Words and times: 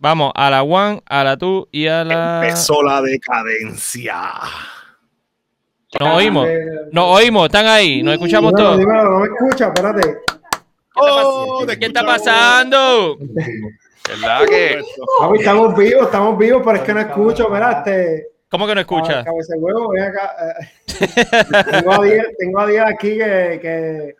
Vamos, 0.00 0.32
a 0.34 0.48
la 0.50 0.62
one, 0.62 1.02
a 1.06 1.24
la 1.24 1.36
two 1.36 1.68
y 1.72 1.86
a 1.88 2.04
la. 2.04 2.40
Empezó 2.44 2.82
la 2.82 3.02
decadencia. 3.02 4.14
Nos 5.98 6.14
oímos. 6.16 6.46
Nos 6.92 7.04
oímos, 7.16 7.46
están 7.46 7.66
ahí. 7.66 8.02
Nos 8.02 8.14
escuchamos 8.14 8.52
Dímelo, 8.52 8.68
todos. 8.68 8.78
dímelo, 8.78 9.04
no 9.10 9.18
me 9.20 9.26
escucha, 9.26 9.66
espérate. 9.68 10.18
Oh, 10.94 11.64
¿Qué 11.66 11.86
está 11.86 12.04
pasando? 12.04 13.16
¿Verdad 14.08 14.46
que? 14.46 14.80
Estamos 15.34 15.76
vivos, 15.76 16.02
estamos 16.06 16.38
vivos, 16.38 16.62
pero 16.64 16.76
es 16.76 16.82
que 16.82 16.94
no 16.94 17.00
escucho, 17.00 17.48
mira, 17.48 17.72
este. 17.84 18.28
¿Cómo 18.50 18.66
que 18.66 18.74
no 18.74 18.80
escucha? 18.80 19.24
Cabeza 19.24 19.54
de 19.54 19.60
huevo, 19.60 19.90
ven 19.90 20.04
acá. 20.04 20.32
eh. 20.60 21.64
tengo 21.70 21.92
a 21.92 22.02
10 22.02 22.26
tengo 22.38 22.60
a 22.60 22.66
10 22.66 22.82
aquí 22.86 23.18
que. 23.18 23.58
que 23.62 24.16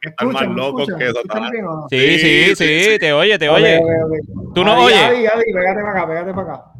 Que 0.00 0.08
estar 0.10 0.26
más 0.26 0.34
escuchan, 0.42 0.54
me 0.54 0.60
loco 0.60 0.80
escuchan, 0.80 0.98
que 0.98 1.04
¿me 1.04 1.10
eso. 1.10 1.62
no? 1.62 1.86
Sí, 1.88 2.18
sí, 2.18 2.56
sí, 2.56 2.98
te 2.98 3.12
oye, 3.12 3.38
te 3.38 3.48
oye. 3.48 3.80
¿Tú 4.54 4.64
no 4.64 4.84
oyes? 4.84 5.02
Adi, 5.02 5.26
Adi, 5.26 5.52
pégate 5.52 5.80
para 5.80 5.90
acá, 5.90 6.06
pégate 6.08 6.34
para 6.34 6.54
acá. 6.54 6.72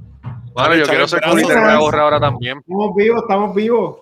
Bueno, 0.52 0.76
yo 0.76 0.84
quiero 0.86 1.08
ser 1.08 1.20
culito 1.22 1.48
de 1.48 1.54
la 1.54 1.78
gorra 1.78 2.02
ahora 2.02 2.20
también. 2.20 2.58
Estamos 2.58 2.94
vivos, 2.94 3.22
estamos 3.22 3.54
vivos. 3.54 3.96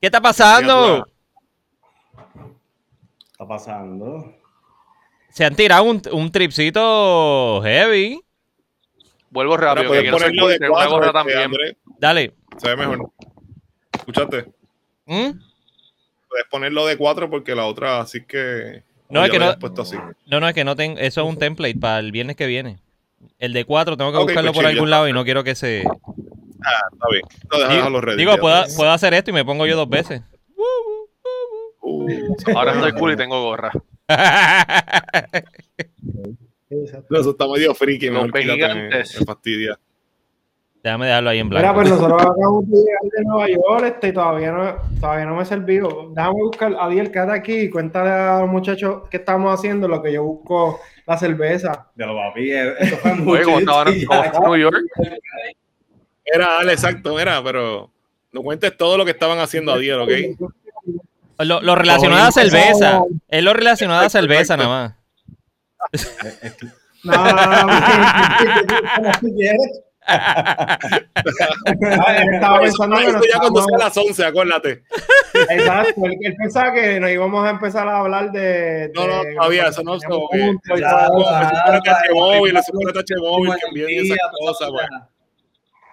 ¿Qué 0.00 0.06
está 0.06 0.20
pasando? 0.20 1.06
está 3.30 3.46
pasando? 3.46 4.34
Se 5.28 5.44
han 5.44 5.54
tirado 5.54 5.84
un, 5.84 6.02
un 6.12 6.32
tripcito 6.32 7.60
heavy. 7.62 8.20
Vuelvo 9.30 9.54
Ahora 9.54 9.74
rápido, 9.74 9.92
que 9.92 10.00
quiero 10.00 10.18
ser 10.18 10.28
ponerlo 10.28 10.48
de 10.48 10.58
culito 10.58 10.64
de 10.64 10.68
la 10.68 10.74
cuatro, 10.74 10.90
gorra 10.90 11.06
este, 11.06 11.18
también. 11.18 11.76
Dale. 11.98 12.34
Se 12.56 12.68
ve 12.68 12.76
mejor. 12.76 13.10
Escúchate. 13.92 14.52
¿Mm? 15.06 15.30
Puedes 16.30 16.46
ponerlo 16.48 16.86
de 16.86 16.96
cuatro 16.96 17.28
porque 17.28 17.54
la 17.56 17.66
otra, 17.66 18.00
así 18.00 18.24
que. 18.24 18.84
No, 19.08 19.24
es 19.24 19.30
que 19.32 19.40
lo 19.40 19.46
no- 19.46 19.58
puesto 19.58 19.82
así. 19.82 19.96
No, 20.26 20.38
no, 20.38 20.48
es 20.48 20.54
que 20.54 20.62
no 20.64 20.76
tengo. 20.76 20.96
Eso 20.98 21.22
es 21.22 21.26
un 21.28 21.36
template 21.36 21.74
para 21.74 21.98
el 21.98 22.12
viernes 22.12 22.36
que 22.36 22.46
viene. 22.46 22.78
El 23.40 23.52
de 23.52 23.64
cuatro 23.64 23.96
tengo 23.96 24.12
que 24.12 24.18
buscarlo 24.18 24.52
pues 24.52 24.62
por 24.62 24.70
algún 24.70 24.90
lado 24.90 25.08
y 25.08 25.12
no 25.12 25.24
quiero 25.24 25.42
que 25.42 25.56
se. 25.56 25.82
Ah, 25.84 26.84
está 26.92 27.06
bien. 27.10 27.22
No, 27.50 27.58
déjalo 27.58 28.00
ready. 28.00 28.18
Digo, 28.18 28.36
puedo, 28.38 28.62
puedo 28.76 28.90
hacer 28.92 29.12
esto 29.14 29.30
y 29.30 29.34
me 29.34 29.44
pongo 29.44 29.66
yo 29.66 29.76
dos 29.76 29.88
veces. 29.88 30.22
Uh, 31.82 32.36
Ahora 32.54 32.74
estoy 32.74 32.92
cool 32.92 33.12
y 33.12 33.16
tengo 33.16 33.42
gorra. 33.42 33.72
no, 36.70 37.18
eso 37.18 37.30
está 37.30 37.48
medio 37.48 37.74
friki. 37.74 38.10
Me, 38.10 38.30
gigantes. 38.42 39.18
me 39.18 39.26
fastidia. 39.26 39.78
Déjame 40.82 41.06
dejarlo 41.08 41.30
ahí 41.30 41.38
en 41.40 41.48
Mira, 41.48 41.60
blanco. 41.60 41.74
pues 41.80 41.90
nosotros 41.90 42.22
acabamos 42.22 42.66
de 42.70 42.76
llegar 42.78 43.02
de 43.02 43.24
Nueva 43.24 43.48
York 43.48 43.84
este, 43.84 44.08
y 44.08 44.12
todavía 44.14 44.50
no, 44.52 44.74
todavía 44.98 45.26
no 45.26 45.36
me 45.36 45.42
he 45.42 45.44
servido. 45.46 46.10
Déjame 46.14 46.34
buscar 46.42 46.72
a 46.74 46.84
Adiel, 46.86 47.12
quédate 47.12 47.32
aquí 47.32 47.52
y 47.58 47.70
cuéntale 47.70 48.10
a 48.10 48.38
los 48.40 48.48
muchachos 48.48 49.02
qué 49.10 49.18
estamos 49.18 49.52
haciendo, 49.52 49.88
lo 49.88 50.02
que 50.02 50.12
yo 50.12 50.24
busco 50.24 50.80
la 51.06 51.18
cerveza. 51.18 51.88
De 51.94 52.06
los 52.06 52.16
papi, 52.16 52.50
eh, 52.50 52.72
esto 52.78 52.96
fue 52.96 53.10
Oye, 53.12 53.20
mucho. 53.20 53.44
¿cómo 53.44 53.58
estaban 53.58 53.94
ya. 53.94 54.06
cómo 54.06 54.24
está 54.24 54.40
New 54.40 54.56
York? 54.56 54.76
Era, 56.24 56.46
dale, 56.48 56.72
exacto, 56.72 57.14
mira, 57.14 57.42
pero 57.44 57.90
no 58.32 58.42
cuentes 58.42 58.74
todo 58.76 58.96
lo 58.96 59.04
que 59.04 59.10
estaban 59.10 59.38
haciendo 59.38 59.72
ayer, 59.74 59.98
¿ok? 59.98 60.10
Lo, 61.40 61.60
lo 61.60 61.74
relacionado 61.74 62.28
a 62.28 62.32
cerveza. 62.32 63.02
Es 63.28 63.42
lo 63.42 63.52
relacionado 63.52 64.06
a 64.06 64.08
cerveza 64.08 64.56
nada 64.56 64.68
más. 64.68 64.94
No, 67.02 67.12
no, 67.12 67.46
no, 67.46 67.66
no. 67.66 67.80
Ay, 72.06 72.16
él 72.22 72.34
estaba 72.34 72.60
pensando 72.60 72.96
que 72.96 73.02
Eso 73.04 73.12
nos 73.12 73.26
ya 73.28 73.38
cuando 73.38 73.60
sea 73.62 73.76
a 73.76 73.76
estábamos- 73.76 73.78
las 73.78 73.96
11, 73.96 74.24
acuérdate. 74.24 74.82
Exacto, 75.50 76.04
él, 76.06 76.16
él 76.20 76.36
pensaba 76.36 76.72
que 76.72 77.00
nos 77.00 77.10
íbamos 77.10 77.46
a 77.46 77.50
empezar 77.50 77.88
a 77.88 77.98
hablar 77.98 78.32
de. 78.32 78.90
No, 78.94 79.06
no, 79.06 79.22
todavía, 79.36 79.68
eso 79.68 79.82
no 79.82 79.94
es 79.94 80.00
teníamos 80.02 80.28
como 80.28 80.30
que- 80.30 80.38
puntos 80.38 80.78
y 80.78 80.80
Ya, 80.82 81.06
todo 81.06 81.20
eso. 81.20 81.30
ya. 81.30 81.40
Eso 81.40 81.52
es 81.52 81.60
para 81.62 81.80
TH 81.80 82.14
móvil, 83.20 83.48
pues. 83.52 84.10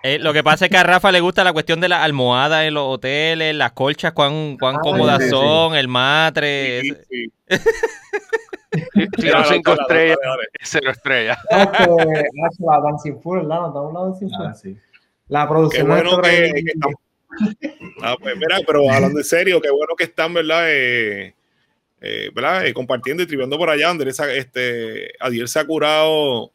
Eh, 0.04 0.20
lo 0.20 0.32
que 0.32 0.44
pasa 0.44 0.66
es 0.66 0.72
que 0.72 0.78
a 0.78 0.84
Rafa 0.84 1.12
le 1.12 1.20
gusta 1.20 1.44
la 1.44 1.52
cuestión 1.54 1.82
de 1.82 1.90
las 1.90 2.04
almohadas 2.04 2.66
en 2.66 2.76
los 2.76 2.86
hoteles, 2.88 3.56
las 3.56 3.72
colchas, 3.74 4.14
cuán, 4.14 4.56
cuán 4.58 4.76
Ah, 4.78 4.80
cómodas 4.82 5.18
sí, 5.18 5.24
sí. 5.26 5.30
son, 5.32 5.76
el 5.76 5.88
matre. 5.88 6.82
Sí, 6.82 6.90
ese- 6.92 7.06
sí. 7.10 7.32
Si 8.72 9.28
no 9.28 9.44
cinco 9.46 9.74
estrellas, 9.74 10.18
cero 10.62 10.92
estrellas. 10.92 11.38
La 11.50 12.80
Dancing 12.82 13.20
Food, 13.22 13.38
¿verdad? 13.38 13.60
¿No 13.62 13.68
estamos 13.68 13.76
hablando 13.76 14.04
de 14.06 14.10
Dancing 14.12 14.30
Food? 14.30 14.46
Ah, 14.46 14.54
sí. 14.54 14.78
La 15.30 15.42
Qué 15.44 15.48
producción 15.50 15.88
bueno 15.88 16.22
que, 16.22 16.30
de- 16.30 16.54
que 16.54 16.72
estamos. 16.74 16.96
Ah, 18.02 18.16
pues 18.20 18.36
mira, 18.38 18.58
pero 18.66 18.90
hablando 18.92 19.20
en 19.20 19.26
serio, 19.26 19.62
qué 19.62 19.70
bueno 19.70 19.96
que 19.98 20.06
están, 20.06 20.34
¿verdad? 20.34 20.66
Eh, 20.70 21.36
eh, 22.02 22.32
¿verdad? 22.34 22.66
Eh, 22.66 22.74
compartiendo 22.74 23.24
y 23.24 23.28
triviando 23.28 23.58
por 23.58 23.70
allá. 23.70 23.90
Andrés, 23.90 24.20
este, 24.20 25.12
Adiel 25.20 25.48
se 25.48 25.60
ha 25.60 25.66
curado 25.66 26.52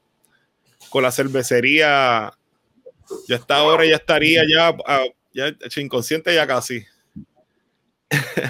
con 0.91 1.03
la 1.03 1.11
cervecería. 1.13 2.33
Ya 3.29 3.37
está 3.37 3.57
ahora, 3.57 3.85
ya 3.85 3.97
estaría 3.97 4.43
ya, 4.49 4.75
ah, 4.87 5.05
ya 5.33 5.53
inconsciente 5.77 6.35
ya 6.35 6.47
casi. 6.47 6.85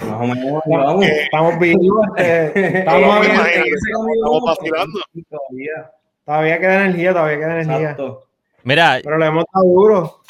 Más 0.02 0.20
o 0.20 0.26
menos, 0.26 0.62
vamos. 0.66 1.04
Estamos 1.04 1.58
vivos, 1.58 2.06
este, 2.16 2.78
estamos 2.78 3.02
imagínate, 3.02 3.62
estamos 3.68 4.42
vacilando. 4.44 5.00
Todavía. 5.28 5.90
Todavía 6.24 6.60
queda 6.60 6.84
energía, 6.84 7.12
todavía 7.12 7.38
queda 7.38 7.60
energía. 7.60 7.80
Exacto. 7.80 8.26
Mira, 8.64 9.00
Pero 9.02 9.18
le 9.18 9.26
hemos 9.26 9.44
dado 9.52 9.66
duro. 9.66 10.22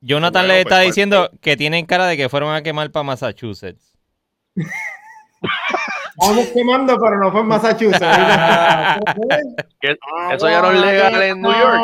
Jonathan 0.00 0.42
Bueno, 0.42 0.48
le 0.48 0.54
pues, 0.54 0.66
está 0.66 0.76
pues, 0.76 0.86
diciendo 0.86 1.30
que 1.40 1.56
tienen 1.56 1.86
cara 1.86 2.06
de 2.06 2.16
que 2.16 2.28
fueron 2.28 2.54
a 2.54 2.62
quemar 2.62 2.90
para 2.90 3.04
Massachusetts. 3.04 3.94
Vamos 6.20 6.46
quemando, 6.48 6.98
pero 7.00 7.18
no 7.18 7.32
fue 7.32 7.40
en 7.40 7.46
Massachusetts. 7.46 8.00
Eso 10.32 10.48
ya 10.48 10.60
no 10.62 10.70
es 10.72 10.80
legal 10.80 11.22
en 11.22 11.40
New 11.42 11.52
York. 11.52 11.80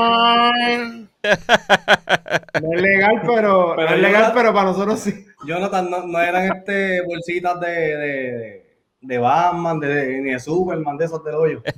No 2.62 2.72
es 2.72 2.80
legal, 2.80 3.20
pero, 3.26 3.74
Pero 3.76 3.88
no 3.90 3.96
es 3.96 4.00
legal, 4.00 4.30
pero 4.32 4.54
para 4.54 4.66
nosotros 4.66 5.00
sí. 5.00 5.26
Jonathan, 5.44 5.90
no, 5.90 6.06
no 6.06 6.20
eran 6.20 6.56
este 6.56 7.02
bolsitas 7.02 7.58
de, 7.58 7.68
de, 7.68 8.64
de 9.00 9.18
Batman, 9.18 9.80
de, 9.80 10.20
ni 10.20 10.30
de 10.30 10.38
Superman, 10.38 10.96
de 10.96 11.04
esos 11.04 11.24
del 11.24 11.34
hoyo. 11.34 11.62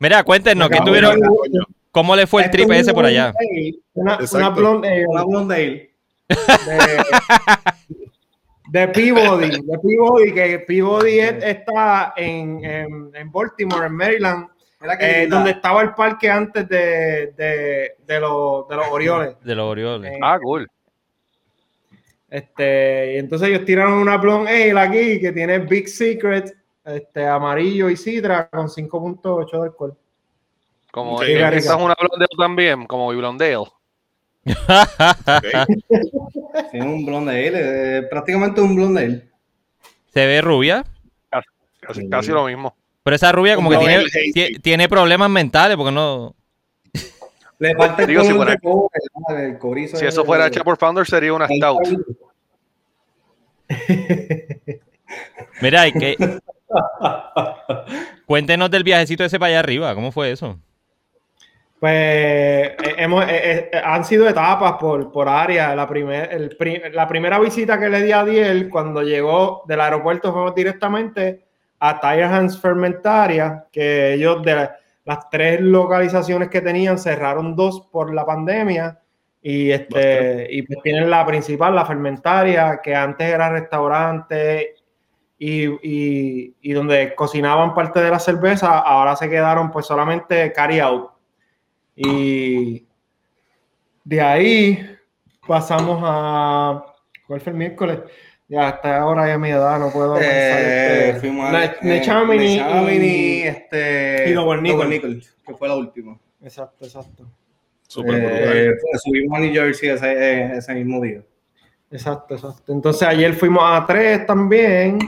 Mira, 0.00 0.24
cuéntenos, 0.24 0.68
¿qué 0.70 0.80
tuvieron? 0.84 1.20
de- 1.20 1.28
¿Cómo 1.92 2.16
le 2.16 2.26
fue 2.26 2.42
el 2.42 2.46
Esto 2.46 2.56
trip 2.58 2.70
es 2.72 2.80
ese 2.82 2.94
por 2.94 3.04
allá? 3.04 3.32
blonde 3.32 3.78
Una, 3.94 4.18
una 4.32 4.48
blonde 4.50 4.88
ale 4.88 5.06
Una 5.06 5.24
Blondale. 5.24 5.90
de, 6.28 7.04
de 8.70 8.88
Peabody, 8.88 9.50
de 9.50 9.78
Peabody, 9.78 10.32
que 10.32 10.58
Peabody 10.60 11.18
es- 11.20 11.44
está 11.44 12.12
en, 12.16 12.64
en, 12.64 13.10
en 13.14 13.32
Baltimore, 13.32 13.86
en 13.86 13.92
Maryland, 13.96 14.46
eh, 15.00 15.26
donde 15.28 15.50
estaba 15.50 15.82
el 15.82 15.92
parque 15.94 16.30
antes 16.30 16.68
de, 16.68 17.32
de, 17.36 17.92
de, 18.06 18.20
los, 18.20 18.66
de 18.68 18.76
los 18.76 18.86
Orioles. 18.90 19.34
De 19.42 19.54
los 19.54 19.66
Orioles. 19.66 20.12
Eh, 20.12 20.18
Ah, 20.22 20.38
cool. 20.40 20.68
Este, 22.28 23.14
y 23.14 23.18
entonces 23.18 23.48
ellos 23.48 23.64
tiraron 23.64 23.94
una 23.94 24.16
blonde 24.16 24.50
ale 24.70 24.80
aquí 24.80 25.20
que 25.20 25.32
tiene 25.32 25.58
Big 25.58 25.88
Secret, 25.88 26.56
este, 26.84 27.26
amarillo 27.26 27.90
y 27.90 27.96
citra 27.96 28.48
con 28.48 28.68
5.8 28.68 29.50
de 29.50 29.62
alcohol. 29.66 29.96
Como 30.92 31.20
Sí, 31.22 31.32
esa 31.32 31.56
es 31.56 31.66
una 31.70 31.94
Blondale 31.98 32.26
también, 32.38 32.86
como 32.86 33.08
Blondale. 33.08 33.64
Ok. 34.50 35.78
Tiene 36.70 36.86
un 36.86 37.04
Blondale, 37.06 37.98
eh, 37.98 38.02
prácticamente 38.04 38.60
un 38.60 38.74
Blondale. 38.76 39.28
Se 40.12 40.26
ve 40.26 40.40
rubia, 40.40 40.84
Casi, 41.80 42.02
Sí. 42.02 42.08
casi 42.10 42.30
lo 42.30 42.44
mismo. 42.46 42.76
pero 43.02 43.16
esa 43.16 43.32
rubia 43.32 43.56
como 43.56 43.70
que 43.70 43.78
tiene, 44.62 44.88
problemas 44.88 45.30
mentales 45.30 45.76
porque 45.76 45.92
no... 45.92 46.34
Le 47.58 47.74
falta 47.74 48.02
el 48.04 48.08
si 48.08 48.14
color 48.16 48.36
fuera- 48.36 48.50
de 48.52 48.58
cobre, 48.58 49.00
¿verdad? 49.28 49.44
el 49.46 49.58
cobrizo. 49.58 49.96
Si 49.96 50.06
eso 50.06 50.24
fuera 50.24 50.46
hecha 50.46 50.62
por 50.64 50.76
Founder, 50.78 51.06
sería 51.06 51.32
una 51.32 51.46
Stout. 51.48 51.80
Mira, 55.60 55.82
hay 55.82 55.92
que... 55.92 56.16
Cuéntenos 58.26 58.70
del 58.70 58.84
viajecito 58.84 59.24
ese 59.24 59.38
para 59.38 59.48
allá 59.50 59.58
arriba, 59.60 59.94
¿cómo 59.94 60.12
fue 60.12 60.30
eso? 60.32 60.58
Pues 61.80 61.92
eh, 61.94 62.76
hemos, 62.98 63.24
eh, 63.24 63.70
eh, 63.72 63.80
han 63.82 64.04
sido 64.04 64.28
etapas 64.28 64.74
por, 64.74 65.10
por 65.10 65.28
área. 65.28 65.74
La, 65.74 65.88
primer, 65.88 66.30
el 66.32 66.56
la 66.92 67.08
primera 67.08 67.38
visita 67.38 67.80
que 67.80 67.88
le 67.88 68.02
di 68.02 68.12
a 68.12 68.22
Diel 68.24 68.68
cuando 68.68 69.02
llegó 69.02 69.62
del 69.66 69.80
aeropuerto 69.80 70.30
fuimos 70.32 70.54
directamente 70.54 71.42
a 71.78 71.98
Tire 71.98 72.24
Hands 72.24 72.60
Fermentaria, 72.60 73.64
que 73.72 74.12
ellos 74.14 74.42
de 74.42 74.68
las 75.06 75.30
tres 75.30 75.60
localizaciones 75.62 76.50
que 76.50 76.60
tenían 76.60 76.98
cerraron 76.98 77.56
dos 77.56 77.88
por 77.90 78.12
la 78.12 78.26
pandemia 78.26 79.00
y, 79.40 79.70
este, 79.70 80.46
y 80.50 80.60
pues 80.62 80.80
tienen 80.82 81.08
la 81.08 81.24
principal, 81.24 81.74
la 81.74 81.86
Fermentaria, 81.86 82.80
que 82.82 82.94
antes 82.94 83.26
era 83.26 83.48
restaurante 83.48 84.74
y, 85.38 85.64
y- 85.82 86.54
y 86.60 86.72
donde 86.74 87.14
cocinaban 87.14 87.72
parte 87.72 88.00
de 88.00 88.10
la 88.10 88.18
cerveza, 88.18 88.78
ahora 88.80 89.16
se 89.16 89.30
quedaron 89.30 89.70
pues 89.70 89.86
solamente 89.86 90.52
carry 90.52 90.80
out. 90.80 91.10
Y 92.02 92.86
de 94.04 94.20
ahí 94.20 94.96
pasamos 95.46 96.00
a. 96.04 96.84
¿Cuál 97.26 97.40
fue 97.40 97.52
el 97.52 97.58
miércoles? 97.58 98.00
Ya 98.48 98.68
hasta 98.68 98.98
ahora 98.98 99.28
ya 99.28 99.38
mi 99.38 99.50
edad 99.50 99.78
no 99.78 99.92
puedo 99.92 100.14
pensar. 100.14 100.32
Eh, 100.32 101.08
este, 101.10 101.20
fuimos 101.20 101.46
a 101.48 101.52
Ne- 101.52 101.74
Nechaminy 101.82 102.56
Nechaminy, 102.56 103.06
y- 103.06 103.42
este, 103.42 104.24
y 104.28 104.32
Double 104.32 104.60
Nickel. 104.62 104.88
Nickel, 104.90 105.24
que 105.46 105.54
fue 105.54 105.68
la 105.68 105.76
última. 105.76 106.18
Exacto, 106.42 106.84
exacto. 106.84 107.30
Súper 107.86 108.16
brutal. 108.20 108.56
Eh, 108.56 108.70
subimos 109.04 109.38
a 109.38 109.40
New 109.42 109.52
Jersey 109.52 109.90
ese, 109.90 110.12
eh, 110.12 110.52
ese 110.56 110.74
mismo 110.74 111.00
día. 111.00 111.22
Exacto, 111.92 112.34
exacto. 112.34 112.72
Entonces 112.72 113.06
ayer 113.06 113.34
fuimos 113.34 113.62
a 113.64 113.84
tres 113.86 114.24
también. 114.26 114.98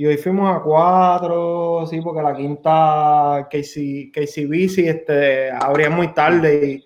Y 0.00 0.06
hoy 0.06 0.16
fuimos 0.16 0.56
a 0.56 0.60
cuatro, 0.62 1.84
sí, 1.86 2.00
porque 2.00 2.22
la 2.22 2.34
quinta 2.34 3.46
KC, 3.50 4.10
KCBC 4.10 4.78
este, 4.88 5.50
abría 5.50 5.90
muy 5.90 6.14
tarde 6.14 6.82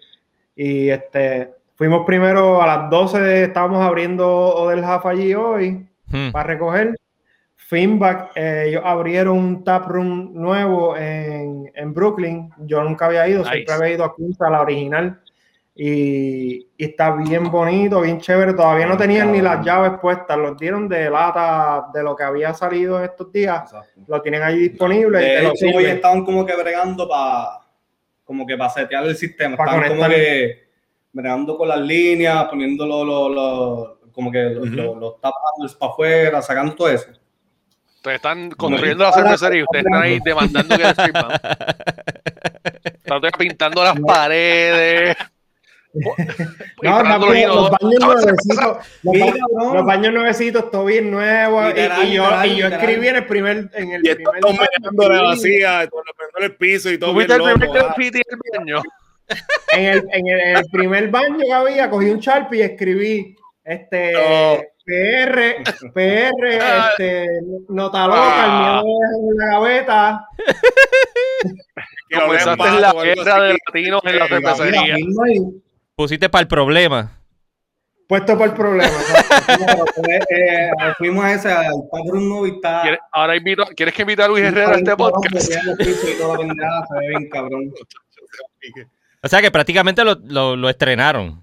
y, 0.57 0.61
y, 0.65 0.89
este, 0.91 1.55
fuimos 1.77 2.05
primero 2.05 2.61
a 2.61 2.67
las 2.67 2.91
12, 2.91 3.45
estábamos 3.45 3.81
abriendo 3.85 4.29
Odell 4.29 4.83
Half 4.83 5.07
allí 5.07 5.33
hoy 5.33 5.87
Hmm. 6.09 6.33
para 6.33 6.49
recoger. 6.49 6.97
Finback, 7.55 8.33
eh, 8.35 8.65
ellos 8.71 8.83
abrieron 8.85 9.39
un 9.39 9.63
tap 9.63 9.87
room 9.87 10.33
nuevo 10.35 10.97
en, 10.97 11.71
en 11.73 11.95
Brooklyn. 11.95 12.51
Yo 12.67 12.83
nunca 12.83 13.07
había 13.07 13.29
ido, 13.29 13.45
Nice. 13.45 13.53
siempre 13.53 13.75
había 13.75 13.95
ido 13.95 14.05
a 14.07 14.17
Quinta, 14.17 14.51
la 14.51 14.61
original. 14.61 15.21
Y, 15.77 16.69
y 16.77 16.85
está 16.85 17.11
bien 17.17 17.51
bonito, 17.51 18.01
bien 18.01 18.21
chévere. 18.21 18.53
Todavía 18.55 18.87
no 18.87 18.97
tenían 18.97 19.33
ni 19.33 19.41
las 19.41 19.65
llaves 19.65 19.99
puestas, 20.01 20.39
los 20.39 20.57
dieron 20.57 20.89
de 20.89 21.11
lata 21.11 21.87
de 21.93 22.03
lo 22.03 22.15
que 22.15 22.23
había 22.23 22.55
salido 22.55 22.99
en 22.99 23.07
estos 23.07 23.33
días. 23.33 23.63
Exacto. 23.65 24.01
Lo 24.07 24.23
tienen 24.23 24.43
ahí 24.43 24.69
disponible. 24.69 25.21
y 25.21 25.31
De 25.35 25.43
lo 25.43 25.51
hecho, 25.51 25.67
hoy 25.77 25.85
estaban 25.87 26.25
como 26.25 26.47
que 26.47 26.55
bregando 26.55 27.09
para 27.09 27.59
como 28.25 28.47
que 28.47 28.57
para 28.57 28.71
setear 28.71 29.05
el 29.05 29.17
sistema. 29.17 29.57
Pa' 29.57 29.65
Estaban 29.65 29.89
como 29.99 30.09
que 30.09 30.65
bregando 31.13 31.57
con 31.59 31.69
las 31.69 31.81
líneas, 31.81 32.45
poniendo 32.45 32.87
los, 32.87 33.07
los, 33.07 33.31
los- 33.35 34.13
como 34.13 34.31
que 34.31 34.39
los, 34.45 34.69
los 34.97 35.21
tap 35.21 35.33
handles 35.57 35.75
para 35.75 35.91
afuera, 35.93 36.41
sacando 36.41 36.73
todo 36.77 36.89
eso. 36.89 37.09
Ustedes 37.97 38.17
están 38.17 38.51
construyendo 38.53 39.03
la 39.03 39.13
cervecería 39.13 39.59
y 39.59 39.63
ustedes 39.65 39.85
están 39.87 40.03
ahí 40.03 40.19
demandando 40.25 40.77
que 40.77 40.83
el 40.85 40.91
stream 40.93 41.13
Están 43.05 43.21
pintando 43.39 43.83
las 43.83 43.99
paredes. 44.01 45.17
No, 46.83 46.99
pintando 46.99 47.27
papi, 47.27 47.43
los 47.45 47.55
los 47.57 47.71
baños 47.71 48.01
nuevecitos. 48.01 48.77
Los, 49.03 49.75
los 49.75 49.85
baños 49.85 50.13
nuevecitos, 50.15 50.71
todo 50.71 50.85
bien 50.87 51.11
nuevo. 51.11 51.63
y- 51.63 51.69
Literal, 51.69 52.05
y, 52.09 52.13
yo, 52.15 52.23
literal, 52.25 52.47
y 52.51 52.57
yo 52.57 52.67
escribí 52.67 53.09
en 53.09 53.17
el 53.17 53.27
primer. 53.27 53.71
En 53.75 53.93
el 53.93 54.01
Y 54.07 54.15
primer 54.15 54.41
dos 54.41 54.57
baño, 54.57 54.69
meando 54.83 55.09
la 55.09 55.23
vacía, 55.23 55.89
con 55.89 56.03
el 56.43 56.57
piso 56.57 56.91
y 56.91 56.99
todo 56.99 57.13
¿Tuviste 57.13 57.35
el 57.35 57.43
primer 57.43 57.69
ah. 57.69 57.73
graffiti 57.73 58.19
del 58.29 58.39
baño? 58.59 58.83
en 59.73 59.85
el, 59.85 59.99
en 60.13 60.27
el, 60.27 60.41
en 60.41 60.57
el 60.59 60.65
primer 60.71 61.09
baño 61.11 61.39
que 61.39 61.53
había, 61.53 61.89
cogí 61.89 62.11
un 62.11 62.19
Sharpie 62.21 62.59
y 62.59 62.63
escribí 62.63 63.37
este 63.65 64.13
No. 64.13 64.63
PR, 64.85 65.63
PR, 65.95 66.59
Ah. 66.61 66.89
este, 66.91 67.27
nota 67.71 68.07
loca, 68.07 68.45
el 68.45 68.85
miedo 68.85 69.31
en 69.31 69.37
la 69.39 69.47
gaveta. 69.47 70.29
Comenzaste 72.13 72.63
vean 72.63 72.81
la 72.83 72.93
guerra 72.93 73.43
de 73.43 73.57
latinos 73.67 74.01
en 74.05 74.19
la 74.19 74.29
cervecería. 74.29 74.97
Pusiste 75.97 76.29
para 76.29 76.43
el 76.43 76.49
problema. 76.49 77.11
Puesto 78.09 78.37
problemas. 78.37 78.93
No, 79.49 79.67
pero 79.67 79.85
fue, 79.95 80.17
eh, 80.29 80.71
fuimos 80.99 81.25
a 81.25 81.33
ese, 81.35 81.51
al 81.51 81.73
Padrón. 81.91 82.61
¿Quieres, 82.83 83.01
ahora 83.13 83.37
invito, 83.37 83.65
¿Quieres 83.75 83.95
que 83.95 84.03
invite 84.03 84.23
a 84.23 84.29
Luis 84.29 84.45
Herrera 84.45 84.73
a 84.73 84.77
este 84.77 84.97
podcast? 84.97 85.51
O 89.23 89.29
sea 89.29 89.41
que 89.41 89.51
prácticamente 89.51 90.05
lo, 90.05 90.17
lo- 90.25 90.57
lo 90.57 90.69
estrenaron. 90.69 91.43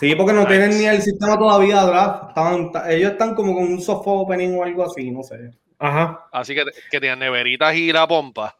Sí, 0.00 0.14
porque 0.14 0.32
no 0.32 0.46
tienen 0.46 0.70
ni 0.70 0.86
el 0.86 1.02
sistema 1.02 1.36
todavía 1.38 1.82
draft. 1.84 2.28
Estaban- 2.30 2.72
ta- 2.72 2.90
ellos 2.90 3.12
están 3.12 3.34
como 3.34 3.54
con 3.54 3.64
un 3.64 3.80
soft 3.82 4.04
opening 4.06 4.56
o 4.58 4.64
algo 4.64 4.84
así, 4.84 5.10
no 5.10 5.22
sé. 5.22 5.50
Ajá. 5.78 6.26
Así 6.32 6.54
que, 6.54 6.64
que 6.90 6.98
tenían 7.00 7.18
neveritas 7.18 7.74
y 7.74 7.92
la 7.92 8.08
pompa. 8.08 8.56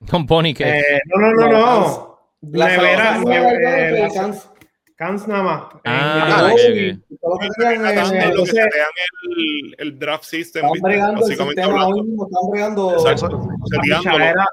Don 0.00 0.24
Bonnie 0.24 0.54
que 0.54 0.64
Eh, 0.64 1.00
no, 1.06 1.18
no, 1.20 1.32
no, 1.32 1.48
No, 1.50 2.09
Nevera, 2.42 3.14
salvación 3.14 3.24
ne- 3.28 3.40
no 3.40 3.48
era 3.50 3.78
eh, 3.78 3.84
algo 3.86 3.94
de 3.96 4.00
la- 4.02 4.14
Cans. 4.14 4.50
Cans 4.96 5.28
nada 5.28 5.42
más. 5.42 5.62
Ah, 5.84 6.52
Eh, 6.58 6.90
eh, 6.90 6.98
entonces- 7.10 8.56
el, 9.36 9.74
el 9.78 9.98
draft 9.98 10.24
system, 10.24 10.64
Están 10.66 10.80
bregando 10.82 11.12
el 11.14 11.20
básicamente 11.20 11.62
sistema 11.62 11.82
hablando. 11.82 11.96
hoy 12.02 12.08
mismo, 12.08 12.26
están 12.26 12.50
bregando. 12.50 13.08
Exacto. 13.10 13.48
la 13.70 13.80
pichadera, 13.80 14.46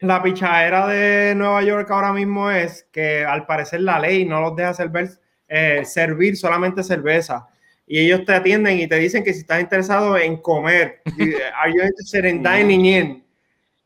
la 0.00 0.22
pichadera 0.22 0.86
de 0.88 1.34
Nueva 1.34 1.62
York 1.62 1.90
ahora 1.90 2.12
mismo 2.12 2.50
es 2.50 2.86
que 2.92 3.24
al 3.24 3.46
parecer 3.46 3.80
la 3.82 3.98
ley 3.98 4.24
no 4.24 4.40
los 4.40 4.56
deja 4.56 4.74
servir, 4.74 5.10
eh, 5.48 5.84
servir 5.84 6.36
solamente 6.36 6.82
cerveza. 6.82 7.46
Y 7.86 8.00
ellos 8.00 8.24
te 8.24 8.34
atienden 8.34 8.78
y 8.80 8.86
te 8.86 8.96
dicen 8.96 9.24
que 9.24 9.32
si 9.32 9.40
estás 9.40 9.60
interesado 9.60 10.16
en 10.18 10.36
comer, 10.42 11.00
are 11.56 11.72
you 11.72 11.80
interested 11.82 12.24
in 12.24 12.42
dining 12.42 12.84
in? 12.84 13.24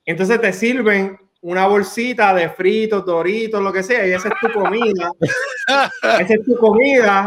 Entonces 0.04 0.40
te 0.40 0.52
sirven 0.52 1.18
una 1.42 1.66
bolsita 1.66 2.32
de 2.34 2.48
fritos, 2.50 3.04
doritos, 3.04 3.60
lo 3.62 3.72
que 3.72 3.82
sea, 3.82 4.06
y 4.06 4.12
esa 4.12 4.28
es 4.28 4.34
tu 4.40 4.52
comida. 4.52 5.10
esa 6.20 6.34
es 6.34 6.44
tu 6.44 6.56
comida. 6.56 7.26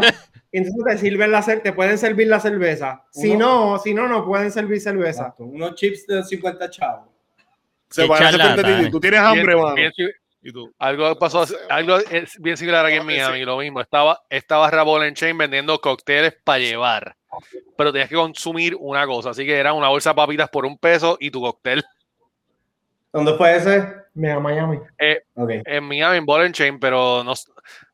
Y 0.50 0.58
entonces 0.58 0.84
te 0.86 0.98
sirven 0.98 1.30
la 1.30 1.42
te 1.44 1.72
pueden 1.72 1.98
servir 1.98 2.28
la 2.28 2.40
cerveza. 2.40 3.04
Si 3.10 3.30
Uno- 3.30 3.72
no, 3.74 3.78
si 3.78 3.92
no, 3.92 4.08
no 4.08 4.24
pueden 4.24 4.50
servir 4.50 4.80
cerveza. 4.80 5.22
Exacto, 5.22 5.44
Unos 5.44 5.74
chips 5.74 6.06
de 6.06 6.24
50 6.24 6.70
chavos. 6.70 7.08
Se 7.90 8.06
parece 8.06 8.40
a. 8.42 8.90
Tú 8.90 8.98
tienes 9.00 9.20
hambre, 9.20 9.54
Bien- 9.54 9.58
mano. 9.62 9.74
bien 9.74 9.92
si- 9.94 10.08
Y 10.42 10.52
tú. 10.52 10.72
algo 10.78 11.18
pasó, 11.18 11.44
algo 11.68 11.98
es 11.98 12.40
bien 12.40 12.56
similar 12.56 12.86
aquí 12.86 12.96
en 12.96 13.04
Miami, 13.06 13.44
lo 13.44 13.58
mismo. 13.58 13.80
Estaba, 13.82 14.20
estaba 14.30 14.70
Rabol 14.70 15.04
en 15.04 15.14
Chain 15.14 15.36
vendiendo 15.36 15.78
cócteles 15.80 16.34
para 16.42 16.58
llevar, 16.60 17.16
pero 17.76 17.92
tenías 17.92 18.08
que 18.08 18.14
consumir 18.14 18.76
una 18.78 19.06
cosa, 19.06 19.30
así 19.30 19.44
que 19.44 19.56
era 19.58 19.72
una 19.74 19.88
bolsa 19.88 20.10
de 20.10 20.14
papitas 20.16 20.48
por 20.48 20.64
un 20.64 20.78
peso 20.78 21.18
y 21.20 21.30
tu 21.30 21.40
cóctel. 21.42 21.84
¿Dónde 23.12 23.34
fue 23.34 23.56
ese? 23.56 24.05
Mega 24.16 24.40
Miami. 24.40 24.78
Ok. 25.34 25.50
En 25.64 25.84
Miami, 25.84 26.16
en 26.16 26.26
Ball 26.26 26.46
and 26.46 26.54
Chain, 26.54 26.80
pero 26.80 27.22
no, 27.22 27.34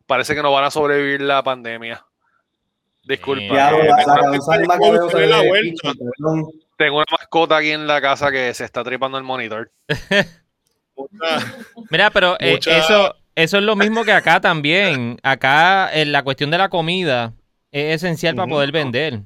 parece 0.07 0.35
que 0.35 0.43
no 0.43 0.53
van 0.53 0.65
a 0.65 0.71
sobrevivir 0.71 1.21
la 1.21 1.43
pandemia. 1.43 2.05
Disculpa. 3.05 3.53
Ya, 3.53 3.71
eh, 3.71 3.89
la, 3.89 3.97
tengo, 6.77 6.97
una 6.97 7.05
mascota 7.11 7.57
aquí 7.57 7.71
en 7.71 7.87
la 7.87 8.01
casa 8.01 8.31
que 8.31 8.55
se 8.55 8.65
está 8.65 8.85
tripando 8.85 9.19
el 9.19 9.25
monitor. 9.25 9.71
Mira, 11.91 12.11
pero 12.11 12.37
eh, 12.39 12.61
eso, 12.65 13.17
eso 13.35 13.59
es 13.59 13.65
lo 13.65 13.75
mismo 13.75 14.05
que 14.05 14.13
acá 14.13 14.41
también. 14.41 15.19
Acá 15.23 15.93
eh, 15.93 16.05
la 16.05 16.23
cuestión 16.23 16.51
de 16.51 16.59
la 16.59 16.69
comida 16.69 17.33
es 17.73 17.97
esencial 17.97 18.37
para 18.37 18.49
poder 18.49 18.71
vender. 18.71 19.23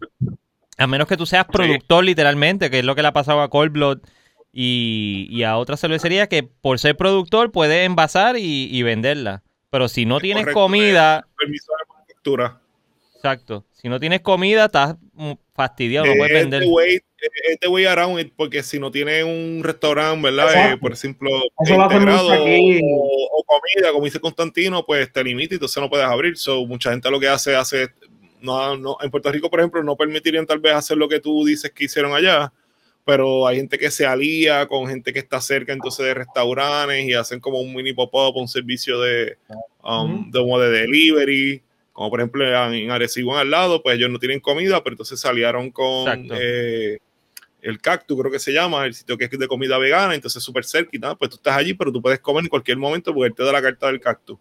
A 0.79 0.87
menos 0.87 1.07
que 1.07 1.17
tú 1.17 1.27
seas 1.27 1.45
productor 1.45 2.05
literalmente, 2.05 2.71
que 2.71 2.79
es 2.79 2.85
lo 2.85 2.95
que 2.95 3.03
le 3.03 3.09
ha 3.09 3.13
pasado 3.13 3.43
a 3.43 3.51
Cold 3.51 3.73
Blood 3.73 3.99
y, 4.59 5.27
y 5.29 5.43
a 5.43 5.59
otras 5.59 5.79
cervecerías 5.79 6.29
que 6.29 6.43
por 6.43 6.79
ser 6.79 6.97
productor 6.97 7.53
puede 7.53 7.85
envasar 7.85 8.39
y, 8.39 8.71
y 8.75 8.83
venderla. 8.83 9.43
Pero 9.69 9.87
si 9.87 10.07
no 10.07 10.19
tienes 10.19 10.45
correcto, 10.45 10.61
comida, 10.61 11.29
Permiso 11.37 11.73
de 11.73 11.93
manufactura. 11.93 12.61
exacto, 13.17 13.67
si 13.73 13.91
no 13.91 14.01
tienes 14.01 14.23
comida 14.23 14.65
estás 14.65 14.97
fastidiado, 15.55 16.07
no 16.07 16.15
puedes 16.17 16.33
es 16.37 16.43
vender. 16.45 16.63
the 16.63 16.69
way, 16.69 16.95
es 16.95 17.61
the 17.61 17.69
way 17.69 17.85
around 17.85 18.19
it, 18.19 18.33
porque 18.35 18.63
si 18.63 18.79
no 18.79 18.91
tienes 18.91 19.25
un 19.25 19.61
restaurante, 19.63 20.23
¿verdad? 20.23 20.73
Eh, 20.73 20.77
por 20.79 20.93
ejemplo, 20.95 21.29
integrado 21.61 22.29
o, 22.29 23.39
o 23.39 23.45
comida, 23.45 23.93
como 23.93 24.07
dice 24.07 24.21
Constantino, 24.21 24.87
pues 24.87 25.13
te 25.13 25.23
limita 25.23 25.53
y 25.53 25.57
entonces 25.57 25.83
no 25.83 25.91
puedes 25.91 26.07
abrir. 26.07 26.39
So, 26.39 26.65
mucha 26.65 26.93
gente 26.93 27.11
lo 27.11 27.21
que 27.21 27.29
hace, 27.29 27.55
hace, 27.55 27.89
no, 28.41 28.75
no, 28.79 28.97
en 29.03 29.11
Puerto 29.11 29.31
Rico, 29.31 29.51
por 29.51 29.61
ejemplo, 29.61 29.83
no 29.83 29.97
permitirían 29.97 30.47
tal 30.47 30.61
vez 30.61 30.73
hacer 30.73 30.97
lo 30.97 31.09
que 31.11 31.21
tú 31.21 31.45
dices 31.45 31.71
que 31.73 31.85
hicieron 31.85 32.15
allá, 32.15 32.51
pero 33.07 33.47
hay 33.47 33.59
gente 33.59 33.79
que 33.79 33.89
se 33.93 34.05
alía 34.05 34.67
con 34.67 34.89
gente 34.89 35.13
que 35.13 35.21
está 35.21 35.41
cerca 35.41 35.73
entonces 35.73 36.05
de 36.05 36.13
restaurantes 36.13 37.05
y 37.05 37.15
hacen 37.15 37.39
como 37.39 37.61
un 37.61 37.73
mini 37.73 37.93
pop-up, 37.93 38.37
un 38.37 38.49
servicio 38.49 39.01
de, 39.01 39.39
um, 39.85 40.29
de, 40.29 40.41
como 40.41 40.59
de 40.59 40.71
delivery, 40.71 41.63
como 41.93 42.11
por 42.11 42.19
ejemplo 42.19 42.45
en, 42.45 42.91
Arecibo 42.91 43.39
al 43.39 43.49
lado, 43.49 43.81
pues 43.81 43.97
ellos 43.97 44.11
no 44.11 44.19
tienen 44.19 44.41
comida, 44.41 44.83
pero 44.83 44.95
entonces 44.95 45.21
salieron 45.21 45.71
con 45.71 46.01
Exacto. 46.01 46.35
eh, 46.37 46.99
el 47.63 47.81
Cactus, 47.81 48.19
creo 48.19 48.33
que 48.33 48.41
se 48.41 48.53
llama, 48.53 48.85
el 48.85 48.95
sitio 48.95 49.17
que 49.17 49.27
es 49.27 49.31
de 49.31 49.47
comida 49.47 49.79
vegana, 49.79 50.17
entonces 50.17 50.43
súper 50.43 50.65
cerca 50.65 50.91
y 50.93 50.99
nada, 50.99 51.15
pues 51.15 51.31
tú 51.31 51.37
estás 51.37 51.57
allí, 51.57 51.75
pero 51.75 51.93
tú 51.93 52.03
puedes 52.03 52.19
comer 52.19 52.43
en 52.43 52.51
cualquier 52.51 52.77
momento 52.77 53.15
porque 53.15 53.29
él 53.29 53.35
te 53.37 53.45
da 53.45 53.53
la 53.53 53.63
carta 53.63 53.87
del 53.87 54.01
Cactus. 54.01 54.39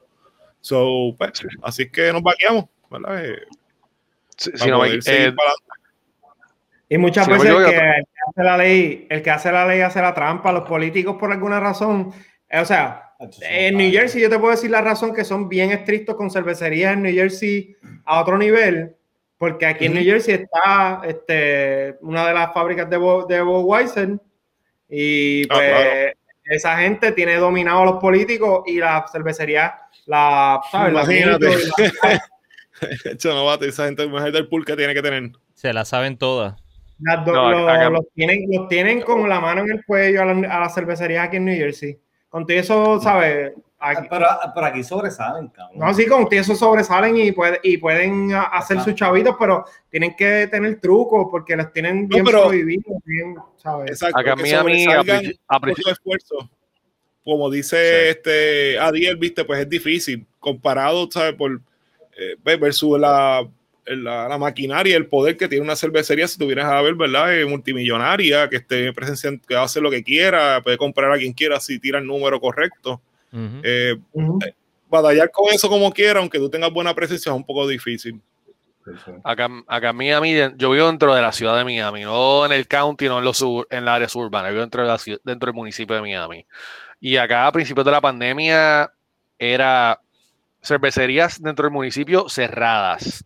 So, 0.60 1.13
pues, 1.19 1.34
así 1.62 1.84
es 1.84 1.91
que 1.91 2.12
nos 2.12 2.24
vaqueamos, 2.24 2.65
¿verdad? 2.89 3.25
Eh, 3.25 3.43
si 4.36 4.50
para 4.51 4.72
no 4.72 4.86
eh. 4.86 5.34
Y 6.89 6.98
muchas 6.98 7.27
me 7.27 7.34
veces 7.34 7.50
el 7.50 7.65
que, 7.65 7.75
el 7.75 8.06
que 8.06 8.20
hace 8.30 8.44
la 8.44 8.58
ley, 8.58 9.08
el 9.10 9.22
que 9.22 9.32
hace 9.32 9.51
la 9.51 9.65
ley 9.65 9.82
hace 9.82 10.01
la 10.01 10.13
trampa. 10.13 10.51
Los 10.51 10.63
políticos 10.68 11.15
por 11.20 11.32
alguna 11.32 11.60
razón, 11.60 12.13
eh, 12.50 12.60
o 12.60 12.65
sea, 12.65 13.13
en 13.42 13.77
New 13.77 13.92
Jersey 13.92 14.22
yo 14.22 14.30
te 14.30 14.38
puedo 14.38 14.51
decir 14.51 14.70
la 14.70 14.82
razón 14.82 15.13
que 15.15 15.24
son 15.24 15.50
bien 15.50 15.72
estrictos 15.72 16.15
con 16.15 16.30
cervecerías 16.30 16.94
en 16.94 17.01
New 17.04 17.13
Jersey 17.13 17.75
a 18.06 18.22
otro 18.22 18.38
nivel, 18.38 18.96
porque 19.38 19.65
aquí 19.65 19.86
en. 19.86 19.96
New 19.96 20.04
Jersey 20.04 20.36
está 20.36 21.01
este, 21.06 21.96
una 22.01 22.27
de 22.27 22.34
las 22.34 22.54
fábricas 22.54 22.89
de, 22.89 22.98
Bo- 22.98 23.25
de 23.25 23.42
Budweiser 23.42 24.20
y 24.89 25.44
Ah, 25.46 25.56
pues 25.56 25.72
claro. 25.72 26.12
esa 26.46 26.77
gente 26.77 27.12
tiene 27.13 27.36
dominado 27.38 27.82
a 27.82 27.86
los 27.86 27.96
políticos 27.98 28.63
y 28.68 28.77
la 28.77 29.06
cervecería, 29.12 29.75
la, 30.06 30.62
¿sabes? 30.72 30.94
La 30.94 31.01
Imagínate. 31.04 31.48
La- 32.04 32.22
Hecho, 33.12 33.30
no 33.34 33.46
bate, 33.46 33.70
esa 33.70 33.86
gente 33.86 34.06
mujer 34.08 34.32
del 34.32 34.48
pool 34.48 34.63
que 34.65 34.75
tiene 34.75 34.94
que 34.94 35.01
tener. 35.01 35.32
Se 35.54 35.74
la 35.74 35.86
saben 35.86 36.18
todas. 36.18 36.56
Las 37.00 37.25
do- 37.25 37.34
No, 37.34 37.52
lo- 37.52 37.70
acá- 37.70 37.90
los, 37.90 38.06
tienen, 38.14 38.46
los 38.52 38.68
tienen 38.68 39.02
con 39.02 39.28
la 39.28 39.40
mano 39.40 39.62
en 39.62 39.72
el 39.72 39.86
cuello 39.86 40.22
a 40.22 40.25
la, 40.25 40.56
a 40.56 40.60
la 40.62 40.70
cervecería 40.70 41.24
aquí 41.24 41.38
en 41.38 41.46
New 41.46 41.56
Jersey. 41.58 41.98
Con 42.30 42.46
todo 42.46 42.58
eso, 42.58 43.00
¿sabes? 43.02 43.54
Aquí- 43.78 44.08
Pero, 44.10 44.25
pero 44.56 44.66
aquí 44.68 44.84
sobresalen, 44.84 45.50
cabrón. 45.50 45.78
no, 45.78 45.94
sí, 45.94 46.08
con 46.08 46.24
todo 46.28 46.40
eso 46.40 46.56
sobresalen 46.56 47.18
y, 47.18 47.32
puede- 47.34 47.60
y 47.62 47.78
pueden 47.78 48.34
a- 48.34 48.44
hacer 48.44 48.80
sus 48.82 48.96
chavitos, 48.96 49.36
pero 49.38 49.66
tienen 49.90 50.16
que 50.16 50.48
tener 50.48 50.80
trucos 50.80 51.28
porque 51.30 51.56
los 51.56 51.72
tienen 51.72 52.08
bien 52.08 52.24
pero- 52.25 52.44
prohibidos, 52.48 52.86
bien, 53.06 53.36
¿sabes? 53.58 53.92
Exacto. 53.92 54.20
Acá 54.20 54.36
que 54.36 54.50
sobresalgan 54.50 55.25
a 55.48 55.60
princi- 55.60 55.68
mucho 55.78 55.92
esfuerzo. 55.92 56.50
Como 57.24 57.50
dice 57.50 57.75
Sí. 57.78 58.10
este 58.10 58.80
Adiel, 58.80 59.18
viste, 59.18 59.44
pues 59.44 59.60
es 59.60 59.70
difícil 59.70 60.25
comparado, 60.40 61.10
¿sabes? 61.12 61.34
Por 61.34 61.60
eh, 62.18 62.36
versus 62.58 62.98
la, 63.00 63.46
la, 63.86 64.27
la 64.27 64.38
maquinaria, 64.38 64.98
el 64.98 65.08
poder 65.08 65.38
que 65.38 65.48
tiene 65.48 65.63
una 65.63 65.75
cervecería, 65.75 66.27
si 66.27 66.38
tuvieras 66.38 66.65
a 66.65 66.82
ver, 66.82 66.96
¿verdad? 66.96 67.38
Eh, 67.38 67.46
multimillonaria, 67.46 68.50
que 68.50 68.58
esté 68.58 68.92
presenciando, 68.94 69.42
que 69.48 69.56
hace 69.56 69.80
lo 69.80 69.92
que 69.92 70.04
quiera, 70.04 70.62
puede 70.63 70.77
comprar 70.77 71.12
a 71.12 71.18
quien 71.18 71.34
quiera 71.34 71.60
si 71.60 71.80
tira 71.80 72.00
el 72.00 72.06
número 72.08 72.39
correcto. 72.39 73.01
Eh, 73.63 73.96
Ujú. 74.13 74.39
batallar 74.88 75.30
con 75.30 75.54
eso 75.54 75.68
como 75.70 75.92
quiera, 75.92 76.20
aunque 76.20 76.38
tú 76.39 76.50
tengas 76.50 76.72
buena 76.72 76.94
presencia, 76.94 77.32
es 77.32 77.36
un 77.36 77.46
poco 77.46 77.68
difícil. 77.68 78.22
Acá, 79.24 79.50
acá 79.68 79.89
en 79.89 79.96
Miami, 79.96 80.36
yo 80.58 80.70
vivo 80.70 80.88
dentro 80.88 81.13
de 81.13 81.22
la 81.22 81.32
ciudad 81.32 81.58
de 81.58 81.63
Miami, 81.63 82.04
no 82.04 82.46
en 82.46 82.51
el 82.51 82.68
county, 82.68 83.08
no 83.08 83.18
en, 83.18 83.25
los 83.25 83.38
sur- 83.38 83.68
en 83.72 83.84
la 83.84 83.96
área 83.96 84.08
suburbana, 84.08 84.50
vivo 84.50 84.62
dentro, 84.62 84.84
de 84.84 84.88
la 84.88 84.98
ciudad- 84.98 85.20
dentro 85.24 85.48
del 85.48 85.56
municipio 85.56 85.96
de 85.96 86.01
Miami. 86.01 86.46
Y 87.01 87.18
acá 87.18 87.48
a 87.48 87.51
principios 87.51 87.86
de 87.86 87.92
la 87.92 88.00
pandemia 88.00 88.92
era 89.38 90.00
cervecerías 90.63 91.42
dentro 91.42 91.63
del 91.63 91.74
municipio 91.74 92.30
cerradas. 92.30 93.25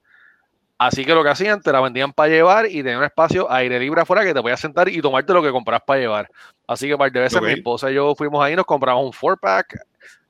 Así 0.79 1.03
que 1.03 1.13
lo 1.13 1.23
que 1.23 1.29
hacían, 1.29 1.61
te 1.61 1.73
la 1.73 1.81
vendían 1.81 2.13
para 2.13 2.29
llevar 2.29 2.65
y 2.65 2.75
tenían 2.81 2.99
un 2.99 3.03
espacio 3.03 3.51
aire 3.51 3.77
libre 3.77 3.99
afuera 4.01 4.23
que 4.23 4.33
te 4.33 4.41
podías 4.41 4.61
sentar 4.61 4.87
y 4.87 5.01
tomarte 5.01 5.33
lo 5.33 5.43
que 5.43 5.51
compras 5.51 5.81
para 5.85 5.99
llevar. 5.99 6.31
Así 6.65 6.87
que 6.87 6.97
par 6.97 7.11
de 7.11 7.19
veces 7.19 7.41
mi 7.41 7.51
esposa 7.51 7.91
y 7.91 7.95
yo 7.95 8.15
fuimos 8.15 8.41
ahí, 8.41 8.55
nos 8.55 8.65
compramos 8.65 9.05
un 9.05 9.11
four 9.11 9.37
pack 9.37 9.77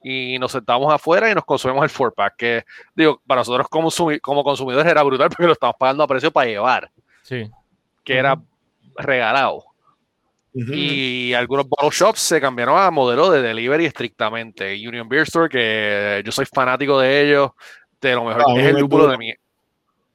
y 0.01 0.39
nos 0.39 0.51
sentamos 0.51 0.91
afuera 0.91 1.29
y 1.29 1.35
nos 1.35 1.45
consumimos 1.45 1.83
el 1.83 1.91
four 1.91 2.15
pack, 2.15 2.35
que 2.35 2.65
digo, 2.95 3.21
para 3.27 3.41
nosotros 3.41 3.67
como, 3.69 3.89
como 4.21 4.43
consumidores 4.43 4.89
era 4.91 5.03
brutal 5.03 5.29
porque 5.29 5.45
lo 5.45 5.53
estamos 5.53 5.75
pagando 5.77 6.03
a 6.03 6.07
precio 6.07 6.31
para 6.31 6.47
llevar, 6.47 6.91
Sí. 7.21 7.47
que 8.03 8.17
era 8.17 8.41
regalado. 8.95 9.65
Ujú. 10.55 10.73
Y 10.73 11.31
algunos 11.35 11.69
bottle 11.69 11.91
shops 11.91 12.21
se 12.21 12.41
cambiaron 12.41 12.75
a 12.75 12.89
modelo 12.89 13.29
de 13.29 13.43
delivery 13.43 13.85
estrictamente. 13.85 14.73
Union 14.75 15.07
Beer 15.07 15.23
Store, 15.23 15.47
que 15.47 16.23
yo 16.25 16.31
soy 16.31 16.45
fanático 16.51 16.99
de 16.99 17.21
ellos, 17.21 17.51
de 18.01 18.15
lo 18.15 18.25
mejor. 18.25 18.45
Ah, 18.47 18.53
es 18.57 18.65
el 18.65 18.79
lúpulo 18.79 19.07
de 19.07 19.17
mi, 19.19 19.31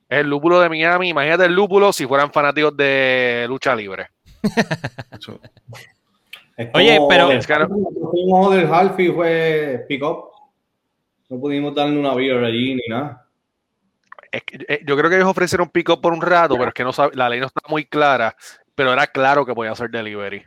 es 0.08 0.18
el 0.20 0.28
lúpulo 0.28 0.60
de 0.60 0.68
Miami. 0.68 1.10
Imagínate 1.10 1.44
el 1.46 1.54
lúpulo 1.54 1.92
si 1.92 2.06
fueran 2.06 2.32
fanáticos 2.32 2.76
de 2.76 3.46
lucha 3.48 3.74
libre. 3.74 4.08
Oye, 6.74 7.00
pero- 7.08 7.28
del 7.28 7.38
Es 7.38 7.46
que 7.46 7.54
no- 7.54 7.68
Nosotros 7.68 8.10
fuimos 8.10 8.54
del 8.54 8.72
half 8.72 8.98
y 9.00 9.08
fue 9.10 9.84
pick 9.88 10.02
up. 10.02 10.24
No 11.28 11.40
pudimos 11.40 11.74
darle 11.74 11.98
una 11.98 12.14
beer 12.14 12.44
allí 12.44 12.74
ni 12.74 12.82
nada. 12.88 13.26
Es 14.30 14.42
que, 14.44 14.64
eh, 14.68 14.80
yo 14.86 14.96
creo 14.96 15.08
que 15.08 15.16
ellos 15.16 15.28
ofrecieron 15.28 15.68
pick-up 15.68 16.00
por 16.00 16.12
un 16.12 16.20
rato, 16.20 16.56
pero 16.56 16.68
es 16.68 16.74
que 16.74 16.84
no 16.84 16.90
la 17.14 17.28
ley 17.28 17.40
no 17.40 17.46
está 17.46 17.60
muy 17.68 17.84
clara, 17.84 18.36
pero 18.74 18.92
era 18.92 19.06
claro 19.06 19.46
que 19.46 19.54
podía 19.54 19.72
hacer 19.72 19.90
delivery. 19.90 20.42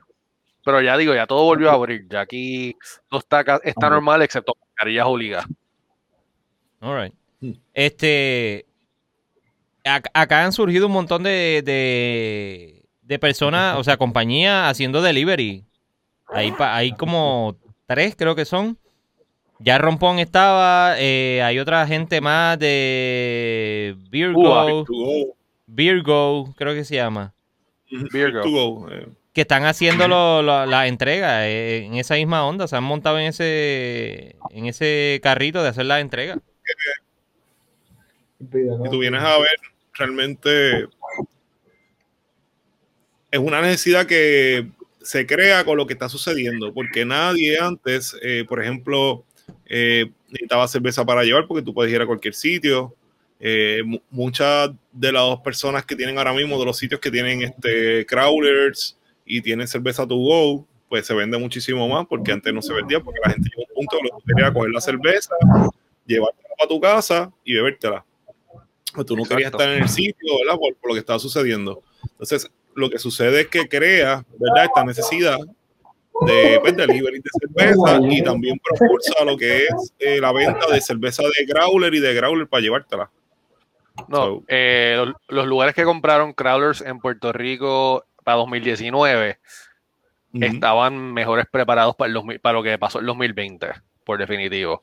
Pero 0.63 0.81
ya 0.81 0.97
digo, 0.97 1.13
ya 1.15 1.25
todo 1.25 1.43
volvió 1.45 1.69
a 1.69 1.73
abrir. 1.73 2.05
Ya 2.09 2.21
aquí 2.21 2.75
no 3.09 3.19
está, 3.19 3.41
está 3.63 3.89
normal, 3.89 4.21
excepto 4.21 4.53
mascarillas 4.59 5.05
obligadas. 5.07 5.47
All 6.81 7.01
right. 7.01 7.13
Hmm. 7.41 7.53
Este. 7.73 8.65
Ac- 9.87 10.09
Acá 10.13 10.43
han 10.45 10.51
surgido 10.53 10.87
un 10.87 10.93
montón 10.93 11.23
de, 11.23 11.61
de, 11.65 12.83
de 13.01 13.19
personas, 13.19 13.77
o 13.77 13.83
sea, 13.83 13.97
compañías 13.97 14.69
haciendo 14.69 15.01
delivery. 15.01 15.63
Hay, 16.27 16.53
hay 16.59 16.91
como 16.93 17.57
tres, 17.85 18.15
creo 18.17 18.35
que 18.35 18.45
son. 18.45 18.77
Ya 19.59 19.77
Rompón 19.79 20.19
estaba, 20.19 20.95
eh, 20.99 21.41
hay 21.43 21.57
otra 21.57 21.87
gente 21.87 22.21
más 22.21 22.59
de 22.59 23.95
Virgo, 24.11 24.85
go. 24.85 25.35
Virgo, 25.65 26.53
creo 26.57 26.73
que 26.75 26.83
se 26.85 26.95
llama, 26.95 27.33
Ujú. 27.91 28.05
Beer 28.13 28.31
Go. 28.33 28.41
To 28.41 28.49
go, 28.51 28.91
eh. 28.91 29.07
que 29.33 29.41
están 29.41 29.65
haciendo 29.65 30.07
lo- 30.07 30.41
lo- 30.43 30.65
la 30.67 30.87
entrega 30.87 31.47
eh, 31.47 31.85
en 31.85 31.95
esa 31.95 32.15
misma 32.15 32.45
onda, 32.45 32.67
se 32.67 32.75
han 32.75 32.83
montado 32.83 33.17
en 33.19 33.25
ese, 33.27 34.35
en 34.51 34.67
ese 34.67 35.19
carrito 35.23 35.63
de 35.63 35.69
hacer 35.69 35.85
la 35.85 35.99
entrega. 36.01 36.37
Si 38.39 38.89
tú 38.91 38.99
vienes 38.99 39.23
a 39.23 39.37
ver, 39.39 39.57
realmente 39.97 40.87
es 43.31 43.39
una 43.39 43.61
necesidad 43.61 44.05
que 44.05 44.67
se 45.01 45.25
crea 45.25 45.63
con 45.65 45.77
lo 45.77 45.85
que 45.87 45.93
está 45.93 46.09
sucediendo, 46.09 46.73
porque 46.73 47.05
nadie 47.05 47.57
antes, 47.59 48.15
eh, 48.21 48.45
por 48.47 48.61
ejemplo, 48.61 49.25
eh, 49.65 50.11
necesitaba 50.29 50.67
cerveza 50.67 51.05
para 51.05 51.23
llevar 51.23 51.47
porque 51.47 51.63
tú 51.63 51.73
puedes 51.73 51.93
ir 51.93 52.01
a 52.01 52.05
cualquier 52.05 52.33
sitio. 52.33 52.93
Eh, 53.39 53.83
mu- 53.85 53.99
muchas 54.09 54.71
de 54.91 55.11
las 55.11 55.21
dos 55.21 55.39
personas 55.41 55.85
que 55.85 55.95
tienen 55.95 56.17
ahora 56.17 56.33
mismo, 56.33 56.57
de 56.59 56.65
los 56.65 56.77
sitios 56.77 56.99
que 56.99 57.11
tienen 57.11 57.43
este 57.43 58.05
crawlers 58.05 58.97
y 59.25 59.41
tienen 59.41 59.67
cerveza 59.67 60.07
to 60.07 60.15
go, 60.15 60.67
pues 60.89 61.05
se 61.05 61.13
vende 61.13 61.37
muchísimo 61.37 61.87
más 61.87 62.05
porque 62.07 62.31
antes 62.31 62.53
no 62.53 62.61
se 62.61 62.73
vendía 62.73 62.99
porque 62.99 63.19
la 63.23 63.31
gente 63.33 63.49
llegó 63.49 63.61
a 63.61 63.69
un 63.69 63.75
punto 63.75 63.95
donde 63.97 64.09
tú 64.09 64.23
querías 64.25 64.51
coger 64.51 64.71
la 64.71 64.81
cerveza, 64.81 65.35
llevártela 66.05 66.49
para 66.57 66.67
tu 66.69 66.79
casa 66.81 67.31
y 67.43 67.53
bebértela. 67.55 68.05
Pues 68.97 69.05
tú 69.05 69.15
no 69.15 69.23
querías 69.25 69.51
estar 69.51 69.69
en 69.69 69.83
el 69.83 69.89
sitio, 69.89 70.39
¿verdad? 70.43 70.57
Por, 70.59 70.75
por 70.77 70.89
lo 70.89 70.93
que 70.95 71.01
estaba 71.01 71.19
sucediendo. 71.19 71.83
Entonces, 72.13 72.49
lo 72.73 72.89
que 72.89 72.97
sucede 72.97 73.41
es 73.41 73.47
que 73.47 73.69
crea, 73.69 74.25
¿verdad? 74.39 74.65
Esta 74.65 74.83
necesidad 74.83 75.37
de 76.25 76.57
pues, 76.61 76.75
delivery 76.75 77.19
de 77.19 77.29
cerveza 77.39 77.99
y 78.09 78.23
también 78.23 78.57
propulsa 78.59 79.23
lo 79.23 79.37
que 79.37 79.65
es 79.65 79.93
eh, 79.99 80.19
la 80.19 80.31
venta 80.31 80.65
de 80.71 80.81
cerveza 80.81 81.21
de 81.21 81.45
growler 81.45 81.93
y 81.93 81.99
de 81.99 82.11
growler 82.15 82.47
para 82.47 82.61
llevártela. 82.61 83.11
No, 84.07 84.17
So- 84.17 84.43
eh, 84.47 84.95
los, 84.97 85.13
los 85.27 85.45
lugares 85.45 85.75
que 85.75 85.83
compraron 85.83 86.33
crawlers 86.33 86.81
en 86.81 86.97
Puerto 86.97 87.31
Rico 87.33 88.03
para 88.23 88.37
2019 88.37 89.37
Ujú. 90.33 90.43
estaban 90.43 91.13
mejores 91.13 91.45
preparados 91.51 91.95
para, 91.95 92.07
el 92.07 92.13
2000 92.15 92.39
para 92.39 92.53
lo 92.53 92.63
que 92.63 92.79
pasó 92.79 92.99
en 92.99 93.05
2020, 93.05 93.67
por 94.03 94.17
definitivo. 94.17 94.81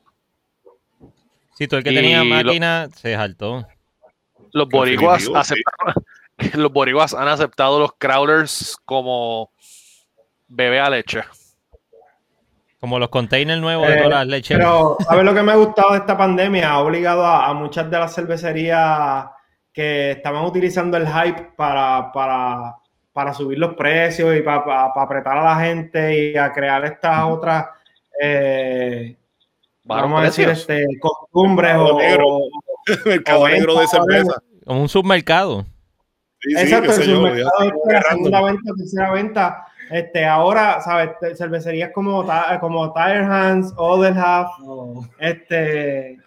Si 1.57 1.67
tú 1.67 1.75
el 1.77 1.83
que 1.83 1.91
Y 1.91 1.95
tenía 1.95 2.19
lo- 2.23 2.25
máquina 2.25 2.87
se 2.95 3.13
saltó. 3.15 3.67
Los 4.55 4.69
boricuas, 4.69 5.19
Definitivo, 5.19 5.43
sí. 5.43 5.53
aceptaron- 5.53 6.03
los 6.63 6.71
boricuas 6.71 7.13
han 7.13 7.27
aceptado 7.27 7.77
los 7.77 7.91
crawlers 7.97 8.77
como 8.85 9.51
bebé 10.47 10.79
a 10.79 10.89
leche. 10.89 11.23
Como 12.79 12.99
los 12.99 13.09
containers 13.09 13.59
nuevos 13.59 13.87
de 13.87 13.93
Eh, 13.95 13.97
todas 13.97 14.11
las 14.19 14.27
leches. 14.27 14.57
Pero, 14.57 14.95
¿sabes 15.07 15.25
lo 15.25 15.33
que 15.33 15.41
me 15.43 15.51
ha 15.51 15.55
gustado 15.55 15.91
de 15.91 15.97
esta 15.99 16.17
pandemia? 16.17 16.71
Ha 16.71 16.79
obligado 16.79 17.25
a, 17.25 17.47
a 17.47 17.53
muchas 17.53 17.89
de 17.89 17.97
las 17.99 18.13
cervecerías 18.15 19.25
que 19.73 20.11
estaban 20.11 20.45
utilizando 20.45 20.95
el 20.95 21.05
hype 21.07 21.51
para, 21.57 22.11
para, 22.13 22.75
para 23.11 23.33
subir 23.33 23.57
los 23.59 23.73
precios 23.73 24.35
y 24.37 24.41
para, 24.41 24.63
para- 24.63 24.93
para 24.93 25.05
apretar 25.05 25.37
a 25.37 25.43
la 25.43 25.55
gente 25.65 26.31
y 26.31 26.37
a 26.37 26.51
crear 26.53 26.85
estas 26.85 27.23
otras, 27.25 27.65
eh, 28.21 29.17
¿Bajaron 29.83 30.11
vamos 30.11 30.21
a 30.23 30.25
decir, 30.27 30.47
este, 30.47 30.85
costumbres 31.01 31.75
o, 31.75 31.97
o- 31.97 32.49
Mercado 33.05 33.41
o 33.41 33.47
negro 33.47 33.79
de 33.79 33.87
cerveza. 33.87 34.41
Como 34.65 34.81
un 34.81 34.89
submercado. 34.89 35.65
Sí, 36.39 36.51
sí, 36.51 36.61
Exacto, 36.61 37.01
yo, 37.01 37.27
está 37.27 37.63
de 37.87 37.93
la 37.93 38.01
segunda 38.09 38.41
venta, 38.41 38.71
tercera 38.77 39.11
venta. 39.11 39.67
Este, 39.89 40.25
ahora, 40.25 40.81
¿sabes? 40.81 41.11
Cervecerías 41.37 41.91
como, 41.91 42.25
como 42.59 42.93
Tire 42.93 43.23
Hands, 43.23 43.73
Other 43.77 44.13
Half, 44.17 44.49
este, 45.19 46.17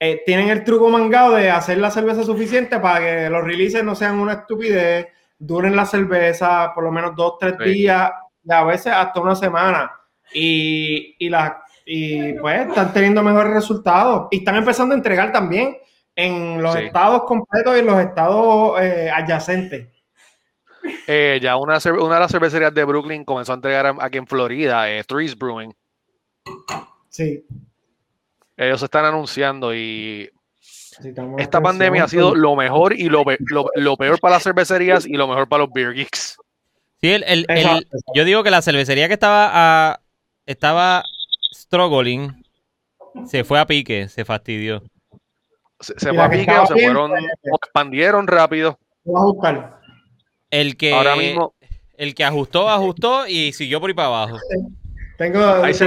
eh, 0.00 0.22
tienen 0.26 0.48
el 0.48 0.64
truco 0.64 0.88
mangado 0.88 1.34
de 1.36 1.50
hacer 1.50 1.78
la 1.78 1.90
cerveza 1.90 2.24
suficiente 2.24 2.78
para 2.80 3.00
que 3.00 3.30
los 3.30 3.44
releases 3.44 3.84
no 3.84 3.94
sean 3.94 4.18
una 4.18 4.34
estupidez, 4.34 5.06
duren 5.38 5.76
la 5.76 5.86
cerveza 5.86 6.72
por 6.74 6.84
lo 6.84 6.92
menos 6.92 7.14
dos, 7.16 7.38
tres 7.38 7.54
Sí. 7.62 7.70
días, 7.70 8.10
y 8.44 8.52
a 8.52 8.64
veces 8.64 8.92
hasta 8.92 9.20
una 9.20 9.34
semana. 9.36 9.90
Y, 10.34 11.14
y, 11.18 11.28
la, 11.28 11.62
y 11.84 12.32
pues 12.34 12.66
están 12.68 12.92
teniendo 12.92 13.22
mejores 13.22 13.52
resultados. 13.52 14.28
Y 14.32 14.38
están 14.38 14.56
empezando 14.56 14.94
a 14.94 14.98
entregar 14.98 15.32
también 15.32 15.76
en 16.16 16.62
los 16.62 16.74
Sí. 16.74 16.80
estados 16.84 17.22
completos 17.24 17.76
y 17.76 17.80
en 17.80 17.86
los 17.86 18.00
estados 18.00 18.80
eh, 18.80 19.10
adyacentes. 19.10 19.88
Eh, 21.06 21.38
ya 21.42 21.56
una, 21.56 21.78
una 22.00 22.14
de 22.14 22.20
las 22.20 22.30
cervecerías 22.32 22.72
de 22.72 22.84
Brooklyn 22.84 23.24
comenzó 23.24 23.52
a 23.52 23.56
entregar 23.56 23.94
aquí 24.00 24.18
en 24.18 24.26
Florida, 24.26 24.90
eh, 24.90 25.04
Threes 25.04 25.36
Brewing. 25.36 25.74
Sí. 27.08 27.44
Ellos 28.56 28.78
se 28.80 28.86
están 28.86 29.04
anunciando 29.04 29.74
y 29.74 30.30
necesitamos 30.98 31.40
esta 31.40 31.60
pandemia 31.60 32.04
ha 32.04 32.08
sido 32.08 32.34
lo 32.34 32.56
mejor 32.56 32.94
y 32.94 33.08
lo, 33.08 33.22
lo- 33.50 33.70
lo 33.74 33.96
peor 33.96 34.18
para 34.20 34.36
las 34.36 34.44
cervecerías 34.44 35.06
y 35.06 35.12
lo 35.14 35.28
mejor 35.28 35.48
para 35.48 35.64
los 35.64 35.72
beer 35.72 35.92
geeks. 35.92 36.38
Sí, 37.00 37.10
el, 37.12 37.24
el- 37.24 37.46
el- 37.48 37.86
yo 38.14 38.24
digo 38.24 38.42
que 38.42 38.50
la 38.50 38.62
cervecería 38.62 39.08
que 39.08 39.14
estaba 39.14 39.50
a, 39.52 40.00
estaba 40.46 41.02
struggling 41.52 42.42
se 43.26 43.44
fue 43.44 43.58
a 43.58 43.66
pique, 43.66 44.08
se 44.08 44.24
fastidió. 44.24 44.82
Se, 45.80 45.94
fue 46.08 46.12
la 46.12 46.24
a 46.24 46.30
que 46.30 46.38
pique 46.38 46.52
o 46.58 46.66
se 46.66 46.74
bien, 46.74 46.86
fueron, 46.92 47.10
pues, 47.10 47.24
o 47.52 47.56
expandieron 47.56 48.26
rápido. 48.26 48.78
El 50.50 50.76
que, 50.76 50.92
Ahora 50.94 51.16
mismo, 51.16 51.54
el 51.96 52.14
que 52.14 52.24
ajustó, 52.24 52.68
ajustó 52.68 53.26
y 53.26 53.52
siguió 53.52 53.80
por 53.80 53.90
ahí 53.90 53.94
para 53.94 54.08
abajo. 54.08 54.38
Tengo, 55.18 55.38
¿ustedes 55.40 55.76
se 55.78 55.84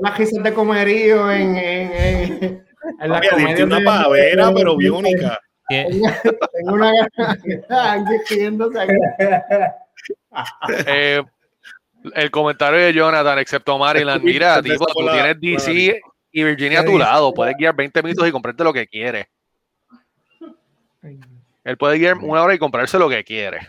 las 0.00 0.18
risas 0.18 0.42
de 0.42 0.54
comerío 0.54 1.30
en, 1.30 1.56
en, 1.56 1.92
en, 1.92 2.66
en 3.00 3.10
comedias 3.10 3.54
tiene 3.56 3.64
una 3.64 3.80
pavera, 3.84 4.48
de- 4.48 4.54
pero 4.54 4.76
biónica. 4.76 5.38
Que- 5.68 5.86
Tengo 6.52 6.72
una 6.74 6.92
gana 7.68 8.14
escribiéndose 8.14 8.78
aquí. 8.80 8.92
eh, 10.86 11.22
el 12.14 12.30
comentario 12.30 12.78
de 12.78 12.92
Jonathan, 12.92 13.38
excepto 13.38 13.76
Maryland, 13.78 14.22
mira, 14.22 14.62
tipo, 14.62 14.86
tú 14.86 15.02
la- 15.02 15.12
tienes 15.12 15.36
la 15.36 15.72
DC 15.72 16.00
y 16.36 16.44
Virginia 16.44 16.80
a 16.80 16.84
tu 16.84 16.98
lado, 16.98 17.32
puedes 17.32 17.56
guiar 17.56 17.74
20 17.74 18.02
minutos 18.02 18.28
y 18.28 18.30
comprarte 18.30 18.62
lo 18.62 18.70
que 18.70 18.86
quieres. 18.86 19.26
Él 21.64 21.78
puede 21.78 21.96
guiar 21.96 22.18
una 22.18 22.42
hora 22.42 22.54
y 22.54 22.58
comprarse 22.58 22.98
lo 22.98 23.08
que 23.08 23.24
quiere. 23.24 23.66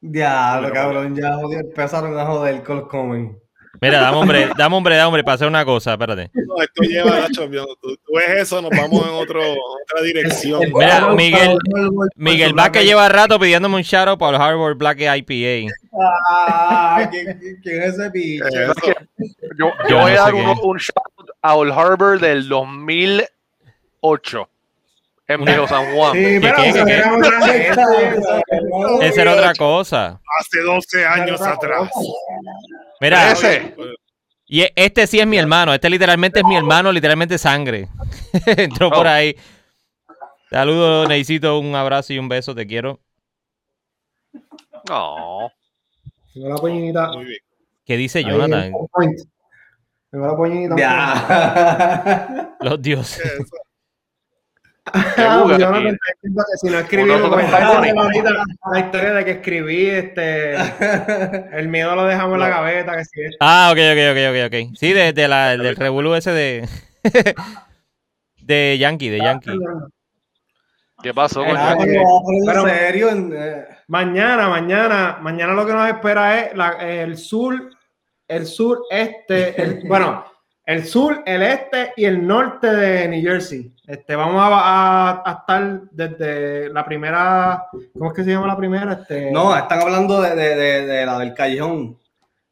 Diablo, 0.00 0.68
Bueno, 0.68 0.74
cabrón, 0.74 1.14
ya 1.14 1.34
joder, 1.34 1.66
empezaron 1.66 2.18
a 2.18 2.24
joder 2.24 2.62
con 2.62 2.78
los 2.78 2.88
comen. 2.88 3.38
Mira, 3.80 4.00
dame 4.00 4.16
hombre, 4.18 4.48
dame 4.58 4.76
hombre, 4.76 4.96
dame 4.96 5.06
hombre 5.06 5.24
para 5.24 5.34
hacer 5.36 5.48
una 5.48 5.64
cosa, 5.64 5.92
espérate. 5.92 6.30
No, 6.34 6.60
esto 6.62 6.82
lleva, 6.82 7.20
Nacho, 7.20 7.48
tú, 7.80 7.96
tú 8.04 8.12
ves 8.16 8.42
eso, 8.42 8.60
nos 8.60 8.70
vamos 8.70 9.06
en 9.06 9.14
otro, 9.14 9.40
otra 9.40 10.02
dirección. 10.02 10.60
Mira, 10.74 11.12
Miguel- 11.14 11.56
Miguel 12.16 12.52
Vázquez 12.52 12.84
lleva 12.84 13.08
rato 13.08 13.38
pidiéndome 13.38 13.76
un 13.76 13.82
shout 13.82 14.08
out 14.08 14.18
para 14.18 14.36
el 14.36 14.42
Harvard 14.42 14.76
Black 14.76 14.98
IPA. 15.00 15.72
Ah, 16.28 17.08
¿quién, 17.10 17.38
quién 17.62 17.82
es 17.82 17.94
ese 17.94 18.10
bicho? 18.10 18.44
Eso. 18.46 18.74
Yo, 19.56 19.58
Yo 19.58 19.72
yo 19.88 19.98
voy 19.98 20.12
no 20.14 20.20
a 20.20 20.24
dar 20.24 20.34
un, 20.34 20.50
es. 20.50 20.58
un 20.62 20.76
shout 20.78 21.30
a 21.42 21.54
Old 21.54 21.72
Harbor 21.72 22.18
del 22.18 22.48
2008 22.48 24.48
Viejo 25.38 25.66
San 25.68 25.94
Juan. 25.94 26.12
Sí, 26.12 26.38
pero 26.40 26.62
era 26.62 27.14
otra 27.16 27.38
Esa 29.02 29.22
era 29.22 29.34
otra 29.34 29.54
cosa. 29.54 30.20
Hace 30.40 30.60
12 30.60 31.06
años 31.06 31.40
atrás. 31.40 31.90
Mira, 33.00 33.32
Ese. 33.32 33.74
y 34.46 34.64
este 34.74 35.06
sí 35.06 35.20
es 35.20 35.26
mi 35.26 35.38
hermano. 35.38 35.72
Este 35.74 35.88
literalmente 35.90 36.40
es 36.40 36.44
mi 36.46 36.56
hermano, 36.56 36.92
literalmente 36.92 37.38
sangre. 37.38 37.88
Entró 38.46 38.90
por 38.90 39.06
Oh. 39.06 39.10
ahí. 39.10 39.36
Saludos, 40.50 41.08
Neisito. 41.08 41.58
Un 41.58 41.74
abrazo 41.74 42.12
y 42.12 42.18
un 42.18 42.28
beso. 42.28 42.54
Te 42.54 42.66
quiero. 42.66 42.98
No. 44.88 45.50
Tengo 46.34 46.48
la 46.48 46.56
poñita. 46.56 47.08
Muy 47.12 47.24
bien. 47.24 47.38
¿Qué 47.84 47.96
dice 47.96 48.22
Jonathan? 48.24 48.72
Tengo 50.10 50.26
la 50.26 50.36
poñita. 50.36 50.76
Ya. 50.76 52.56
Los 52.60 52.82
dioses. 52.82 53.22
Ah, 54.94 55.44
Jonathan 55.58 55.82
tío. 55.82 55.90
está 55.90 56.12
diciendo 56.22 56.44
que 56.50 56.58
si 56.58 56.66
no 56.70 56.78
escribí, 56.78 57.10
Uno 57.10 57.26
ahorita, 57.26 58.44
la 58.72 58.80
historia 58.80 59.12
de 59.12 59.24
que 59.24 59.30
escribí, 59.32 59.86
este, 59.86 60.54
el 61.58 61.68
miedo 61.68 61.94
lo 61.96 62.04
dejamos 62.04 62.34
en 62.34 62.40
la 62.40 62.48
gaveta, 62.48 62.96
que 62.96 63.04
si 63.04 63.20
es. 63.22 63.36
Ah, 63.40 63.70
ok, 63.72 63.78
ok, 63.78 64.10
ok, 64.12 64.18
ok, 64.30 64.46
ok. 64.70 64.76
Sí, 64.76 64.92
de, 64.92 65.12
de 65.12 65.28
la, 65.28 65.56
del 65.56 65.76
revolú 65.76 66.14
ese 66.14 66.32
de... 66.32 66.68
de 68.42 68.76
Yankee, 68.78 69.08
de 69.08 69.18
Yankee. 69.18 69.58
¿Qué 71.02 71.14
pasó 71.14 71.44
con 71.44 71.56
Ah, 71.56 71.76
Ya, 71.78 71.84
Yankee? 71.86 72.00
Pero- 72.46 72.68
en 72.68 72.74
serio, 72.74 73.08
en, 73.10 73.32
eh, 73.34 73.64
Mañana, 73.88 74.48
mañana, 74.48 75.18
mañana 75.20 75.52
lo 75.54 75.66
que 75.66 75.72
nos 75.72 75.88
espera 75.88 76.38
es 76.40 76.56
la- 76.56 76.76
el 76.78 77.16
sur, 77.16 77.70
el 78.28 78.46
sur, 78.46 78.82
este, 78.90 79.60
el, 79.60 79.80
bueno, 79.88 80.24
el 80.70 80.86
sur, 80.86 81.22
el 81.26 81.42
este 81.42 81.92
y 81.96 82.04
el 82.04 82.26
norte 82.26 82.66
de 82.68 83.08
New 83.08 83.22
Jersey. 83.22 83.72
Este, 83.86 84.14
vamos 84.14 84.40
a, 84.40 84.46
a- 84.48 85.22
a 85.24 85.32
estar 85.40 85.80
desde 85.90 86.68
la 86.72 86.84
primera, 86.84 87.66
¿cómo 87.92 88.10
es 88.10 88.16
que 88.16 88.24
se 88.24 88.30
llama 88.30 88.46
la 88.46 88.56
primera? 88.56 88.92
Este, 88.92 89.30
no, 89.32 89.56
están 89.56 89.80
hablando 89.80 90.20
de, 90.22 90.34
de, 90.36 90.54
de, 90.54 90.86
de 90.86 91.06
la 91.06 91.18
del 91.18 91.34
callejón. 91.34 91.98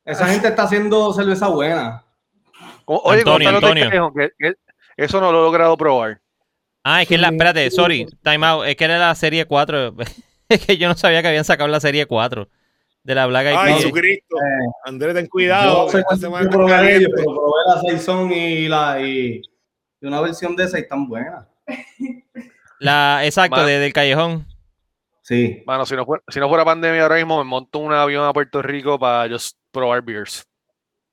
Esa 0.04 0.26
gente 0.26 0.48
está 0.48 0.64
haciendo 0.64 1.12
cerveza 1.12 1.48
buena. 1.48 2.02
Oye, 2.86 3.18
Antonio, 3.20 3.48
Antonio. 3.50 3.84
callejón, 3.88 4.12
que- 4.14 4.30
que 4.38 4.54
eso 4.96 5.20
no 5.20 5.30
lo 5.30 5.40
he 5.40 5.42
logrado 5.44 5.76
probar. 5.76 6.20
Ah, 6.82 7.02
es 7.02 7.08
que 7.08 7.14
es 7.16 7.20
la... 7.20 7.28
Espérate, 7.28 7.70
sorry. 7.70 8.06
Time 8.22 8.44
out. 8.46 8.66
Es 8.66 8.74
que 8.76 8.84
era 8.84 8.98
la 8.98 9.14
serie 9.14 9.44
4. 9.44 9.94
es 10.48 10.66
que 10.66 10.76
yo 10.78 10.88
no 10.88 10.94
sabía 10.96 11.20
que 11.22 11.28
habían 11.28 11.44
sacado 11.44 11.68
la 11.68 11.80
serie 11.80 12.06
4 12.06 12.48
de 13.08 13.14
la 13.14 13.26
Black 13.26 13.46
Ay, 13.46 13.52
IPA. 13.54 13.76
Jesucristo. 13.78 14.36
Eh, 14.36 14.66
Andrés, 14.84 15.14
ten 15.14 15.26
cuidado. 15.28 15.86
Yo 15.86 15.92
sé 15.92 15.98
esta 16.00 16.16
semana 16.16 16.50
probé 16.50 16.70
caliente. 16.72 16.96
ellos, 16.98 17.12
pero 17.16 17.34
probé 17.34 17.52
la 17.66 17.80
Saison 17.80 18.30
y 18.30 18.68
la 18.68 19.00
y, 19.00 19.40
y 20.00 20.06
una 20.06 20.20
versión 20.20 20.54
de 20.54 20.64
esa 20.64 20.78
y 20.78 20.86
tan 20.86 21.08
buena. 21.08 21.48
La, 22.80 23.22
exacto, 23.24 23.56
Man. 23.56 23.66
de, 23.66 23.78
del 23.80 23.92
callejón. 23.92 24.46
Sí. 25.22 25.62
Bueno, 25.66 25.84
si 25.84 25.96
no, 25.96 26.04
fuera, 26.06 26.22
si 26.28 26.38
no 26.38 26.48
fuera 26.48 26.64
pandemia 26.64 27.02
ahora 27.02 27.16
mismo, 27.16 27.38
me 27.38 27.44
monto 27.44 27.78
un 27.80 27.92
avión 27.92 28.24
a 28.24 28.32
Puerto 28.32 28.62
Rico 28.62 28.98
para 28.98 29.28
just 29.28 29.56
probar 29.72 30.02
beers. 30.02 30.46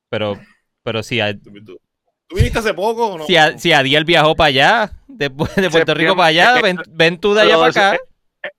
Pero, 0.10 0.40
pero 0.84 1.02
si, 1.02 1.20
a, 1.20 1.34
¿Tú, 1.34 1.50
viniste 2.36 2.60
hace 2.60 2.74
poco 2.74 3.08
o 3.08 3.18
no? 3.18 3.26
si, 3.26 3.36
a- 3.36 3.58
si 3.58 3.74
Adiel 3.74 4.06
viajó 4.06 4.36
para 4.36 4.50
allá, 4.50 4.92
después 5.08 5.56
de 5.56 5.70
Puerto 5.70 5.94
Rico 5.94 6.16
para 6.16 6.28
allá, 6.28 6.62
ven, 6.62 6.78
ven 6.90 7.20
tú 7.20 7.34
de 7.34 7.42
allá 7.42 7.56
para 7.58 7.70
acá. 7.70 7.98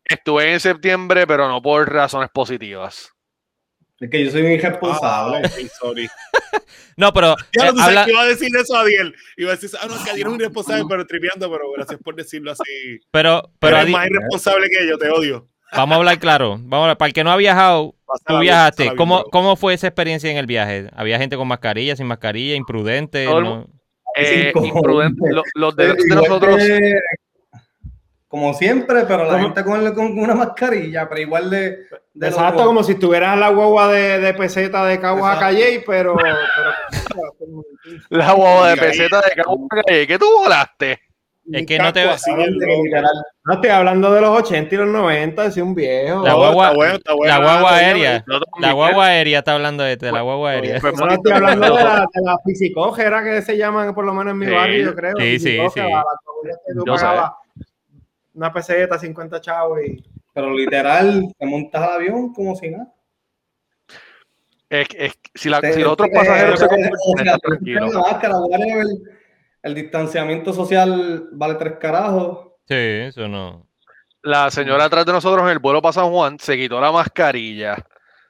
Estuve 0.05 0.53
en 0.53 0.59
septiembre, 0.61 1.27
pero 1.27 1.49
no 1.49 1.63
por 1.63 1.89
razones 1.91 2.29
positivas. 2.31 3.13
Es 4.01 4.11
que 4.11 4.25
yo 4.25 4.31
soy 4.31 4.43
un 4.43 4.49
Ah, 4.49 4.53
irresponsable. 4.53 5.39
ok, 5.39 5.71
sorry. 5.81 6.09
No, 6.99 7.13
pero 7.13 7.37
Ya 7.53 7.69
eh, 7.69 7.73
no 7.75 7.83
habla- 7.83 8.07
iba 8.09 8.23
a 8.23 8.27
decir 8.27 8.49
eso 8.59 8.75
a 8.75 8.81
Adiel. 8.81 9.15
Iba 9.37 9.53
a 9.53 9.57
decir, 9.57 9.69
ah, 9.83 9.87
no, 9.87 9.97
es 9.97 10.01
que 10.03 10.11
Adiel 10.13 10.27
es 10.29 10.33
un 10.33 10.41
irresponsable, 10.41 10.85
pero 10.89 11.07
tripeando, 11.07 11.51
pero 11.51 11.71
gracias 11.77 12.01
por 12.03 12.15
decirlo 12.17 12.53
así. 12.53 12.63
pero, 13.11 13.43
pero 13.43 13.51
Pero 13.61 13.77
es 13.77 13.85
Adi- 13.85 13.93
más 13.93 14.07
irresponsable 14.07 14.69
que 14.71 14.89
yo, 14.89 14.97
te 14.97 15.11
odio. 15.11 15.47
vamos 15.75 15.93
a 15.95 15.97
hablar 15.99 16.19
claro. 16.19 16.53
Vamos 16.59 16.73
a 16.73 16.83
hablar, 16.85 16.97
para 16.97 17.09
el 17.09 17.13
que 17.13 17.23
no 17.23 17.31
ha 17.33 17.37
viajado, 17.37 17.95
tú 18.27 18.39
viajaste. 18.39 18.95
¿Cómo. 18.97 19.25
¿Cómo 19.25 19.57
fue 19.57 19.75
esa 19.75 19.89
experiencia 19.89 20.31
en 20.31 20.39
el 20.39 20.47
viaje? 20.47 20.89
¿Había 20.95 21.19
gente 21.19 21.37
con 21.37 21.47
mascarilla, 21.49 21.97
sin 21.97 22.07
mascarilla, 22.07 22.55
imprudente? 22.55 23.27
¿no? 23.27 23.41
mu- 23.43 23.67
Eh, 24.17 24.53
imprudente. 24.55 25.21
Lo- 25.31 25.43
Los 25.55 25.77
de, 25.77 25.95
nosotros. 26.09 26.57
que- 26.57 26.95
como 28.37 28.53
siempre, 28.55 29.05
pero 29.09 29.25
la 29.25 29.31
¿Cómo? 29.33 29.45
gente 29.45 29.65
con, 29.65 29.95
con 29.95 30.19
una 30.19 30.35
mascarilla, 30.35 31.09
pero 31.09 31.21
igual 31.23 31.49
de. 31.49 31.79
de 32.13 32.29
Exacto, 32.29 32.67
como 32.67 32.83
si 32.83 32.93
estuvieras 32.93 33.33
en 33.35 33.41
la 33.41 33.49
guagua 33.49 33.89
de, 33.91 34.19
de 34.19 34.35
peseta 34.35 34.85
de 34.85 35.01
Caguas 35.01 35.37
a. 35.37 35.41
Calle, 35.41 35.83
pero, 35.87 36.15
pero 36.17 36.37
La 38.11 38.33
guagua 38.33 38.71
de 38.71 38.77
peseta 38.77 39.21
de 39.23 39.43
Cabo 39.43 39.67
Calle. 39.69 40.07
¿Qué 40.07 40.19
tú 40.19 40.27
volaste? 40.43 41.01
Es 41.53 41.65
que 41.65 41.79
no 41.79 41.93
te- 41.93 42.05
loco. 42.05 42.17
no 43.45 43.55
estoy 43.55 43.71
hablando 43.71 44.13
de 44.13 44.21
los 44.21 44.31
80 44.41 44.75
y 44.75 44.79
los 44.79 44.89
90, 44.89 45.43
decía 45.45 45.63
un 45.63 45.77
viejo. 45.77 46.25
La 46.25 46.35
guagua- 46.35 46.65
está 46.67 46.75
bueno, 46.77 46.95
está 46.97 47.15
bueno. 47.15 47.33
La 47.33 47.39
guagua 47.45 47.77
aérea. 47.77 48.25
La 48.61 48.73
guagua 48.73 49.07
aérea 49.07 49.39
está 49.39 49.55
hablando 49.55 49.85
de, 49.85 49.97
de 49.97 50.11
la 50.13 50.23
guagua 50.23 50.51
aérea. 50.51 50.81
Pues, 50.81 50.95
No, 50.99 51.07
no 51.07 51.13
estoy 51.15 51.33
hablando 51.33 51.67
de 51.77 51.85
la, 51.85 52.01
de 52.13 52.23
la 52.25 52.37
fisicógera 52.45 53.23
que 53.23 53.43
se 53.43 53.57
llaman 53.57 53.95
por 53.95 54.05
lo 54.05 54.13
menos 54.13 54.33
en 54.33 54.39
mi 54.39 54.47
Sí, 54.47 54.53
barrio, 54.53 54.85
yo 54.87 54.95
creo. 54.97 55.15
sí, 55.19 55.39
sí, 55.39 55.59
sí. 55.73 55.79
La, 55.81 55.89
la 55.89 56.05
Yo 56.85 56.99
una 58.37 58.53
peseta, 58.53 58.99
50 58.99 59.41
chavos 59.41 59.81
y... 59.85 60.05
Pero 60.33 60.53
literal, 60.53 61.33
te 61.39 61.47
montas 61.47 61.83
al 61.83 61.93
avión 61.95 62.33
como 62.35 62.55
si 62.55 62.69
nada. 62.71 62.93
Es, 64.69 64.89
es- 64.97 65.19
si, 65.35 65.49
la- 65.49 65.61
Te- 65.61 65.73
si 65.73 65.81
los 65.81 65.93
otros 65.93 66.11
te- 66.11 66.15
pasajeros 66.15 66.61
se 66.61 66.67
comportan, 66.69 67.93
máscara, 67.95 68.37
whatever, 68.39 68.87
el 69.63 69.75
distanciamiento 69.75 70.53
social 70.53 71.29
vale 71.33 71.55
tres 71.55 71.75
carajos. 71.81 72.49
Sí, 72.69 72.75
eso 72.75 73.27
no. 73.29 73.67
La 74.23 74.51
señora 74.51 74.85
atrás 74.87 75.07
de 75.07 75.13
nosotros 75.13 75.45
en 75.45 75.53
el 75.53 75.59
vuelo 75.61 75.81
para 75.81 75.93
San 75.93 76.11
Juan 76.11 76.39
se 76.39 76.57
quitó 76.57 76.81
la 76.81 76.91
mascarilla. 76.93 77.77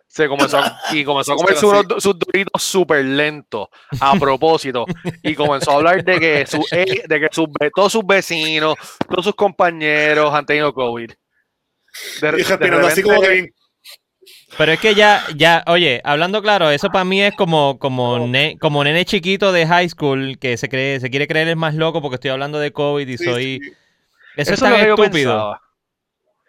Se 0.09 0.29
comenzó 0.29 0.59
a- 0.59 0.81
y 0.93 1.05
comenzó 1.05 1.33
a 1.33 1.37
unos 1.37 1.89
do- 1.89 2.01
sus 2.01 2.19
doritos 2.19 2.63
súper 2.63 3.05
lentos 3.05 3.69
a 4.01 4.15
propósito 4.19 4.87
y 5.23 5.35
comenzó 5.35 5.73
a 5.73 5.75
hablar 5.75 6.03
de 6.05 6.19
que, 6.19 6.47
su, 6.47 6.65
eh, 6.73 7.03
de 7.07 7.21
que 7.21 7.29
sus 7.31 7.49
todos 7.75 7.93
sus 7.93 8.07
vecinos, 8.07 8.77
todos 9.09 9.25
sus 9.25 9.35
compañeros 9.35 10.33
han 10.33 10.47
tenido 10.47 10.73
COVID. 10.73 11.09
De, 11.11 11.15
Y 12.17 12.21
de 12.21 12.31
respirando 12.31 12.87
así 12.87 13.03
repente- 13.03 13.03
como 13.03 13.21
que 13.21 13.29
bien. 13.31 13.55
Pero 14.59 14.73
es 14.73 14.81
que 14.81 14.95
ya, 14.95 15.23
ya, 15.37 15.63
oye, 15.67 16.01
hablando 16.05 16.41
claro, 16.41 16.71
eso 16.71 16.89
para 16.89 17.05
mí 17.05 17.21
es 17.21 17.35
como, 17.35 17.79
como, 17.79 18.27
ne- 18.27 18.57
como 18.59 18.83
nene 18.85 19.05
chiquito 19.05 19.53
de 19.53 19.67
high 19.67 19.89
school 19.89 20.39
que 20.41 20.57
se 20.57 20.69
cree, 20.69 20.99
se 21.01 21.11
quiere 21.11 21.27
creer 21.27 21.49
el 21.49 21.57
más 21.57 21.75
loco 21.75 22.01
porque 22.01 22.15
estoy 22.15 22.31
hablando 22.31 22.59
de 22.59 22.73
COVID 22.73 23.07
y 23.07 23.19
Sí, 23.19 23.25
soy. 23.25 23.61
sí. 23.63 23.71
Eso, 24.37 24.53
Eso 24.53 24.53
es 24.53 24.59
es 24.59 24.61
tan 24.61 24.71
lo 24.73 24.77
que 24.79 24.85
yo 24.87 24.95
estúpido. 24.95 25.33
pensaba. 25.33 25.63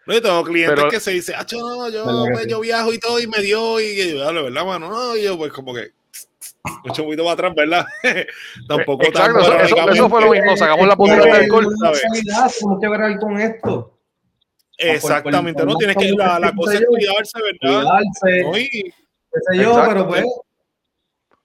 No, 0.07 0.13
yo 0.13 0.21
tengo 0.21 0.43
clientes 0.43 0.75
Pero- 0.75 0.89
que 0.89 0.99
se 0.99 1.11
dicen, 1.11 1.35
ah, 1.37 1.45
no, 1.51 1.89
yo, 1.89 2.05
¿Verdad 2.05 2.23
que 2.25 2.31
pues, 2.31 2.43
sí? 2.45 2.49
yo 2.49 2.59
viajo 2.61 2.93
y 2.93 2.99
todo 2.99 3.19
y 3.19 3.27
me 3.27 3.41
dio 3.41 3.79
y 3.79 3.83
y 3.85 4.11
yo, 4.13 4.19
"Dale, 4.19 4.41
¿verdad, 4.43 4.65
mano? 4.65 4.89
No, 4.89 5.15
y 5.17 5.23
yo 5.23 5.37
pues 5.37 5.51
como 5.51 5.73
que 5.73 5.91
mucho 6.85 7.01
un 7.03 7.07
poquito 7.09 7.23
para 7.23 7.33
atrás, 7.33 7.53
¿verdad? 7.55 7.85
Tampoco 8.67 9.03
tan 9.11 9.31
Exacto, 9.31 9.39
eso, 9.39 9.47
eso- 9.47 9.53
económicamente. 9.75 9.93
eso 9.99 10.09
fue 10.09 10.21
lo 10.21 10.31
mismo. 10.31 10.57
Sacamos 10.57 10.87
la 10.87 10.95
botella 10.95 11.21
de 11.23 11.31
alcohol. 11.31 11.67
¿sabes? 11.81 12.01
Tenemos 12.59 12.79
que 12.81 12.87
ver 12.87 13.17
con 13.19 13.39
esto. 13.41 13.93
Exactamente, 14.77 15.63
por- 15.63 15.71
no 15.71 15.77
tienes 15.77 15.95
que 15.97 16.11
la, 16.11 16.39
la 16.39 16.53
cosa 16.55 16.75
es 16.75 16.85
cuidarse, 16.85 17.39
¿verdad? 17.41 17.81
Cuidarse, 17.83 18.43
¿No? 18.43 18.57
Y- 18.57 18.93
yo, 19.55 19.83
pero 19.87 20.07
pues. 20.07 20.25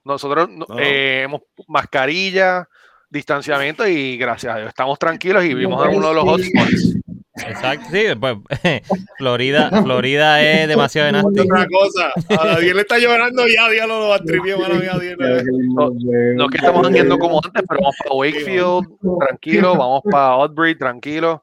Nosotros 0.05 0.49
no- 0.51 0.67
eh, 0.79 1.23
hemos 1.25 1.43
mascarilla, 1.69 2.69
distanciamiento 3.09 3.87
y 3.87 4.17
gracias 4.17 4.55
a 4.55 4.59
Dios 4.59 4.69
estamos 4.69 4.99
tranquilos 4.99 5.45
y 5.45 5.49
vivimos 5.49 5.87
en 5.87 5.95
uno 5.97 6.09
de 6.09 6.15
los 6.15 6.25
hotspots. 6.25 6.97
Exacto, 7.35 7.87
sí, 7.91 8.05
pues 8.21 8.37
Florida, 9.19 9.71
Florida 9.83 10.43
es 10.43 10.69
demasiado 10.69 11.13
nasty. 11.13 11.41
Otra 11.41 11.67
cosa, 11.67 12.13
a 12.43 12.47
Daniel 12.55 12.77
le 12.77 12.83
está 12.83 12.99
llorando 12.99 13.47
ya, 13.49 13.71
diablo, 13.71 14.01
lo 14.01 14.13
atribió, 14.13 14.59
mano, 14.59 14.83
ya, 14.83 14.93
Daniel. 14.93 15.17
No 16.37 16.49
que 16.49 16.59
estamos 16.59 16.87
andando 16.87 17.19
como 17.19 17.41
antes, 17.43 17.63
pero 17.67 17.81
vamos 17.81 17.97
para 18.03 18.15
Wakefield, 18.15 18.87
tranquilo, 19.27 19.77
vamos 19.77 20.03
para 20.11 20.37
Oddbury, 20.37 20.79
tranquilo. 20.79 21.43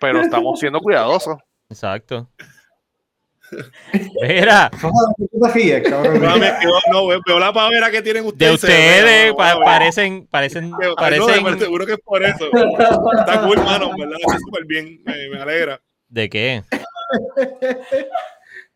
Pero 0.00 0.20
estamos 0.20 0.60
siendo 0.60 0.80
cuidadosos. 0.80 1.36
Exacto. 1.70 2.28
Mira. 4.22 4.70
No, 4.80 6.36
me 6.38 6.52
quedo- 6.58 6.80
no, 6.90 7.06
veo 7.06 7.38
la 7.38 7.52
pavera 7.52 7.90
que 7.90 8.02
tienen 8.02 8.22
de 8.24 8.28
ustedes. 8.30 8.54
ustedes 8.54 9.30
no, 9.30 9.36
pa- 9.36 9.54
no, 9.54 9.60
parecen, 9.60 10.26
parecen, 10.30 10.70
no, 10.70 10.78
no, 10.80 10.94
parecen, 10.94 11.44
pero 11.44 11.58
seguro 11.58 11.86
que 11.86 11.92
es 11.92 12.00
por 12.04 12.22
eso. 12.22 12.46
Está 13.18 13.42
cool, 13.42 13.58
mano, 13.58 13.90
¿verdad? 13.98 14.16
Está 14.20 14.38
súper 14.38 14.64
bien, 14.66 15.00
me, 15.04 15.28
me 15.28 15.40
alegra. 15.40 15.80
¿de 16.08 16.28
qué? 16.28 16.62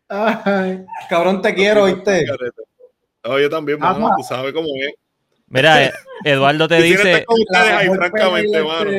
Ay, 0.09 0.85
Cabrón, 1.09 1.41
te 1.41 1.53
quiero, 1.53 1.85
¿viste? 1.85 2.25
No, 3.23 3.39
yo 3.39 3.49
también, 3.49 3.77
Ah, 3.81 3.93
mano, 3.93 4.11
tú 4.17 4.23
sabes 4.23 4.53
cómo 4.53 4.67
es. 4.75 4.93
Mira, 5.47 5.91
Eduardo 6.23 6.67
te 6.67 6.81
dice, 6.81 7.25
con 7.25 7.39
ustedes 7.39 7.73
ahí, 7.73 7.89
mejor 7.89 7.97
francamente, 8.09 8.63
mano. 8.63 8.91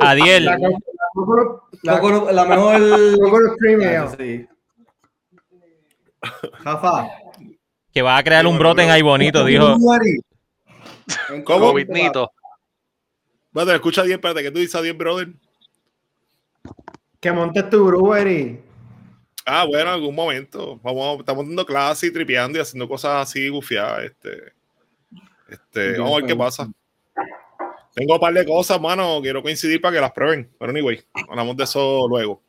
Adiel, 0.00 0.44
la, 0.44 0.58
la, 0.58 0.68
la, 1.82 2.00
Coconut- 2.00 2.30
la 2.32 2.44
mejor. 2.44 2.74
Ale. 2.74 4.16
Sí. 4.18 4.48
Jafa. 6.64 7.08
que 7.92 8.02
va 8.02 8.16
a 8.16 8.24
crear 8.24 8.46
un 8.46 8.58
brote 8.58 8.82
en 8.82 8.90
ahí 8.90 9.02
bonito, 9.02 9.44
dijo. 9.44 9.76
¿Cómo? 11.44 11.70
Covidnito. 11.70 12.32
Bueno, 13.50 13.72
escucha 13.72 14.02
bien, 14.02 14.16
espérate, 14.16 14.42
¿qué 14.42 14.50
tú 14.50 14.58
dices 14.58 14.74
a 14.74 14.82
10, 14.82 14.96
brother? 14.96 15.28
Que 17.20 17.32
montes 17.32 17.68
tu 17.70 17.84
brewery. 17.86 18.60
Ah, 19.44 19.64
bueno, 19.64 19.88
en 19.88 19.94
algún 19.94 20.14
momento. 20.14 20.78
Vamos, 20.82 21.20
estamos 21.20 21.46
dando 21.46 21.64
clases 21.64 22.10
y 22.10 22.12
tripeando 22.12 22.58
y 22.58 22.60
haciendo 22.60 22.86
cosas 22.86 23.28
así 23.28 23.48
gufiadas. 23.48 24.04
Este, 24.04 24.52
este, 25.48 25.98
vamos 25.98 26.12
a 26.12 26.16
ver 26.16 26.26
qué 26.26 26.36
pasa. 26.36 26.70
Tengo 27.94 28.14
un 28.14 28.20
par 28.20 28.34
de 28.34 28.44
cosas, 28.44 28.80
mano. 28.80 29.20
Quiero 29.22 29.42
coincidir 29.42 29.80
para 29.80 29.94
que 29.94 30.00
las 30.00 30.12
prueben. 30.12 30.50
Pero 30.58 30.70
anyway, 30.70 31.02
hablamos 31.28 31.56
de 31.56 31.64
eso 31.64 32.06
luego. 32.08 32.42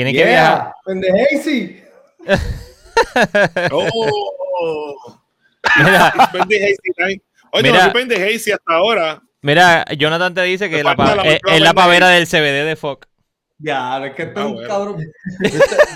Tiene 0.00 0.14
que 0.14 0.24
viajar. 0.24 0.58
Yeah, 0.58 0.74
pendejacy. 0.86 1.82
Oh, 3.70 4.96
Mira. 5.78 6.12
Oye, 7.52 7.62
Mira. 7.72 7.86
no 7.86 7.92
hasta 8.52 8.72
ahora. 8.74 9.22
mira, 9.42 9.84
Jonathan 9.98 10.32
te 10.34 10.42
dice 10.42 10.70
que 10.70 10.82
la 10.82 10.94
pa- 10.96 11.16
la 11.16 11.22
es, 11.24 11.60
la 11.60 11.74
pavera 11.74 12.08
del 12.08 12.26
CBD 12.26 12.64
de 12.64 12.76
Fox. 12.76 13.08
Ya, 13.58 14.02
es 14.06 14.14
que 14.14 14.22
esto 14.22 14.40
Ah, 14.40 14.42
es 14.42 14.46
un 14.48 14.54
bueno. 14.54 14.68
cabrón. 14.68 15.06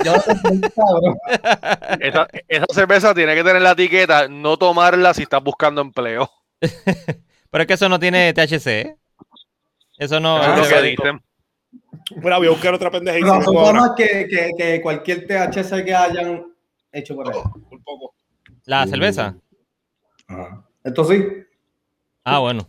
Yo 0.05 0.15
soy 0.21 0.35
un 0.51 0.61
cabrón. 0.61 1.17
Esa, 2.01 2.29
esa 2.49 2.67
cerveza 2.75 3.15
tiene 3.15 3.35
que 3.35 3.43
tener 3.45 3.63
la 3.63 3.71
etiqueta 3.73 4.29
no 4.29 4.59
tomarla 4.59 5.15
si 5.15 5.23
estás 5.23 5.43
buscando 5.43 5.81
empleo. 5.81 6.31
Pero 6.61 7.63
es 7.63 7.67
que 7.67 7.73
eso 7.75 7.89
no 7.89 7.99
tiene 7.99 8.35
THC. 8.35 8.67
¿eh? 8.67 8.97
Eso 9.99 10.21
no. 10.21 10.43
Es 10.43 10.59
lo 10.71 10.77
que 10.77 10.83
dicen. 10.83 11.23
Mira, 12.17 12.39
voy 12.39 12.47
a 12.49 12.51
buscar 12.51 12.75
otra. 12.75 12.91
Pero 12.91 13.05
vengo 13.05 13.43
son 13.43 13.57
ahora. 13.57 13.81
más 13.81 13.91
que, 13.97 14.27
que, 14.29 14.51
que 14.57 14.81
cualquier 14.83 15.27
THC 15.27 15.85
que 15.85 15.95
hayan 15.95 16.47
hecho 16.93 17.15
por 17.15 17.31
ahí. 17.33 17.39
Un 17.71 17.83
poco. 17.83 18.15
La 18.67 18.87
cerveza. 18.87 19.37
Esto 20.83 21.05
sí. 21.05 21.27
Ah, 22.25 22.39
bueno. 22.39 22.67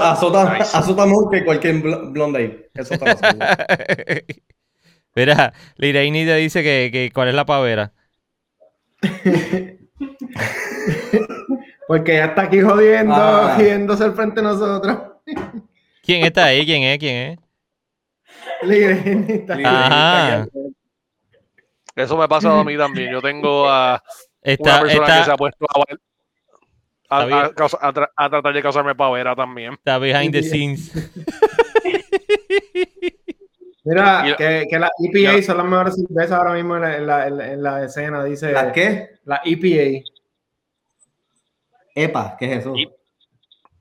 Azota, 0.00 0.58
Nice. 0.58 0.76
azota 0.76 1.06
más 1.06 1.18
que 1.30 1.44
cualquier 1.44 1.76
bl- 1.82 2.12
blonde 2.12 2.38
ahí. 2.38 2.64
Eso 2.74 2.94
aseguro. 2.94 3.16
Mira, 5.16 5.52
Liraini 5.76 6.24
te 6.24 6.36
dice 6.36 6.62
que, 6.62 6.90
que 6.92 7.10
cuál 7.12 7.28
es 7.28 7.34
la 7.34 7.44
pavera. 7.46 7.92
Porque 11.88 12.14
ya 12.16 12.26
está 12.26 12.42
aquí 12.42 12.60
jodiendo, 12.60 13.14
Ah. 13.14 13.54
jodiéndose 13.56 14.04
al 14.04 14.14
frente 14.14 14.36
de 14.40 14.42
nosotros. 14.42 14.98
¿Quién 16.02 16.24
está 16.24 16.46
ahí? 16.46 16.64
¿Quién 16.66 16.82
es? 16.82 16.98
¿Quién 16.98 17.16
es? 17.32 17.38
Ajá. 19.64 20.46
Eso 21.94 22.16
me 22.16 22.28
pasa 22.28 22.60
a 22.60 22.64
mí 22.64 22.76
también. 22.76 23.10
Yo 23.12 23.20
tengo 23.22 23.68
a 23.68 24.02
una 24.42 24.52
Está, 24.52 24.80
persona 24.82 25.06
que 25.18 25.24
se 25.24 25.30
ha 25.30 25.36
puesto 25.36 25.66
a, 27.08 27.22
a- 28.16 28.28
tratar 28.30 28.52
de 28.54 28.62
causarme 28.62 28.94
pavera 28.94 29.34
también. 29.34 29.72
está 29.74 29.98
behind 29.98 30.32
the 30.32 30.42
scenes. 30.42 30.92
Mira, 33.84 34.28
Y- 34.28 34.34
que, 34.34 34.66
que 34.68 34.78
las 34.80 34.90
EPA 34.98 35.36
Ya. 35.36 35.42
son 35.42 35.56
las 35.58 35.66
mejores 35.66 35.94
cervezas 35.94 36.32
ahora 36.32 36.54
mismo 36.54 36.74
en 36.76 36.82
la, 36.82 36.96
en 36.96 37.06
la- 37.06 37.26
en 37.28 37.36
la- 37.38 37.52
en 37.52 37.62
la 37.62 37.84
escena, 37.84 38.24
dice. 38.24 38.50
¿La 38.52 38.72
qué? 38.72 39.10
La 39.24 39.40
EPA. 39.44 40.04
EPA, 41.94 42.36
¿qué 42.38 42.52
es 42.52 42.58
eso? 42.58 42.74
Y- 42.76 42.90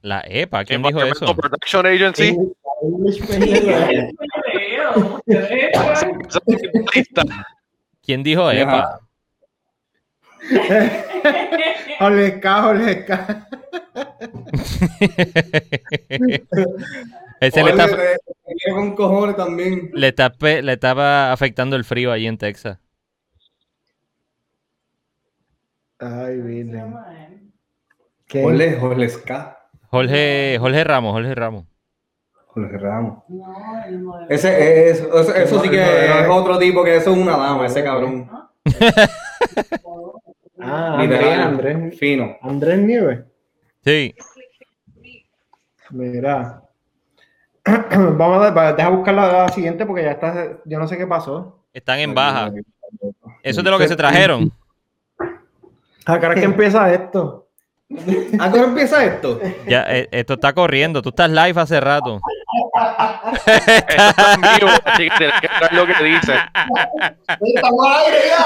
La 0.01 0.23
EPA, 0.27 0.63
¿quién 0.63 0.83
dijo 0.83 1.01
eso? 1.03 1.35
Protection 1.35 1.85
Agency. 1.87 2.37
¿Quién 8.03 8.23
dijo 8.23 8.49
EPA? 8.51 8.99
Jorge 11.99 12.39
K, 12.39 12.61
Jorge 12.61 13.05
K. 13.05 13.47
Ese 17.39 17.63
le 17.63 17.73
Oye, 17.73 17.83
está, 17.83 17.95
te- 17.95 17.97
te 18.45 18.53
quiero 18.63 18.77
con 18.77 18.95
cojones 18.95 19.35
también. 19.35 19.89
le, 19.93 20.07
está, 20.09 20.29
pe- 20.31 20.61
le 20.61 20.73
estaba 20.73 21.31
afectando 21.31 21.75
el 21.75 21.83
frío 21.83 22.11
allí 22.11 22.27
en 22.27 22.37
Texas. 22.37 22.77
Ay, 25.99 26.39
virgen. 26.41 26.93
¿Qué? 28.27 28.41
Jorge, 28.43 28.77
Jorge 28.79 29.09
Ska. 29.09 29.57
Jorge, 29.89 30.57
Jorge 32.55 32.77
Ramos, 32.77 33.23
Jorge 33.27 33.43
Ramos. 33.43 33.65
Jorge 33.67 33.91
Ramos. 33.91 34.25
Ese, 34.29 34.89
es- 34.89 34.99
eso, 35.01 35.35
eso 35.35 35.61
sí 35.61 35.69
que 35.69 35.81
es 36.21 36.27
otro 36.29 36.57
tipo 36.57 36.83
que 36.83 36.95
eso 36.95 37.11
es 37.11 37.17
una 37.17 37.37
dama, 37.37 37.65
ese 37.67 37.83
cabrón. 37.83 38.27
Ah, 40.59 40.95
Andrés, 40.99 41.19
Literal, 41.19 41.41
Andrés. 41.41 41.99
Fino. 41.99 42.37
Andrés 42.41 42.79
Nieves. 42.79 43.19
Sí. 43.83 44.15
Mira. 45.91 46.61
Vamos 47.65 48.41
a 48.45 48.51
dar, 48.51 48.75
deja 48.75 48.89
buscar 48.89 49.13
la, 49.13 49.27
la 49.43 49.49
siguiente 49.49 49.85
porque 49.85 50.03
ya 50.03 50.11
está. 50.11 50.57
Yo 50.65 50.79
no 50.79 50.87
sé 50.87 50.97
qué 50.97 51.05
pasó. 51.07 51.59
Están 51.73 51.99
en 51.99 52.13
baja. 52.13 52.51
Eso 53.43 53.59
es 53.59 53.63
de 53.65 53.71
lo 53.71 53.77
que 53.77 53.87
se 53.87 53.95
trajeron. 53.95 54.51
¿A 56.05 56.19
qué 56.19 56.25
hora 56.25 56.35
es 56.35 56.39
que 56.39 56.45
empieza 56.51 56.91
esto? 56.93 57.47
¿A 58.39 58.51
qué 58.51 58.59
hora 58.59 58.67
empieza 58.69 59.03
esto? 59.05 59.39
Ya, 59.67 59.83
eh, 59.89 60.07
esto 60.11 60.33
está 60.35 60.53
corriendo. 60.53 61.01
Tú 61.01 61.09
estás 61.09 61.29
live 61.29 61.59
hace 61.59 61.79
rato. 61.79 62.19
Esto 63.35 63.51
está 63.51 64.33
en 64.33 64.41
vivo, 64.41 64.69
así 64.83 65.09
que 65.09 65.17
tienes 65.17 65.41
que 65.41 65.47
ver 65.61 65.73
lo 65.73 65.87
que 65.87 65.93
dice. 66.03 66.35
¡Estamos 67.55 67.85
al 67.87 67.93
aire 68.05 68.19
ya! 68.27 68.37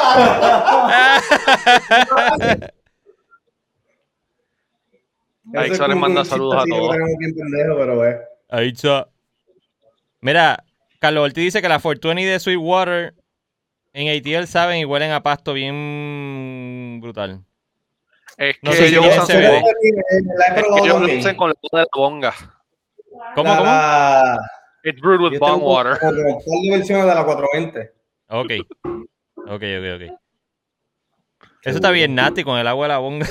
Se 5.51 5.59
les 5.67 5.79
es 5.79 5.95
manda 5.95 6.23
saludos 6.23 6.63
a 6.63 6.65
todos. 6.69 6.95
está. 8.49 9.07
Mira, 10.21 10.63
Carlos 10.99 11.23
Ortiz 11.23 11.45
dice 11.45 11.61
que 11.61 11.69
la 11.69 11.79
Fortuny 11.79 12.25
de 12.25 12.39
Sweetwater 12.39 13.15
en 13.93 14.15
ATL 14.15 14.45
saben 14.45 14.77
y 14.79 14.85
huelen 14.85 15.11
a 15.11 15.23
pasto 15.23 15.53
bien 15.53 16.99
brutal. 17.01 17.43
Es 18.37 18.57
que 18.59 18.67
No 18.67 18.73
sé 18.73 18.89
si 18.89 18.95
ellos 18.95 19.05
usan. 19.07 19.41
La 19.41 19.49
he 19.49 20.59
es 20.59 20.65
que 20.65 20.79
ellos 20.83 21.01
lo 21.01 21.17
usan 21.17 21.35
con 21.35 21.49
la 21.49 21.55
de 21.61 21.77
la 21.79 21.87
bonga. 21.95 22.59
¿Cómo, 23.36 23.49
La- 23.49 23.58
cómo? 23.58 23.69
la- 23.69 24.39
It's 24.84 25.01
brewed 25.01 25.19
with 25.21 25.39
bong 25.39 25.62
water. 25.62 25.99
de 25.99 26.69
versiones 26.71 27.05
de 27.05 27.15
la 27.15 27.25
420. 27.25 27.91
Ok. 28.29 28.51
Ok, 29.47 29.47
ok, 29.47 29.63
ok. 29.95 30.03
Eso 31.63 31.75
está 31.77 31.91
bien 31.91 32.15
nasty 32.15 32.43
con 32.43 32.58
el 32.58 32.67
agua 32.67 32.86
de 32.86 32.89
la 32.93 32.97
bonga. 32.99 33.25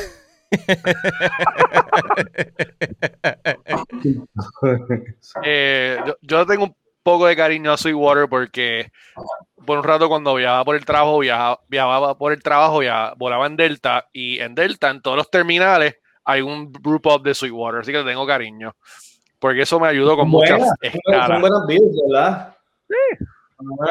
Eh, 5.45 5.99
yo, 6.07 6.15
yo 6.23 6.47
tengo 6.47 6.65
un 6.65 6.77
poco 7.03 7.27
de 7.27 7.37
cariño 7.37 7.73
a 7.73 7.77
Sweetwater 7.77 8.29
porque 8.29 8.91
por 9.67 9.79
un 9.79 9.85
rato 9.85 10.09
cuando 10.09 10.35
viajaba 10.35 10.65
por 10.65 10.77
el 10.77 10.85
trabajo, 10.85 11.19
viajaba, 11.19 11.61
viajaba 11.69 12.17
por 12.19 12.33
el 12.33 12.43
trabajo, 12.43 12.79
viajaba- 12.79 13.15
volaba 13.17 13.47
en 13.47 13.57
Delta 13.57 14.07
y 14.13 14.39
en 14.41 14.55
Delta, 14.55 14.91
en 14.91 15.03
todos 15.03 15.17
los 15.17 15.31
terminales, 15.31 15.97
hay 16.25 16.43
un 16.43 16.73
brew 16.73 17.01
pub 17.01 17.23
de 17.23 17.35
Sweetwater, 17.35 17.81
así 17.81 17.93
que 17.93 17.99
le 17.99 18.05
tengo 18.05 18.27
cariño. 18.27 18.75
Porque 19.39 19.63
eso 19.63 19.79
me 19.79 19.89
ayudó 19.89 20.17
con 20.17 20.29
muchas 20.29 20.59
Buenas, 20.59 20.69
son 20.81 20.93
escalas. 21.13 21.41
buenas 21.41 21.67
beers, 21.67 21.97
¿verdad? 22.09 22.57
Sí. 22.89 23.25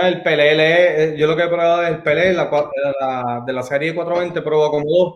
El 0.01 0.21
PLL, 0.23 1.17
yo 1.17 1.27
lo 1.27 1.35
que 1.35 1.43
he 1.43 1.47
probado 1.47 1.83
es 1.83 1.89
el 1.89 2.01
PLL 2.01 2.35
la 2.35 2.49
la, 2.99 3.43
de 3.45 3.53
la 3.53 3.63
serie 3.63 3.93
420, 3.93 4.41
probó 4.41 4.71
como 4.71 4.85
dos. 4.89 5.15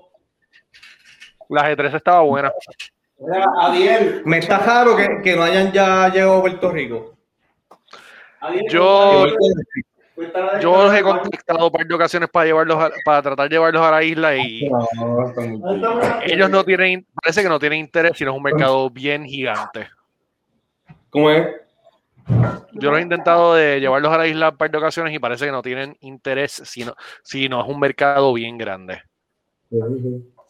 La 1.49 1.69
G3 1.69 1.95
estaba 1.95 2.21
buena. 2.21 2.51
Adiel. 3.61 4.21
Me 4.25 4.37
está 4.39 4.57
raro 4.59 4.95
que, 4.97 5.07
que 5.23 5.35
no 5.35 5.43
hayan 5.43 5.71
ya 5.71 6.09
llegado 6.09 6.37
a 6.37 6.41
Puerto 6.41 6.71
Rico. 6.71 7.13
Adiel, 8.41 8.65
Yo- 8.69 9.27
Yo 10.61 10.83
los 10.83 10.93
he 10.95 11.01
contactado 11.01 11.65
un 11.67 11.71
par 11.71 11.85
de 11.87 11.95
ocasiones 11.95 12.29
para 12.29 12.45
llevarlos 12.45 12.77
a- 12.77 12.91
para 13.03 13.21
tratar 13.21 13.49
de 13.49 13.55
llevarlos 13.55 13.81
a 13.81 13.91
la 13.91 14.03
isla 14.03 14.35
y 14.35 14.69
No, 14.69 15.27
está 15.27 15.41
muy 15.41 15.59
¿Dónde 15.59 15.75
estamos? 15.87 16.23
ellos 16.25 16.49
no 16.49 16.63
tienen, 16.63 17.07
parece 17.21 17.41
que 17.43 17.49
no 17.49 17.57
tienen 17.59 17.79
interés, 17.79 18.11
sino 18.17 18.31
es 18.31 18.37
un 18.37 18.43
mercado 18.43 18.89
bien 18.89 19.25
gigante. 19.25 19.87
¿Cómo 21.11 21.29
es? 21.29 21.47
Yo 22.73 22.89
los 22.89 22.99
he 22.99 23.03
intentado 23.03 23.53
de 23.53 23.79
llevarlos 23.79 24.11
a 24.11 24.17
la 24.17 24.27
isla 24.27 24.49
un 24.49 24.57
par 24.57 24.71
de 24.71 24.77
ocasiones 24.77 25.13
y 25.13 25.19
parece 25.19 25.45
que 25.45 25.51
no 25.51 25.61
tienen 25.61 25.95
interés, 25.99 26.51
sino, 26.65 26.95
sino 27.23 27.61
es 27.61 27.67
un 27.69 27.79
mercado 27.79 28.33
bien 28.33 28.57
grande. 28.57 29.01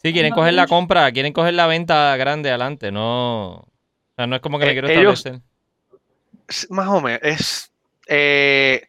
Sí, 0.02 0.12
quieren 0.12 0.32
coger 0.32 0.54
la 0.54 0.66
compra, 0.66 1.10
quieren 1.12 1.32
coger 1.32 1.54
la 1.54 1.66
venta 1.66 2.16
grande 2.16 2.48
adelante, 2.50 2.90
no. 2.90 3.50
O 3.54 3.68
sea, 4.16 4.26
no 4.26 4.36
es 4.36 4.42
como 4.42 4.58
que 4.58 4.64
me 4.66 4.70
Eh, 4.70 4.74
quiero 4.74 4.88
ellos- 4.88 5.18
establecer. 5.18 5.42
Es- 6.48 6.70
Más 6.70 6.88
o 6.88 7.00
menos, 7.00 7.20
es 7.22 7.72
eh, 8.08 8.82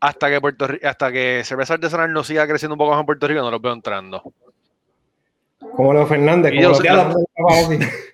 hasta 0.00 0.30
que 0.30 0.40
Puerto 0.40 0.66
hasta 0.82 1.12
que 1.12 1.42
cerveza 1.44 1.74
artesanal 1.74 2.12
no 2.12 2.24
siga 2.24 2.46
creciendo 2.48 2.74
un 2.74 2.78
poco 2.78 2.92
más 2.92 3.00
en 3.00 3.06
Puerto 3.06 3.26
Rico, 3.28 3.40
no 3.42 3.50
los 3.50 3.60
veo 3.60 3.72
entrando. 3.72 4.22
Como 5.58 5.92
Leo 5.92 6.02
Como 6.02 6.06
Fernández. 6.06 6.52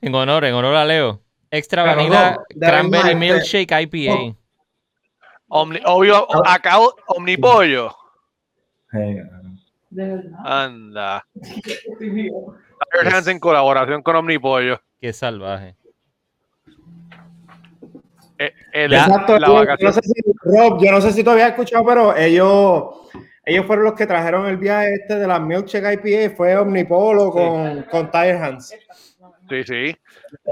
En 0.00 0.14
honor, 0.14 0.44
en 0.44 0.54
honor 0.54 0.74
a 0.74 0.84
Leo. 0.84 1.20
Extra 1.56 1.84
Pero 1.84 1.96
vanilla 1.96 2.30
no, 2.54 2.60
cranberry 2.60 3.14
milkshake 3.14 3.72
IPA. 3.82 4.34
Omni- 5.48 5.82
obvio, 5.84 6.26
acá 6.46 6.78
Omnipollo. 7.06 7.94
De 8.92 10.06
verdad. 10.08 10.30
Anda. 10.44 11.26
Tiger 11.98 13.14
Hands 13.14 13.26
en 13.28 13.38
colaboración 13.38 14.02
con 14.02 14.16
Omnipollo. 14.16 14.80
Qué 15.00 15.12
salvaje. 15.12 15.76
Eh, 18.38 18.52
el-. 18.72 18.92
Exacto. 18.92 19.38
la 19.38 19.46
yo- 19.46 19.52
yo 19.54 19.58
vacación- 19.60 19.86
no 19.88 19.92
sé 19.94 20.00
si, 20.02 20.12
Rob, 20.44 20.82
yo 20.84 20.92
no 20.92 21.00
sé 21.00 21.12
si 21.12 21.24
tú 21.24 21.30
habías 21.30 21.50
escuchado, 21.50 21.84
pero 21.86 22.14
ellos, 22.16 22.84
ellos 23.44 23.64
fueron 23.66 23.86
los 23.86 23.94
que 23.94 24.06
trajeron 24.06 24.46
el 24.46 24.56
viaje 24.58 24.94
este 24.94 25.14
de 25.18 25.26
la 25.26 25.38
Milkshake 25.38 26.00
IPA. 26.04 26.36
Fue 26.36 26.56
Omnipolo 26.56 27.30
con, 27.30 27.82
con 27.84 28.10
Tire 28.10 28.32
Hands. 28.38 28.74
Sí, 29.48 29.64
sí. 29.64 29.96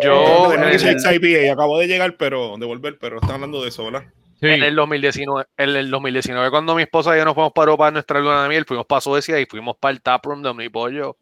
Yo 0.02 0.50
de 0.50 0.56
en 0.56 0.62
el, 0.64 1.50
acabo 1.50 1.78
de 1.78 1.86
llegar, 1.86 2.16
pero 2.16 2.56
de 2.56 2.66
volver, 2.66 2.98
pero 2.98 3.16
están 3.16 3.32
hablando 3.32 3.62
de 3.62 3.68
eso, 3.68 3.84
¿verdad? 3.84 4.04
Sí. 4.40 4.48
en 4.48 4.62
el 4.62 4.74
2019, 4.74 5.46
en 5.56 5.68
el 5.70 5.90
2019, 5.90 6.50
cuando 6.50 6.74
mi 6.74 6.82
esposa 6.82 7.14
y 7.14 7.18
yo 7.18 7.24
nos 7.24 7.34
fuimos 7.34 7.52
para 7.52 7.70
Europa 7.70 7.88
en 7.88 7.94
nuestra 7.94 8.20
luna 8.20 8.42
de 8.42 8.48
miel, 8.48 8.64
fuimos 8.66 8.86
para 8.86 9.00
Suecia 9.00 9.40
y 9.40 9.46
fuimos 9.46 9.76
para 9.78 9.92
el 9.92 10.02
taproom 10.02 10.42
de 10.42 10.50
Omnipollo 10.50 11.16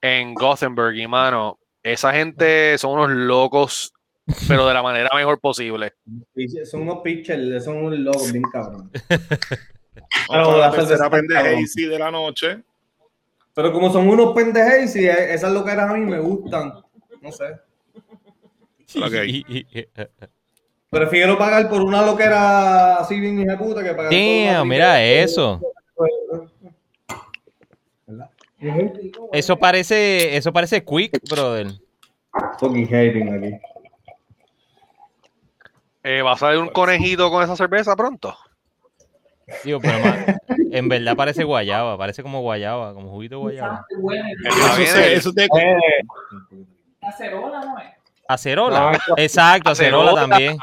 en 0.00 0.34
Gothenburg. 0.34 0.96
Y 0.96 1.06
mano, 1.06 1.58
esa 1.82 2.12
gente 2.12 2.76
son 2.78 2.92
unos 2.98 3.10
locos, 3.10 3.92
pero 4.48 4.66
de 4.66 4.74
la 4.74 4.82
manera 4.82 5.10
mejor 5.14 5.40
posible. 5.40 5.94
Son 6.64 6.82
unos 6.82 6.98
pitchers, 7.02 7.64
son 7.64 7.78
unos 7.78 7.98
locos 7.98 8.32
bien 8.32 8.44
cabrón. 8.52 8.90
Pero 10.30 10.58
la 10.58 10.70
tercera 10.70 11.08
de 11.08 11.98
la 11.98 12.10
noche. 12.10 12.62
Pero 13.54 13.72
como 13.72 13.92
son 13.92 14.08
unos 14.08 14.34
pendejes 14.34 14.94
y 14.96 15.06
esas 15.06 15.52
loqueras 15.52 15.90
a 15.90 15.94
mí 15.94 16.06
me 16.06 16.18
gustan. 16.18 16.72
No 17.20 17.32
sé. 17.32 17.44
Ok. 18.96 19.12
Y- 19.26 19.44
y- 19.48 19.66
y- 19.80 19.88
Prefiero 20.90 21.36
pagar 21.36 21.68
por 21.68 21.82
una 21.82 22.00
loquera 22.04 22.96
así 22.96 23.20
bien 23.20 23.38
hija 23.40 23.58
puta 23.58 23.82
que 23.82 23.90
pagar 23.94 24.10
por 24.10 24.18
una 24.18 24.52
Damn, 24.54 24.68
mira 24.68 25.04
eso. 25.04 25.60
¿Verdad? 28.06 28.30
Eso 29.32 29.56
parece, 29.58 30.36
eso 30.36 30.52
parece 30.52 30.82
quick, 30.82 31.20
brother. 31.28 31.66
Fucking 32.58 32.86
hating 32.86 33.28
aquí. 33.34 33.60
Eh, 36.02 36.22
¿Va 36.22 36.32
a 36.32 36.36
salir 36.38 36.58
un 36.60 36.68
conejito 36.68 37.30
con 37.30 37.42
esa 37.44 37.54
cerveza 37.56 37.94
pronto? 37.94 38.34
Digo, 39.64 39.80
pero 39.80 39.98
ma- 40.00 40.24
en 40.72 40.88
verdad 40.88 41.16
parece 41.16 41.44
guayaba, 41.44 41.98
parece 41.98 42.22
como 42.22 42.40
guayaba, 42.40 42.94
como 42.94 43.10
juguito 43.10 43.36
de 43.36 43.40
guayaba. 43.42 43.86
Eso, 44.44 44.86
se- 44.92 45.14
eso 45.14 45.32
te, 45.32 45.44
Eh, 45.44 45.48
Acerola, 47.08 47.60
¿no 47.60 47.78
es? 47.78 47.86
Acerola. 48.30 48.92
No, 49.08 49.14
Exacto, 49.16 49.70
acerola 49.70 50.10
Acerola. 50.10 50.28
también. 50.28 50.52
el 50.52 50.58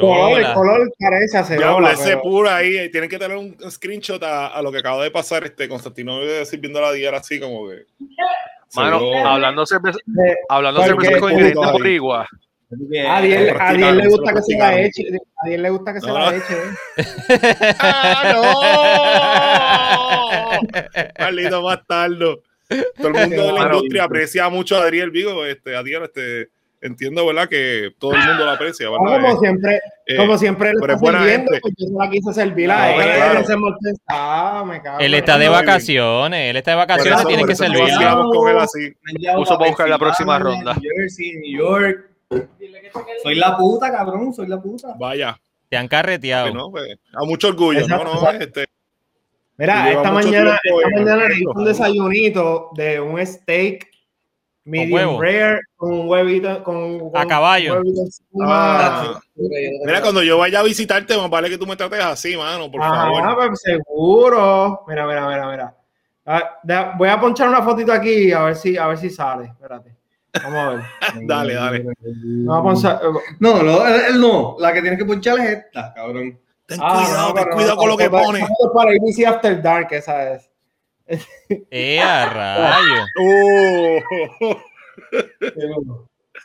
color, 0.00 0.38
el 0.38 0.44
Acerola. 0.46 0.54
color 0.54 0.90
parece 0.98 1.36
acerola. 1.38 1.92
ese 1.92 2.04
pero- 2.10 2.22
puro 2.22 2.48
ahí, 2.50 2.76
eh, 2.78 2.88
tienen 2.88 3.10
que 3.10 3.18
tener 3.18 3.36
un 3.36 3.54
screenshot 3.70 4.22
a, 4.22 4.46
a 4.46 4.62
lo 4.62 4.72
que 4.72 4.78
acaba 4.78 5.02
de 5.04 5.10
pasar 5.10 5.44
este 5.44 5.68
Constantino 5.68 6.18
sirviendo 6.46 6.80
la 6.80 6.92
diera 6.92 7.18
así 7.18 7.38
como 7.38 7.68
que. 7.68 7.84
Mano, 8.74 9.02
hablando 9.28 9.66
cerveza, 9.66 9.98
Eh, 9.98 10.34
hablando 10.48 10.82
cerveza 10.82 11.20
con 11.20 11.30
ingredientes 11.32 11.62
Ahí. 11.64 11.72
boricua. 11.72 12.26
A 13.06 13.14
a 13.14 13.18
Adiel 13.68 13.98
le 13.98 14.08
gusta 14.08 14.32
que 14.32 14.42
se 14.42 14.58
la 14.58 14.80
eche. 14.80 15.02
A 15.12 15.18
Adiel 15.46 15.62
le 15.62 15.70
gusta 15.70 15.92
que 15.94 16.00
se 16.00 16.06
la 16.10 16.18
no. 16.18 16.30
eche. 16.32 16.54
¿eh? 16.54 16.74
¡Ah, 17.80 18.32
no! 18.34 18.50
Maldito 21.24 21.62
bastardo. 21.62 22.42
Todo 22.68 23.08
el 23.08 23.14
mundo 23.14 23.46
de 23.46 23.52
la 23.52 23.64
industria 23.66 24.04
aprecia 24.04 24.48
mucho 24.48 24.76
a 24.76 24.82
Adriel 24.84 25.10
Vigo. 25.10 25.44
Este, 25.44 25.76
Adriel, 25.76 26.04
este, 26.04 26.48
entiendo, 26.80 27.24
¿verdad? 27.26 27.48
Que 27.48 27.92
todo 27.98 28.12
el 28.14 28.18
mundo 28.26 28.44
lo 28.44 28.50
aprecia, 28.50 28.88
¿verdad? 28.90 29.20
como 29.22 29.40
siempre, 29.40 29.80
Eh, 30.06 30.16
como 30.16 30.36
siempre 30.38 30.72
pero 30.80 30.94
está 30.94 31.10
sirviendo, 31.18 31.50
pues 31.62 31.74
yo 31.78 31.86
se 31.86 31.92
la 31.94 32.10
quise 32.10 32.32
servir 32.34 32.70
a 32.70 32.76
No, 32.94 33.00
él. 33.00 33.10
claro. 33.16 33.58
Morten- 33.58 33.96
Ah, 34.08 34.64
me 34.66 34.82
cago. 34.82 34.98
Él 35.00 35.14
está 35.14 35.38
de 35.38 35.48
vacaciones, 35.48 36.50
él 36.50 36.56
está 36.56 36.70
de 36.72 36.76
vacaciones, 36.76 37.18
eso- 37.20 37.28
tiene 37.28 37.44
que 37.44 37.54
servir. 37.54 37.80
con 38.32 38.48
él 38.50 38.58
así. 38.58 38.92
Puso 39.34 39.56
para 39.58 39.70
buscar 39.70 39.88
la 39.88 39.98
próxima 39.98 40.38
ronda. 40.38 40.74
New 40.74 40.90
Jersey, 40.96 41.32
New 41.36 41.58
York. 41.58 42.10
Soy 43.22 43.34
la 43.36 43.56
puta, 43.56 43.90
cabrón, 43.90 44.32
soy 44.34 44.46
la 44.48 44.60
puta. 44.60 44.94
Vaya, 44.98 45.38
Te 45.68 45.76
han 45.76 45.88
carreteado. 45.88 46.52
no, 46.52 46.70
pues, 46.70 46.96
a 47.14 47.24
mucho 47.24 47.48
orgullo, 47.48 47.80
Exacto, 47.80 48.04
¿no? 48.04 48.20
no 48.22 48.30
este, 48.30 48.66
Mira, 49.56 49.90
esta 49.92 50.10
mañana, 50.10 50.58
tiempo 50.62 50.80
esta 50.80 51.00
mañana 51.00 51.28
le 51.28 51.34
hice 51.36 51.44
un 51.54 51.64
desayunito 51.64 52.70
de 52.74 53.00
un 53.00 53.24
steak 53.24 53.86
medium 54.64 55.20
rare 55.20 55.60
con 55.76 55.92
un 55.92 56.08
huevito, 56.08 56.64
con, 56.64 57.10
con 57.10 57.16
A 57.20 57.26
caballo. 57.26 57.74
un 57.74 57.78
huevito 57.80 58.00
encima. 58.00 58.46
Ah. 58.46 59.20
Mira, 59.36 60.00
cuando 60.00 60.22
yo 60.22 60.38
vaya 60.38 60.60
a 60.60 60.62
visitarte, 60.64 61.16
más 61.16 61.30
vale 61.30 61.48
que 61.50 61.58
tú 61.58 61.66
me 61.66 61.76
trates 61.76 62.00
así, 62.00 62.36
mano, 62.36 62.70
por 62.70 62.82
Ajá, 62.82 63.10
favor. 63.12 63.48
pues 63.48 63.60
seguro. 63.62 64.80
Mira, 64.88 65.06
mira, 65.06 65.28
mira, 65.28 65.50
mira. 65.50 65.76
Ah, 66.26 66.94
Voy 66.96 67.08
a 67.08 67.20
ponchar 67.20 67.48
una 67.48 67.62
fotito 67.62 67.92
aquí 67.92 68.32
a 68.32 68.44
ver 68.44 68.56
si, 68.56 68.76
a 68.76 68.86
ver 68.88 68.98
si 68.98 69.10
sale. 69.10 69.44
Espérate. 69.46 69.94
Vamos 70.42 70.58
a 70.58 70.70
ver. 70.70 70.80
Dale, 71.28 71.54
dale. 71.54 71.84
Ponchar- 72.46 73.00
No, 73.38 73.62
no, 73.62 73.86
él, 73.86 74.00
él 74.08 74.20
no. 74.20 74.56
La 74.58 74.72
que 74.72 74.80
tienes 74.80 74.98
que 74.98 75.04
ponchar 75.04 75.38
es 75.38 75.50
esta, 75.50 75.92
cabrón. 75.94 76.40
Ten 76.66 76.78
Ah, 76.82 76.94
cuidado, 76.94 77.28
no, 77.28 77.34
ten 77.34 77.44
cuidado 77.52 77.74
no, 77.74 77.80
con 77.80 77.88
lo 77.90 77.96
que 77.96 78.10
pones. 78.10 78.44
para- 78.74 78.90
ABC 78.90 79.26
After 79.26 79.60
Dark, 79.62 79.88
esa 79.92 80.34
es. 80.34 80.50
¡Eh, 81.70 82.00
a 82.00 82.26
rayo! 82.30 83.04
Uh, 83.20 84.00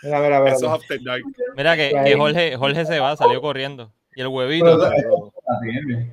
Mira, 0.04 0.20
mira, 0.22 0.40
mira. 0.40 0.54
eso 0.54 0.66
es 0.68 0.72
After 0.72 1.00
Dark. 1.04 1.24
Mira 1.56 1.76
que, 1.76 1.90
que 2.06 2.16
Jorge, 2.18 2.58
Jorge 2.58 2.86
se 2.86 3.00
va, 3.00 3.16
salió 3.18 3.42
corriendo. 3.42 3.92
Y 4.16 4.22
el 4.22 4.28
huevito, 4.28 4.78
Pero- 4.80 5.34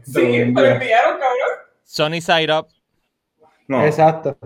Sí, 0.04 0.52
pero 0.54 0.66
enviaron, 0.68 1.12
cabrón. 1.18 1.66
Sunny 1.84 2.20
Side 2.20 2.52
Up. 2.52 2.68
No, 3.68 3.84
Exacto. 3.84 4.36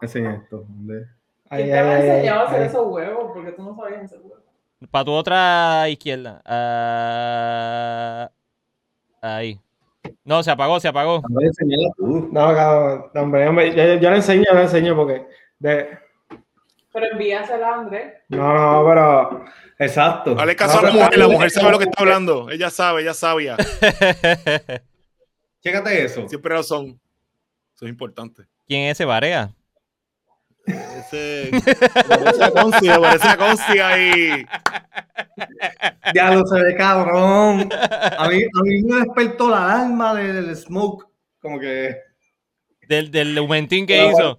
enseña 0.00 0.36
esto. 0.42 0.64
¿dónde? 0.68 1.06
Ahí, 1.50 1.64
¿Quién 1.64 1.72
te 1.72 1.78
ha 1.78 1.82
ahí, 1.82 1.88
ahí, 2.02 2.08
enseñado 2.10 2.40
a 2.40 2.44
hacer 2.46 2.60
ahí. 2.62 2.66
esos 2.68 2.86
huevos? 2.86 3.30
Porque 3.34 3.52
tú 3.52 3.62
no 3.62 3.76
sabías 3.76 4.04
hacer 4.04 4.18
huevos. 4.20 4.38
Para 4.90 5.04
tu 5.04 5.12
otra 5.12 5.88
izquierda. 5.88 6.40
Ah, 6.44 8.30
ahí. 9.20 9.60
No, 10.24 10.42
se 10.42 10.50
apagó, 10.50 10.80
se 10.80 10.88
apagó. 10.88 11.22
No, 11.98 12.54
cabrón, 12.54 13.10
hombre, 13.14 13.48
hombre, 13.48 13.74
yo, 13.74 14.00
yo 14.00 14.10
le 14.10 14.16
enseño, 14.16 14.44
yo 14.48 14.54
le 14.54 14.62
enseño 14.62 14.96
porque. 14.96 15.26
De, 15.58 15.98
Pero 16.92 17.06
envíasela 17.12 17.68
a 17.68 17.74
Andrés. 17.74 18.14
no, 18.28 18.54
no, 18.54 18.88
pero. 18.88 19.44
Exacto. 19.78 20.34
Dale 20.34 20.56
caso 20.56 20.78
a 20.78 20.82
la 20.82 20.90
mujer, 20.90 21.18
la 21.18 21.28
mujer 21.28 21.50
sabe 21.50 21.72
lo 21.72 21.78
que 21.78 21.84
está 21.84 22.02
hablando. 22.02 22.50
Ella 22.50 22.68
sabe, 22.68 23.00
ella 23.00 23.14
sabía. 23.14 23.56
Chécate 25.62 26.04
eso. 26.04 26.28
Siempre 26.28 26.54
lo 26.54 26.62
son. 26.62 27.00
Eso 27.74 27.86
es 27.86 27.90
importante. 27.90 28.42
¿Quién 28.66 28.82
es 28.82 28.92
ese 28.92 29.06
Barea? 29.06 29.50
Ese, 30.98 31.50
parece 32.08 32.44
a 32.44 32.50
Conci, 32.50 32.88
parece 32.88 33.80
a 33.80 33.88
ahí. 33.88 34.46
Ya 36.14 36.30
lo 36.32 36.46
se 36.46 36.62
ve 36.62 36.74
cabrón. 36.76 37.68
A 38.18 38.28
mí, 38.28 38.42
a 38.42 38.62
mí 38.62 38.82
me 38.82 38.96
despertó 39.00 39.50
la 39.50 39.64
alarma 39.64 40.14
del 40.14 40.54
smoke. 40.56 41.06
Como 41.40 41.58
que 41.58 41.96
Del, 42.88 43.10
del 43.10 43.36
aumentín 43.38 43.86
que 43.86 44.04
el 44.04 44.12
hizo. 44.12 44.36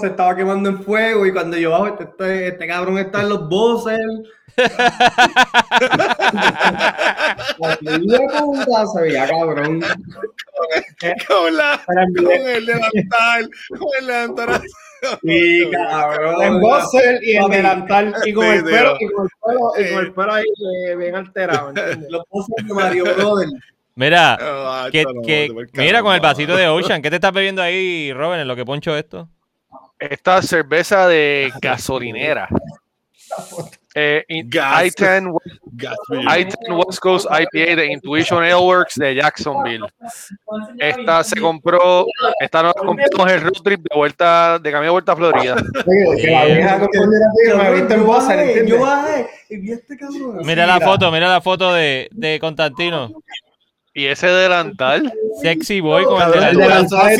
se 0.00 0.06
estaba 0.08 0.34
quemando 0.34 0.70
en 0.70 0.82
fuego 0.82 1.26
y 1.26 1.32
cuando 1.32 1.56
yo 1.56 1.70
bajo, 1.70 1.88
este, 1.88 2.04
este, 2.04 2.48
este 2.48 2.66
cabrón 2.66 2.98
está 2.98 3.20
en 3.22 3.28
los 3.28 3.48
bosses. 3.48 3.98
La 7.58 7.76
puta 7.78 8.86
se 8.86 9.02
veía 9.02 9.28
cabrón. 9.28 9.80
Con, 11.28 11.56
la, 11.56 11.82
con 11.86 11.98
el 12.32 12.64
delantal, 12.66 13.50
con 13.68 13.88
el 14.00 14.06
delantal. 14.06 14.62
Sí, 15.22 15.68
cabrón. 15.70 16.42
En 16.42 16.60
boxer 16.60 17.20
y 17.22 17.36
en 17.36 17.50
delantal. 17.50 18.14
Y 18.24 18.32
con 18.32 18.46
el 18.46 18.64
pelo, 18.64 18.96
y 18.98 19.06
con 19.10 19.24
el 19.24 19.30
pelo, 19.44 19.72
y 19.78 19.92
con 19.94 20.04
el 20.06 20.12
pelo 20.12 20.32
ahí 20.32 20.44
eh, 20.88 20.96
bien 20.96 21.14
alterado. 21.16 21.68
¿entiendes? 21.68 22.10
Los 22.10 22.24
pozos 22.28 22.54
de 22.56 22.74
Mario 22.74 23.04
Brother. 23.04 23.48
Mira, 23.94 24.36
Ah, 24.40 24.88
que, 24.92 25.04
que- 25.24 25.50
mira 25.74 26.02
con 26.02 26.14
el 26.14 26.20
vasito 26.20 26.54
de 26.56 26.68
Ocean. 26.68 27.00
¿Qué 27.02 27.08
te 27.10 27.16
estás 27.16 27.32
bebiendo 27.32 27.62
ahí, 27.62 28.12
Robin, 28.12 28.40
en 28.40 28.48
lo 28.48 28.54
que 28.56 28.64
poncho 28.64 28.96
esto? 28.96 29.28
Esta 29.98 30.42
cerveza 30.42 31.06
de 31.08 31.50
gasolinera. 31.60 32.48
Eh, 33.98 34.22
in- 34.28 34.50
Gas. 34.50 34.84
I-10 34.84 35.34
Gas, 35.72 35.96
I-10 36.10 36.86
West 36.86 36.98
Coast 37.00 37.26
IPA 37.30 37.76
de 37.76 37.86
Intuition 37.92 38.42
Ale 38.44 38.54
Works 38.56 38.96
de 38.96 39.14
Jacksonville. 39.14 39.86
Esta 40.78 41.24
se 41.24 41.40
compró, 41.40 42.04
esta 42.40 42.62
nos 42.62 42.74
compramos 42.74 43.32
el 43.32 43.40
road 43.40 43.62
trip 43.64 43.80
de 43.88 43.96
vuelta, 43.96 44.58
de 44.58 44.70
camino 44.70 44.84
de 44.88 44.90
vuelta 44.90 45.12
a 45.12 45.16
Florida. 45.16 45.56
Mira 50.44 50.66
la 50.66 50.78
foto, 50.80 51.10
mira 51.10 51.28
la 51.28 51.40
foto 51.40 51.72
de, 51.72 52.08
de 52.12 52.38
Constantino. 52.38 53.10
Y 53.94 54.04
ese 54.06 54.26
delantal, 54.26 55.10
Sexy 55.40 55.80
boy 55.80 56.04
con 56.04 56.20
el 56.20 56.32
delantal. 56.58 57.16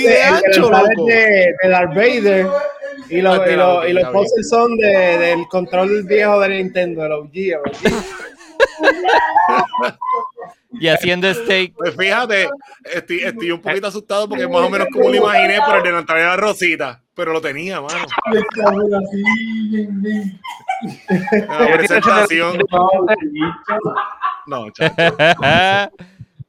de, 1.07 1.55
de 1.63 1.69
Darth 1.71 1.95
Vader. 1.95 2.47
Y 3.09 3.21
los, 3.21 3.45
de 3.45 3.53
y 3.53 3.57
la 3.57 3.65
los, 3.65 3.89
y 3.89 3.93
los 3.93 4.09
poses 4.09 4.49
son 4.49 4.77
de, 4.77 5.19
del 5.19 5.47
control 5.49 6.03
viejo 6.05 6.41
de 6.41 6.49
Nintendo, 6.49 7.05
el 7.05 7.13
OG. 7.13 7.35
el 7.35 7.57
OG. 7.57 7.77
Y 10.79 10.89
haciendo 10.89 11.33
steak. 11.33 11.75
Pues 11.75 11.97
fíjate, 11.97 12.49
estoy, 12.93 13.21
estoy 13.21 13.51
un 13.51 13.61
poquito 13.61 13.87
asustado 13.87 14.29
porque 14.29 14.47
más 14.47 14.63
o 14.63 14.71
menos 14.71 14.89
como 14.93 15.09
lo 15.09 15.15
imaginé, 15.15 15.59
pero 15.65 15.79
el 15.79 15.85
delantal 15.85 16.19
era 16.19 16.37
rosita. 16.37 17.03
Pero 17.15 17.33
lo 17.33 17.41
tenía, 17.41 17.81
mano. 17.81 18.05
La 21.49 21.73
presentación. 21.73 22.59
No, 24.47 24.71
chacho. 24.73 25.17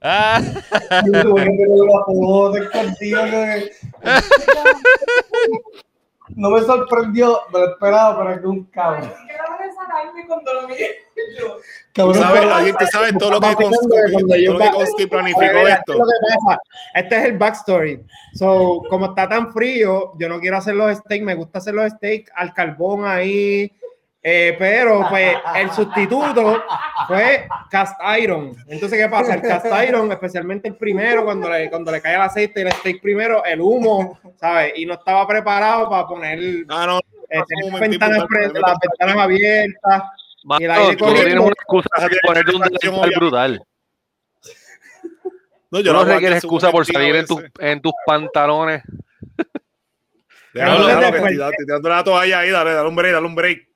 Ah, 0.02 0.42
No 6.38 6.52
me 6.52 6.62
sorprendió, 6.62 7.42
me 7.52 7.60
lo 7.60 7.72
esperaba, 7.72 8.16
pero 8.20 8.32
es 8.32 8.40
que 8.42 8.48
un 8.48 8.64
cabrón. 8.66 9.12
Cabrón, 11.94 12.16
sabes, 12.16 12.42
pero- 12.42 12.54
alguien 12.54 12.76
que 12.76 12.86
sabe 12.86 13.14
todo 13.14 13.32
lo 13.32 13.42
que 13.42 13.56
Consti 13.56 15.08
planificó 15.08 15.42
Mira, 15.42 15.74
esto. 15.74 15.98
Este 16.94 17.18
es 17.18 17.26
el 17.26 17.38
backstory. 17.40 18.06
So, 18.36 18.84
como 18.88 19.08
está 19.08 19.28
tan 19.28 19.52
frío, 19.52 20.14
yo 20.20 20.30
no 20.30 20.40
quiero 20.40 20.58
hacer 20.58 20.76
los 20.76 20.96
steaks, 20.96 21.26
me 21.26 21.34
gusta 21.34 21.58
hacer 21.58 21.74
los 21.74 21.92
steaks 21.94 22.32
al 22.36 22.54
carbón 22.54 23.04
ahí. 23.04 23.72
Eh, 24.24 24.56
pero 24.60 25.06
pues 25.10 25.36
el 25.56 25.72
sustituto 25.72 26.64
fue 27.08 27.48
cast 27.70 28.00
iron. 28.20 28.56
Entonces, 28.68 29.00
¿qué 29.00 29.08
pasa? 29.10 29.36
El 29.36 29.42
cast 29.42 29.66
iron, 29.88 30.12
especialmente 30.12 30.68
el 30.68 30.76
primero, 30.76 31.24
cuando 31.24 31.50
le, 31.50 31.70
cuando 31.70 31.92
le 31.92 32.02
cae 32.02 32.16
el 32.16 32.22
aceite 32.22 32.60
y 32.62 32.64
el 32.64 32.72
steak 32.74 33.02
primero, 33.02 33.44
el 33.46 33.62
humo, 33.62 34.20
¿sabes? 34.40 34.74
Y 34.76 34.86
no 34.86 34.96
estaba 34.96 35.26
preparado 35.28 35.90
para 35.90 36.08
poner 36.08 36.40
Ah, 36.70 36.86
no, 36.88 37.00
las 37.30 37.80
ventanas, 37.80 38.26
las 39.00 39.16
abiertas. 39.18 40.04
Y 40.60 40.64
el 40.64 40.72
aire 40.72 40.96
tú 40.96 41.06
no 41.06 41.12
tienes 41.14 41.36
corriendo. 41.36 41.44
una 41.44 41.52
excusa 41.54 41.90
para 41.96 42.10
ponerle 42.26 42.56
un 42.56 42.62
delantal 42.62 43.12
brutal. 43.18 43.62
no, 45.72 45.80
yo 45.82 45.94
no 45.94 46.06
requieres 46.06 46.38
aquí, 46.38 46.48
excusa 46.48 46.72
por 46.72 46.86
salir 46.86 47.16
en, 47.16 47.26
tus 47.26 47.44
en 47.60 47.82
tus 47.82 47.92
pantalones. 48.06 48.82
Déjalo, 50.54 50.80
No, 50.80 50.88
déjalo, 50.88 51.06
no, 51.08 51.12
que 51.14 51.20
no, 51.20 51.26
estoy 51.28 51.38
dando- 51.38 51.52
estoy 51.52 51.66
dando 51.68 51.90
la 51.90 52.04
toalla 52.04 52.40
ahí, 52.40 52.50
dale, 52.50 52.74
dale 52.74 52.88
un 52.90 52.96
break, 52.96 53.14
dale 53.14 53.26
un 53.28 53.36
break. 53.36 53.67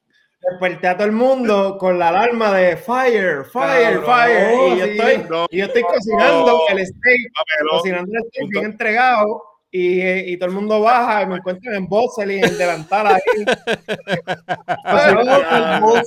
Desperté 0.50 0.88
a 0.88 0.96
todo 0.98 1.06
el 1.06 1.12
mundo 1.14 1.78
con 1.78 2.00
la 2.00 2.10
alarma 2.10 2.54
de 2.54 2.76
fire, 2.78 3.46
fire, 3.46 4.02
fire. 4.02 4.54
Y 4.74 4.78
yo 4.80 4.86
estoy, 4.86 5.18
No. 5.30 5.46
y 5.50 5.58
yo 5.58 5.66
estoy 5.66 5.84
cocinando 5.84 6.62
el 6.70 6.86
steak, 6.86 7.32
cocinando 7.72 8.12
el 8.18 8.24
steak 8.30 8.50
bien 8.50 8.66
entregado. 8.66 9.44
Y, 9.74 10.02
y 10.34 10.36
todo 10.38 10.50
el 10.50 10.56
mundo 10.56 10.82
baja 10.82 11.22
y 11.22 11.28
me 11.28 11.36
encuentran 11.38 11.76
en 11.76 11.88
Boxel 11.88 12.30
y 12.32 12.40
en 12.40 12.44
el 12.44 12.58
delantal 12.58 13.08
ahí. 13.08 13.22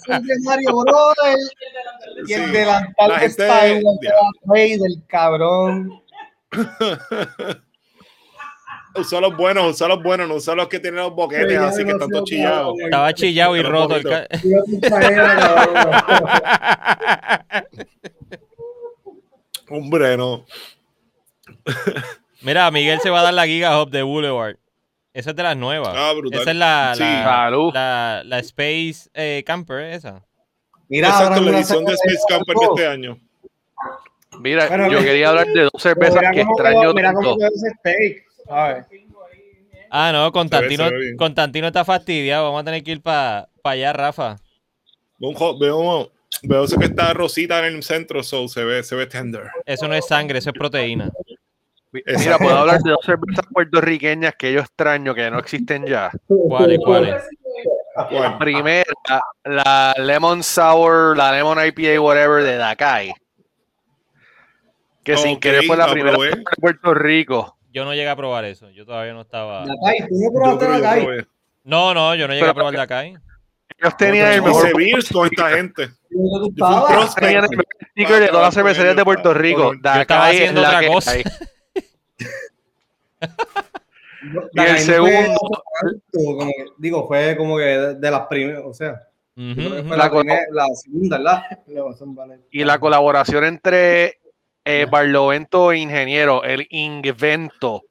El 0.09 0.27
de 0.27 0.35
Mario 0.45 0.85
y 2.27 2.33
el 2.35 2.53
delantal 2.53 3.09
La 3.09 3.15
de 3.15 3.21
gente- 3.21 3.43
Star 3.47 3.73
Wars 3.83 4.01
de 4.01 4.07
ya. 4.07 4.13
Darth 4.13 4.43
Vader, 4.45 5.07
cabrón. 5.09 6.03
Usó 8.97 9.21
los 9.21 9.37
buenos, 9.37 9.73
usó 9.75 9.89
los 9.89 10.03
buenos, 10.03 10.29
no 10.29 10.35
usó 10.37 10.55
los 10.55 10.69
que 10.69 10.79
tienen 10.79 11.01
los 11.01 11.15
boquetes, 11.15 11.49
Sí, 11.51 11.57
así 11.57 11.85
que 11.85 11.91
están 11.91 12.09
todos 12.09 12.25
chillados. 12.29 12.75
estaba 12.81 13.13
chillado 13.13 13.57
y 13.57 13.63
roto 13.63 13.97
el 13.97 14.05
ca-. 14.05 14.27
Hombre, 19.69 20.17
no. 20.17 20.45
Mira, 22.43 22.71
Miguel 22.71 23.01
se 23.01 23.11
va 23.11 23.21
a 23.21 23.25
dar 23.25 23.35
la 23.35 23.47
Giga 23.47 23.79
Hop 23.81 23.91
de 23.91 24.03
Boulevard. 24.03 24.57
Esa 25.13 25.31
es 25.31 25.37
de 25.37 25.43
las 25.45 25.57
nuevas. 25.57 25.95
Ah, 25.97 26.13
brutal. 26.17 26.41
Esa 26.41 26.51
es 26.51 26.57
la, 26.57 26.93
Sí. 26.97 27.03
la, 27.03 27.25
Salud. 27.25 27.73
la, 27.73 28.23
la 28.25 28.39
Space 28.41 29.09
eh, 29.15 29.43
Camper, 29.47 29.79
esa. 29.93 30.25
Mira, 30.89 31.09
Exacto, 31.09 31.41
la 31.41 31.51
edición 31.59 31.85
de 31.85 31.93
Space 31.95 32.21
Camper 32.29 32.57
de 32.57 32.65
este 32.67 32.87
año. 32.87 33.19
Mira, 34.41 34.67
Pero 34.69 34.91
yo 34.91 34.99
quería 34.99 35.29
hablar 35.31 35.47
de 35.47 35.63
dos 35.63 35.73
cervezas 35.81 36.21
que 36.33 36.41
extraño 36.41 36.93
Mira 36.93 37.13
cómo 37.13 37.37
tanto. 37.37 37.39
quedó 37.39 37.49
ese 37.55 37.71
steak, 37.79 38.25
¿sabes? 38.47 38.87
Ah, 39.91 40.11
no, 40.13 40.33
Constantino. 40.33 40.89
Constantino 41.17 41.69
está 41.69 41.85
fastidiado. 41.85 42.45
Vamos 42.45 42.63
a 42.63 42.65
tener 42.65 42.83
que 42.83 42.93
ir 42.93 43.01
para 43.01 43.49
allá, 43.63 43.93
Rafa. 43.93 44.37
Veo, 45.19 46.11
veo, 46.43 46.67
que 46.79 46.85
está 46.85 47.15
rosita 47.15 47.61
en 47.61 47.77
el 47.77 47.83
centro, 47.83 48.23
so 48.23 48.49
se 48.49 48.65
ve, 48.65 48.83
se 48.83 48.97
ve 48.97 49.07
tender. 49.07 49.45
Eso 49.65 49.87
no 49.87 49.95
es 49.95 50.07
sangre, 50.07 50.39
eso 50.39 50.51
es 50.51 50.59
proteína. 50.59 51.11
Mira, 51.93 52.39
puedo 52.39 52.59
hablar 52.59 52.81
de 52.81 52.91
dos 52.91 53.05
cervezas 53.05 53.47
puertorriqueñas 53.53 54.35
que 54.37 54.53
yo 54.53 54.61
extraño 54.61 55.15
que 55.15 55.31
no 55.31 55.39
existen 55.39 55.87
ya. 55.87 56.11
¿Cuáles, 56.27 56.81
cuáles? 56.85 57.23
Bueno, 58.11 58.37
Primera, 58.41 58.85
la 59.45 59.95
Lemon 59.97 60.43
Sour, 60.43 61.17
la 61.17 61.31
Lemon 61.31 61.59
IPA, 61.65 62.01
whatever, 62.01 62.43
de 62.43 62.57
Dakai. 62.57 63.15
Que 65.05 65.17
sin 65.17 65.39
querer 65.39 65.65
fue 65.65 65.77
la 65.77 65.87
la 65.87 65.93
primera 65.93 66.19
de 66.19 66.43
Puerto 66.61 66.95
Rico. 66.95 67.57
Yo 67.75 67.85
no 67.85 67.93
llegué 67.93 68.09
a 68.09 68.15
probar 68.17 68.45
eso. 68.45 68.71
Yo 68.71 68.87
todavía 68.87 69.13
no 69.13 69.23
estaba. 69.23 69.67
Dakai, 69.67 70.09
tú 70.09 70.15
no 70.15 70.31
probaste 70.33 70.69
Dakai. 70.69 71.05
probé. 71.05 71.27
No, 71.65 71.93
no, 71.93 72.15
yo 72.15 72.29
no 72.29 72.33
llegué 72.35 72.43
Pero- 72.47 72.53
a 72.53 72.55
probar 72.55 72.81
acá. 72.81 73.05
¿eh? 73.05 73.17
Ellos 73.79 73.97
tenían 73.97 74.33
el 74.33 74.43
mejor, 74.43 74.77
beers 74.77 75.09
con 75.13 75.27
esta 75.27 75.51
gente. 75.51 75.89
Prospect. 76.57 77.19
tenían 77.19 77.45
el 77.45 77.51
mejor 77.51 77.67
sticker 77.91 78.21
de 78.21 78.29
todas 78.29 78.43
las 78.45 78.55
cervecerías 78.55 78.95
de 78.97 79.05
Puerto 79.05 79.35
Rico. 79.35 79.73
Yo 79.73 79.75
estaba 79.75 79.97
Dakai 79.99 80.37
es 80.37 80.41
haciendo 80.43 80.61
la 80.63 80.69
otra 80.69 80.81
que 80.81 80.87
cosa. 80.87 81.19
Y 81.19 81.23
el 84.61 84.67
fue 84.69 84.79
segundo, 84.79 85.41
que- 86.49 86.65
digo, 86.79 87.07
fue 87.09 87.37
como 87.37 87.57
que 87.59 87.65
de, 87.65 87.95
de 87.97 88.11
las 88.11 88.27
primeras, 88.29 88.63
o 88.65 88.73
sea, 88.73 89.03
ujú. 89.37 89.61
fue 89.87 89.97
La 89.97 89.97
la, 89.97 90.11
primera- 90.11 90.41
la 90.53 90.67
segunda, 90.75 91.19
¿verdad? 91.19 91.43
Y 92.51 92.65
la 92.65 92.79
colaboración 92.79 93.45
entre 93.45 94.19
eh, 94.65 94.87
Barlovento 94.91 95.73
Ingeniero, 95.73 96.43
el 96.45 96.67
Invento, 96.71 97.83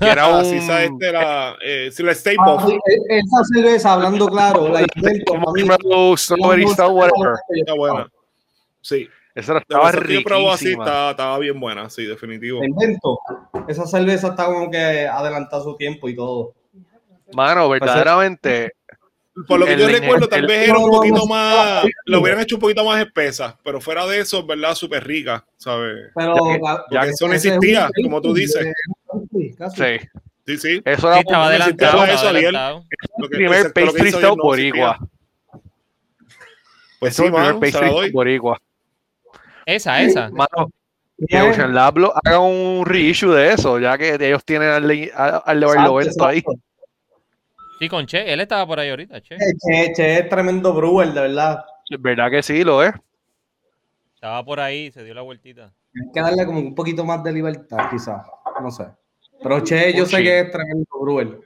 que 0.00 0.08
era 0.08 0.28
un... 0.28 0.40
Así 0.40 0.60
sabes 0.60 0.90
de 0.98 1.12
la, 1.12 1.56
eh, 1.62 1.90
si 1.92 2.02
la 2.02 2.12
Ah, 2.12 2.64
sí, 2.66 2.72
e- 2.86 3.18
esa 3.18 3.44
cerveza, 3.52 3.92
hablando 3.92 4.28
claro, 4.28 4.68
la 4.68 4.80
invento 4.94 6.16
strawberry 6.16 6.66
stout, 6.68 6.92
whatever. 6.92 7.34
Está 7.48 7.74
buena. 7.74 8.08
Sí. 8.80 9.08
Esa 9.34 9.54
De 9.54 9.58
estaba 9.60 9.90
yo 9.90 10.22
probé 10.22 10.48
así, 10.50 10.64
riquísima. 10.66 10.84
estaba, 10.84 11.10
estaba 11.10 11.38
bien 11.40 11.58
buena, 11.58 11.90
sí, 11.90 12.04
definitivo. 12.04 12.62
Invento. 12.62 13.18
Esa 13.66 13.84
cerveza 13.86 14.28
está 14.28 14.46
como 14.46 14.70
que 14.70 14.78
adelantada 15.08 15.62
su 15.62 15.76
tiempo 15.76 16.08
y 16.08 16.14
todo. 16.14 16.54
Mano, 17.32 17.68
verdaderamente, 17.68 18.72
Por 19.48 19.58
lo 19.58 19.66
que 19.66 19.72
El 19.72 19.80
yo 19.80 19.88
recuerdo, 19.88 20.28
tal 20.28 20.40
el- 20.40 20.46
vez 20.46 20.68
era 20.68 20.78
un 20.78 20.90
poquito 20.90 21.16
no, 21.16 21.26
más, 21.26 21.82
no. 21.84 21.90
lo 22.06 22.20
hubieran 22.20 22.40
hecho 22.40 22.54
un 22.54 22.60
poquito 22.60 22.84
más 22.84 23.00
espesa, 23.04 23.58
pero 23.64 23.80
fuera 23.80 24.06
de 24.06 24.20
eso, 24.20 24.46
¿verdad? 24.46 24.74
Súper 24.76 25.04
rica, 25.04 25.44
¿sabes? 25.56 26.10
Pero 26.14 26.34
Ya 26.92 27.00
eso 27.02 27.26
no 27.26 27.34
es 27.34 27.44
existía, 27.44 27.88
como 28.04 28.20
tú 28.20 28.32
dices. 28.32 28.64
Sí, 29.32 29.54
casi. 29.58 29.76
sí. 29.76 30.08
Sí, 30.46 30.58
sí. 30.58 30.82
Eso 30.84 31.06
era 31.08 31.16
Sí, 31.16 31.22
estaba 31.26 31.46
adelantado, 31.46 32.04
estaba 32.04 32.10
eso, 32.12 32.28
adelantado. 32.28 32.84
Lo 33.18 33.24
el 33.24 33.30
que- 33.30 33.36
primer 33.36 33.58
exacto, 33.58 33.80
pastry 33.86 34.10
stout 34.10 34.36
no 34.36 34.42
boricua. 34.42 34.98
Pues 37.00 37.16
sí, 37.16 37.22
primer 37.22 37.40
mano, 37.40 37.60
se 37.60 37.72
la 37.72 37.80
pastry 37.90 38.10
boricua. 38.12 38.60
Esa, 39.66 40.02
esa. 40.02 40.30
Mano, 40.30 40.70
que. 41.26 41.40
Ocean 41.40 41.74
Lab 41.74 41.98
lo- 41.98 42.12
haga 42.24 42.38
un 42.40 42.84
reissue 42.86 43.32
de 43.32 43.52
eso, 43.54 43.78
ya 43.78 43.96
que 43.98 44.14
ellos 44.20 44.44
tienen 44.44 44.68
al, 44.68 44.86
de- 44.86 45.10
al 45.14 45.42
al 45.44 45.64
Barlovento 45.64 46.24
ahí. 46.26 46.42
Sí, 47.78 47.88
con 47.88 48.06
Che. 48.06 48.32
Él 48.32 48.40
estaba 48.40 48.66
por 48.66 48.78
ahí 48.80 48.90
ahorita, 48.90 49.20
Che. 49.20 49.36
Che, 49.36 49.92
Che 49.94 50.18
es 50.20 50.28
tremendo 50.28 50.72
brewer, 50.72 51.12
de 51.12 51.20
verdad. 51.20 51.64
¿Verdad 51.98 52.30
que 52.30 52.42
sí, 52.42 52.64
lo 52.64 52.82
es? 52.82 52.92
Estaba 54.14 54.44
por 54.44 54.60
ahí, 54.60 54.90
se 54.90 55.04
dio 55.04 55.12
la 55.14 55.22
vueltita. 55.22 55.72
Hay 55.94 56.12
que 56.12 56.20
darle 56.20 56.46
como 56.46 56.58
un 56.60 56.74
poquito 56.74 57.04
más 57.04 57.22
de 57.22 57.32
libertad, 57.32 57.90
quizás. 57.90 58.26
No 58.62 58.70
sé. 58.70 58.86
Pero 59.42 59.60
Che, 59.60 59.92
yo 59.92 60.06
sé 60.06 60.22
que 60.22 60.40
es 60.40 60.50
tremendo 60.50 60.86
brewer. 61.00 61.40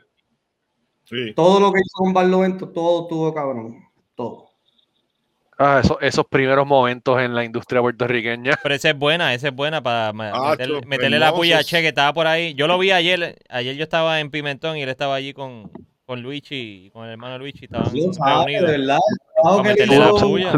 Sí. 1.04 1.32
Todo 1.34 1.58
lo 1.58 1.72
que 1.72 1.80
hizo 1.80 1.92
con 1.94 2.12
Barlovento, 2.12 2.68
todo 2.68 3.06
tuvo 3.08 3.34
cabrón. 3.34 3.82
Todo. 4.14 4.48
Ah, 5.58 5.80
esos, 5.82 5.96
esos 6.00 6.24
primeros 6.26 6.64
momentos 6.66 7.20
en 7.20 7.34
la 7.34 7.44
industria 7.44 7.80
puertorriqueña. 7.80 8.52
Pero 8.62 8.74
esa 8.74 8.90
es 8.90 8.96
buena, 8.96 9.34
esa 9.34 9.48
es 9.48 9.54
buena 9.54 9.82
para 9.82 10.10
Ah, 10.10 10.12
meterle, 10.12 10.80
cho, 10.82 10.86
meterle 10.86 11.18
la 11.18 11.32
puya 11.34 11.58
a. 11.58 11.64
Che 11.64 11.80
que 11.80 11.88
estaba 11.88 12.12
por 12.12 12.26
ahí. 12.28 12.54
Yo 12.54 12.68
lo 12.68 12.78
vi 12.78 12.92
ayer, 12.92 13.36
ayer 13.48 13.74
yo 13.74 13.82
estaba 13.82 14.20
en 14.20 14.30
Pimentón 14.30 14.76
y 14.76 14.82
él 14.82 14.88
estaba 14.88 15.16
allí 15.16 15.32
con, 15.32 15.72
con 16.08 16.22
Luigi, 16.22 16.88
con 16.90 17.04
el 17.04 17.10
hermano 17.12 17.36
Luigi, 17.36 17.66
estaban 17.66 17.84
reunidos. 17.92 18.16
verdad. 18.18 18.98
meterle 19.62 19.98
la 19.98 20.08
Tú- 20.08 20.20
puya. 20.20 20.52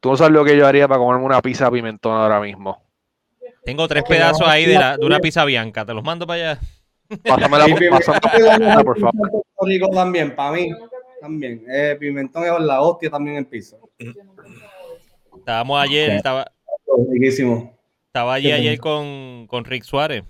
Tú 0.00 0.10
no 0.10 0.16
sabes 0.16 0.32
lo 0.32 0.44
que 0.44 0.56
yo 0.56 0.66
haría 0.66 0.88
para 0.88 0.98
comerme 0.98 1.24
una 1.26 1.40
pizza 1.40 1.70
pimentón 1.70 2.16
ahora 2.16 2.40
mismo. 2.40 2.82
Tengo 3.64 3.86
tres 3.86 4.02
pedazos 4.02 4.48
ahí 4.48 4.66
de, 4.66 4.74
la, 4.74 4.96
una 5.00 5.20
pizza 5.20 5.44
bianca, 5.44 5.84
te 5.86 5.94
los 5.94 6.02
mando 6.02 6.26
para 6.26 6.50
allá. 6.50 6.60
Pásame 7.22 7.56
la, 7.56 7.64
pizza, 7.76 8.82
por 8.82 8.98
favor. 8.98 9.44
Rico 9.62 9.90
también, 9.90 10.34
para 10.34 10.56
mí. 10.56 10.72
También. 11.20 11.64
Eh, 11.70 11.96
Pimentón 12.00 12.42
es 12.42 12.58
la 12.58 12.80
hostia 12.80 13.10
también 13.10 13.36
en 13.36 13.44
pizza. 13.44 13.76
Estábamos 15.36 15.80
ayer, 15.80 16.10
estaba, 16.10 16.50
Riquísimo. 17.12 17.78
estaba 18.08 18.34
allí 18.34 18.50
ayer 18.50 18.76
con, 18.80 19.46
con 19.46 19.64
Rick 19.64 19.84
Suárez. 19.84 20.24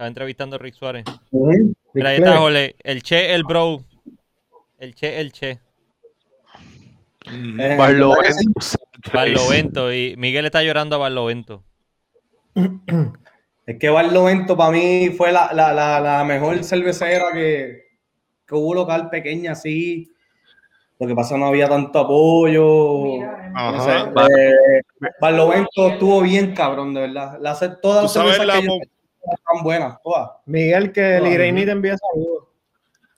Estaba 0.00 0.08
entrevistando 0.08 0.56
a 0.56 0.58
Rick 0.58 0.76
Suárez. 0.76 1.04
Ujú. 1.30 1.74
Mira, 1.92 2.08
ahí 2.08 2.16
está, 2.16 2.38
Jole. 2.38 2.74
El 2.82 3.02
Che, 3.02 3.34
el 3.34 3.44
bro. 3.44 3.84
El 4.78 4.94
Che, 4.94 5.20
el 5.20 5.30
Che. 5.30 5.58
Eh, 7.30 7.76
Barlovento. 7.76 8.60
Barlovento. 9.12 9.92
Y 9.92 10.14
Miguel 10.16 10.46
está 10.46 10.62
llorando 10.62 10.96
a 10.96 11.00
Barlovento. 11.00 11.62
Es 13.66 13.76
que 13.78 13.90
Barlovento 13.90 14.56
para 14.56 14.70
mí 14.70 15.10
fue 15.10 15.32
la, 15.32 15.52
la, 15.52 15.74
la, 15.74 16.00
la 16.00 16.24
mejor 16.24 16.64
cervecera 16.64 17.26
que, 17.34 17.82
que 18.46 18.54
hubo 18.54 18.72
local 18.72 19.10
pequeña 19.10 19.52
así. 19.52 20.10
Lo 20.98 21.08
que 21.08 21.14
pasa 21.14 21.36
no 21.36 21.44
había 21.44 21.68
tanto 21.68 21.98
apoyo. 21.98 23.18
No 23.52 23.84
sé, 23.84 23.90
Ajá. 23.90 24.14
eh, 24.34 24.80
Barlovento 25.20 25.88
estuvo 25.88 26.22
bien 26.22 26.54
cabrón, 26.54 26.94
de 26.94 27.00
verdad. 27.02 27.36
La, 27.38 27.54
todas 27.82 28.04
las 28.04 28.12
cervezas 28.14 28.46
la 28.46 28.60
que 28.60 28.66
yo 28.66 28.78
están 29.22 29.62
buenas, 29.62 29.96
todas. 30.02 30.30
Miguel, 30.46 30.92
que 30.92 31.16
el. 31.16 31.26
Ireini 31.26 31.64
te 31.64 31.70
envía 31.72 31.96
saludos. 31.96 32.44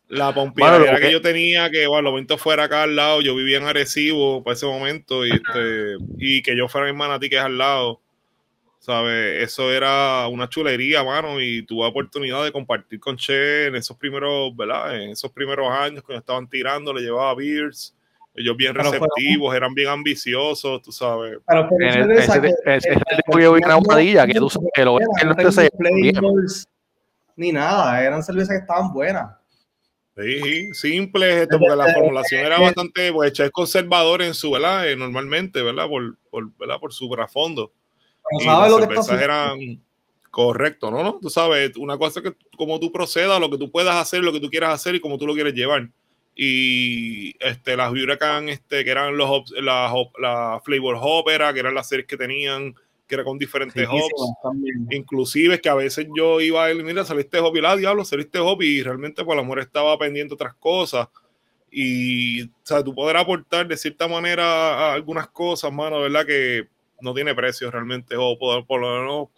La 0.09 0.31
Mano, 0.31 0.79
lo 0.81 0.85
que 0.97 1.01
que- 1.01 1.13
yo 1.13 1.23
tenía, 1.23 1.71
que 1.71 1.87
bueno, 1.87 2.09
el 2.09 2.13
momento 2.13 2.37
fuera 2.37 2.65
acá 2.65 2.83
al 2.83 2.95
lado, 2.95 3.23
yo 3.23 3.35
vivía 3.35 3.57
en 3.57 3.65
Arecibo 3.65 4.45
para 4.45 4.55
ese 4.55 4.67
momento, 4.67 5.25
y, 5.25 5.31
este, 5.31 5.97
y 6.19 6.43
que 6.43 6.55
yo 6.55 6.69
fuera 6.69 6.85
mi 6.85 6.91
hermana 6.91 7.15
a 7.15 7.19
ti 7.19 7.31
que 7.31 7.37
es 7.37 7.43
al 7.43 7.57
lado, 7.57 7.99
¿sabes? 8.79 9.43
Eso 9.43 9.73
era 9.73 10.27
una 10.29 10.51
chulería, 10.51 11.03
mano, 11.03 11.41
y 11.41 11.63
tuve 11.65 11.87
oportunidad 11.87 12.45
de 12.45 12.53
compartir 12.53 13.01
con 13.01 13.17
Che 13.17 13.69
en 13.69 13.77
esos 13.77 13.97
primeros, 13.97 14.55
¿verdad? 14.55 15.01
En 15.01 15.11
esos 15.13 15.33
primeros 15.33 15.71
años 15.73 16.05
que 16.07 16.15
estaban 16.15 16.47
tirando, 16.47 16.93
le 16.93 17.01
llevaba 17.01 17.35
beers, 17.35 17.97
ellos 18.35 18.57
bien 18.57 18.73
Pero 18.73 18.85
fueron- 18.85 19.09
receptivos, 19.15 19.55
eran 19.55 19.75
bien 19.75 19.89
ambiciosos, 19.89 20.81
tú 20.83 20.91
sabes. 20.93 21.39
Pero 21.47 21.69
una 21.71 21.87
el- 21.89 21.93
cerveza 21.95 22.33
ese- 22.33 22.41
que- 22.41 22.75
ese- 22.77 22.91
ese 22.93 23.23
tipo 23.25 23.39
yo 23.39 23.53
vi 23.53 23.63
una 23.65 23.75
aguadilla, 23.75 24.27
que 24.27 24.35
tú- 24.35 24.49
que 24.75 24.85
lo 24.85 24.95
ves 24.97 25.07
Ni 27.37 27.53
nada, 27.53 28.03
eran 28.05 28.23
cervezas 28.23 28.51
que 28.57 28.61
estaban 28.63 28.93
buenas. 28.93 29.37
Sí, 30.17 30.41
sí, 30.43 30.75
simple, 30.75 31.43
este, 31.43 31.57
porque 31.59 31.75
la 31.75 31.93
formulación 31.95 32.45
era 32.45 32.61
bastante, 32.61 33.11
pues 33.13 33.39
es 33.41 33.51
conservador 33.51 34.21
en 34.21 34.35
su, 34.35 34.51
¿verdad? 34.51 34.87
Eh, 34.91 34.95
normalmente, 34.97 35.63
¿verdad? 35.63 35.89
Por, 35.89 36.19
por, 36.31 36.55
¿verdad? 36.59 36.79
por 36.79 36.93
su 36.93 37.09
trasfondo. 37.09 37.73
Pero 38.31 38.43
y 38.43 38.45
¿sabes 38.45 38.71
las 38.73 38.81
lo 38.83 38.89
que 38.89 38.95
está 39.01 39.25
eran 39.25 39.59
correcto, 40.31 40.91
¿no? 40.91 41.03
¿no? 41.03 41.19
Tú 41.21 41.31
sabes, 41.31 41.75
una 41.79 41.97
cosa 41.97 42.21
es 42.21 42.31
que 42.31 42.37
como 42.59 42.79
tú 42.79 42.93
procedas, 42.93 43.41
lo 43.41 43.49
que 43.51 43.57
tú 43.59 43.71
puedas 43.71 43.97
hacer, 43.97 44.23
lo 44.23 44.33
que 44.33 44.41
tú 44.41 44.51
quieras 44.51 44.75
hacer 44.75 44.95
y 44.95 45.01
como 45.01 45.17
tú 45.17 45.27
lo 45.27 45.33
quieres 45.35 45.55
llevar. 45.55 45.89
Y 46.35 47.37
este, 47.45 47.77
las 47.77 47.93
Huracan, 47.93 48.49
este, 48.49 48.85
que 48.85 48.91
eran 48.91 49.17
los 49.17 49.29
hops- 49.29 49.53
la, 49.61 50.61
Flavor 50.65 50.97
Hopera, 51.01 51.53
que 51.53 51.61
eran 51.61 51.75
las 51.75 51.89
series 51.89 52.07
que 52.07 52.17
tenían, 52.17 52.75
que 53.07 53.15
era 53.15 53.25
con 53.25 53.39
diferentes 53.39 53.87
hops. 53.87 53.93
Riquísimas 53.93 54.31
también. 54.43 54.87
Inclusive 54.91 55.61
que 55.61 55.69
a 55.69 55.75
veces 55.75 56.07
yo 56.17 56.41
iba 56.41 56.65
a 56.65 56.71
él, 56.71 56.83
mira, 56.85 57.05
saliste 57.05 57.39
hop 57.39 57.57
y 57.57 57.61
la 57.61 57.77
diablo, 57.77 58.05
saliste 58.05 58.39
hop 58.39 58.63
y 58.63 58.83
realmente 58.83 59.25
pues 59.25 59.37
el 59.37 59.45
amor 59.45 59.61
estaba 59.61 59.99
pendiente 59.99 60.35
otras 60.35 60.55
cosas. 60.55 61.09
Y, 61.71 62.43
o 62.45 62.51
sea, 62.63 62.83
tú 62.83 62.95
poder 62.95 63.17
aportar 63.17 63.67
de 63.67 63.77
cierta 63.77 64.09
manera 64.09 64.45
a 64.45 64.95
algunas 64.95 65.29
cosas, 65.29 65.73
mano, 65.73 66.01
¿verdad? 66.01 66.27
Que 66.27 66.69
no 67.01 67.13
tiene 67.15 67.35
precio 67.35 67.71
realmente, 67.71 68.15
o 68.17 68.39
poder, 68.39 68.65
por 68.65 68.81
lo 68.81 69.01
menos 69.01 69.29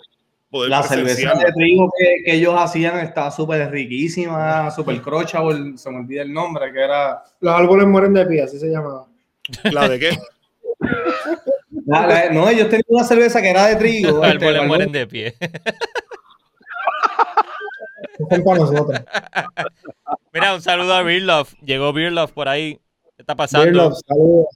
poder 0.54 0.70
La 0.70 0.84
cerveza 0.84 1.34
de 1.34 1.52
trigo 1.52 1.90
que, 1.98 2.22
que 2.24 2.36
ellos 2.36 2.54
hacían 2.56 3.00
estaba 3.00 3.32
súper 3.32 3.68
riquísima, 3.72 4.70
súper 4.70 5.02
crochable, 5.02 5.76
se 5.76 5.90
me 5.90 5.98
olvida 5.98 6.22
el 6.22 6.32
nombre, 6.32 6.72
que 6.72 6.80
era... 6.80 7.24
Los 7.40 7.52
árboles 7.52 7.88
mueren 7.88 8.14
de 8.14 8.24
pie, 8.24 8.42
así 8.42 8.60
se 8.60 8.68
llamaba. 8.68 9.08
¿La 9.64 9.88
de 9.88 9.98
qué? 9.98 10.10
la- 11.86 12.06
la- 12.06 12.30
no, 12.30 12.48
ellos 12.48 12.68
tenían 12.68 12.84
una 12.86 13.02
cerveza 13.02 13.42
que 13.42 13.50
era 13.50 13.66
de 13.66 13.74
trigo. 13.74 14.10
Los 14.12 14.24
este, 14.26 14.30
árboles 14.46 14.66
mueren 14.68 14.92
de 14.92 15.06
pie. 15.08 15.34
Están 18.20 18.44
para 18.44 18.58
nosotros. 18.60 19.00
Mira, 20.32 20.54
un 20.54 20.62
saludo 20.62 20.94
a 20.94 21.02
Beer 21.02 21.22
Love. 21.22 21.52
Llegó 21.64 21.92
Beer 21.92 22.12
Love 22.12 22.30
por 22.30 22.48
ahí. 22.48 22.78
¿Qué 23.16 23.22
está 23.22 23.34
pasando? 23.34 23.64
Beer 23.64 23.74
Love, 23.74 23.98
saludos. 24.06 24.46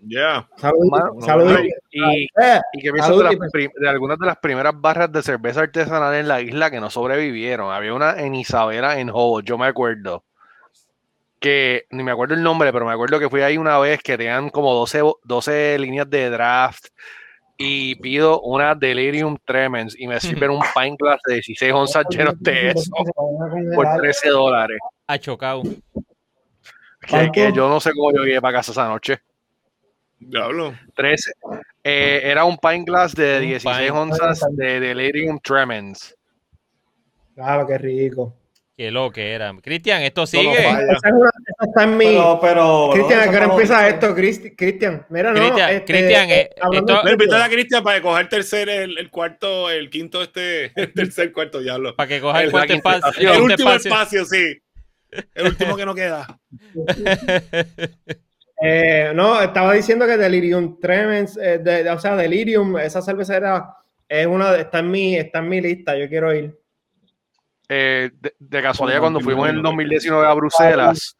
Ya. 0.00 0.48
Saludos. 0.56 0.88
Mano, 0.90 1.20
saludos. 1.20 1.60
Y, 1.90 2.24
Eh, 2.40 2.60
y 2.72 2.80
que 2.80 2.92
pienso 2.92 3.08
Salud, 3.08 3.18
de, 3.18 3.24
las 3.24 3.48
y- 3.48 3.50
prim- 3.50 3.72
de 3.74 3.88
algunas 3.88 4.18
de 4.18 4.26
las 4.26 4.36
primeras 4.38 4.72
barras 4.80 5.10
de 5.10 5.22
cerveza 5.22 5.62
artesanal 5.62 6.14
en 6.14 6.28
la 6.28 6.40
isla 6.40 6.70
que 6.70 6.80
no 6.80 6.88
sobrevivieron. 6.88 7.72
Había 7.72 7.92
una 7.94 8.12
en 8.20 8.34
Isabela, 8.36 8.98
en 9.00 9.10
Hobo, 9.10 9.40
yo 9.40 9.58
me 9.58 9.66
acuerdo. 9.66 10.24
Que 11.40 11.86
ni 11.90 12.02
me 12.02 12.10
acuerdo 12.12 12.34
el 12.34 12.42
nombre, 12.42 12.72
pero 12.72 12.84
me 12.86 12.92
acuerdo 12.92 13.18
que 13.18 13.28
fui 13.28 13.40
ahí 13.42 13.56
una 13.58 13.78
vez 13.78 14.00
que 14.02 14.16
tenían 14.16 14.50
como 14.50 14.74
12, 14.74 15.02
bo- 15.02 15.18
12 15.24 15.78
líneas 15.78 16.08
de 16.10 16.30
draft. 16.30 16.86
Y 17.56 17.96
pido 17.96 18.40
una 18.42 18.76
Delirium 18.76 19.36
Tremens 19.44 19.98
y 19.98 20.06
me 20.06 20.20
sirven 20.20 20.50
un 20.50 20.60
pint 20.80 20.96
glass 21.00 21.20
de 21.26 21.34
16 21.34 21.72
onzas 21.72 22.04
llenos 22.10 22.34
de 22.40 22.70
eso 22.70 22.90
por 23.74 23.86
13 24.00 24.28
dólares. 24.30 24.78
Ha 25.08 25.18
chocado. 25.18 25.62
Que, 27.00 27.30
que 27.32 27.52
yo 27.52 27.68
no 27.68 27.80
sé 27.80 27.90
cómo 27.94 28.12
yo 28.12 28.22
llegué 28.24 28.40
para 28.40 28.58
casa 28.58 28.70
esa 28.72 28.86
noche. 28.88 29.18
Diablo. 30.20 30.74
13. 30.94 31.32
Eh, 31.84 32.20
era 32.24 32.44
un 32.44 32.58
pint 32.58 32.86
glass 32.86 33.14
de 33.14 33.36
Un 33.38 33.46
16 33.46 33.78
pint. 33.78 33.90
onzas 33.96 34.40
de 34.52 34.80
Delirium 34.80 35.38
Tremens. 35.40 36.14
Claro, 37.34 37.66
qué 37.66 37.78
rico. 37.78 38.34
Qué 38.76 38.90
lo 38.92 39.10
que 39.10 39.32
era. 39.32 39.52
Cristian, 39.60 40.02
esto 40.02 40.24
sigue. 40.26 40.52
está 41.66 41.82
en 41.82 41.96
mi. 41.96 42.04
Pero, 42.06 42.38
pero... 42.40 42.90
Cristian, 42.92 43.20
¿a 43.20 43.30
qué 43.30 43.36
hora 43.36 43.46
empieza 43.46 43.88
esto, 43.88 44.14
Cristi- 44.14 44.54
Cristian? 44.56 45.04
Mira, 45.08 45.32
no. 45.32 45.40
Cristian, 45.40 45.70
este, 45.70 45.84
Cristian, 45.92 46.30
eh, 46.30 46.50
esto- 46.72 47.02
Le 47.02 47.36
a 47.42 47.48
Cristian 47.48 47.82
para 47.82 48.00
coger 48.00 48.22
el 48.22 48.28
tercer, 48.28 48.68
el, 48.68 48.96
el 48.98 49.10
cuarto, 49.10 49.68
el 49.70 49.90
quinto, 49.90 50.22
este, 50.22 50.66
el 50.80 50.92
tercer 50.94 51.32
cuarto, 51.32 51.58
diablo. 51.60 51.96
Para 51.96 52.08
que 52.08 52.20
coja 52.20 52.38
el 52.40 52.46
El- 52.46 52.50
cuarto 52.52 52.72
espacio. 52.74 53.32
el 53.34 53.40
último 53.42 53.72
espacio, 53.72 54.24
sí. 54.24 54.58
El 55.34 55.46
último 55.46 55.76
que 55.76 55.86
no 55.86 55.94
queda. 55.94 56.38
Eh, 58.62 59.12
no, 59.14 59.40
estaba 59.40 59.72
diciendo 59.74 60.06
que 60.06 60.16
Delirium 60.16 60.78
Tremens, 60.80 61.36
eh, 61.36 61.58
de- 61.58 61.84
de- 61.84 61.90
o 61.90 61.98
sea, 61.98 62.16
Delirium, 62.16 62.76
esa 62.78 63.00
cervecera 63.02 63.74
es 64.08 64.26
una, 64.26 64.52
de- 64.52 64.62
está 64.62 64.80
en 64.80 64.90
mi, 64.90 65.16
está 65.16 65.38
en 65.38 65.48
mi 65.48 65.60
lista, 65.60 65.96
yo 65.96 66.08
quiero 66.08 66.34
ir. 66.34 66.58
Eh, 67.68 68.10
de, 68.18 68.34
de 68.38 68.62
casualidad, 68.62 69.00
Bueno, 69.00 69.18
cuando 69.18 69.20
fuimos 69.20 69.44
en 69.48 69.56
el 69.56 69.62
continuando. 69.62 69.68
2019 69.70 70.26
a 70.26 70.34
Bruselas, 70.34 71.16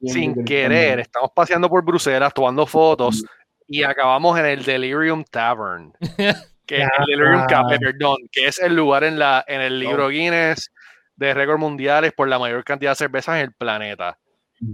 Bien, 0.00 0.14
sin 0.14 0.32
bien, 0.34 0.44
querer, 0.46 0.86
bien. 0.86 1.00
estamos 1.00 1.30
paseando 1.34 1.68
por 1.68 1.84
Bruselas, 1.84 2.32
tomando 2.32 2.64
fotos 2.66 3.24
y 3.66 3.82
acabamos 3.82 4.38
en 4.38 4.46
el 4.46 4.64
Delirium 4.64 5.24
Tavern. 5.24 5.92
Que 6.68 6.82
es 6.82 6.88
el 6.98 7.06
Delirium 7.06 7.46
Café, 7.46 7.78
perdón, 7.78 8.18
que 8.30 8.46
es 8.46 8.58
el 8.58 8.76
lugar 8.76 9.02
en, 9.02 9.18
la, 9.18 9.42
en 9.48 9.62
el 9.62 9.78
libro 9.80 10.08
Guinness 10.10 10.70
de 11.16 11.32
récords 11.32 11.58
mundiales 11.58 12.12
por 12.12 12.28
la 12.28 12.38
mayor 12.38 12.62
cantidad 12.62 12.90
de 12.90 12.96
cervezas 12.96 13.36
en 13.36 13.40
el 13.46 13.52
planeta. 13.54 14.18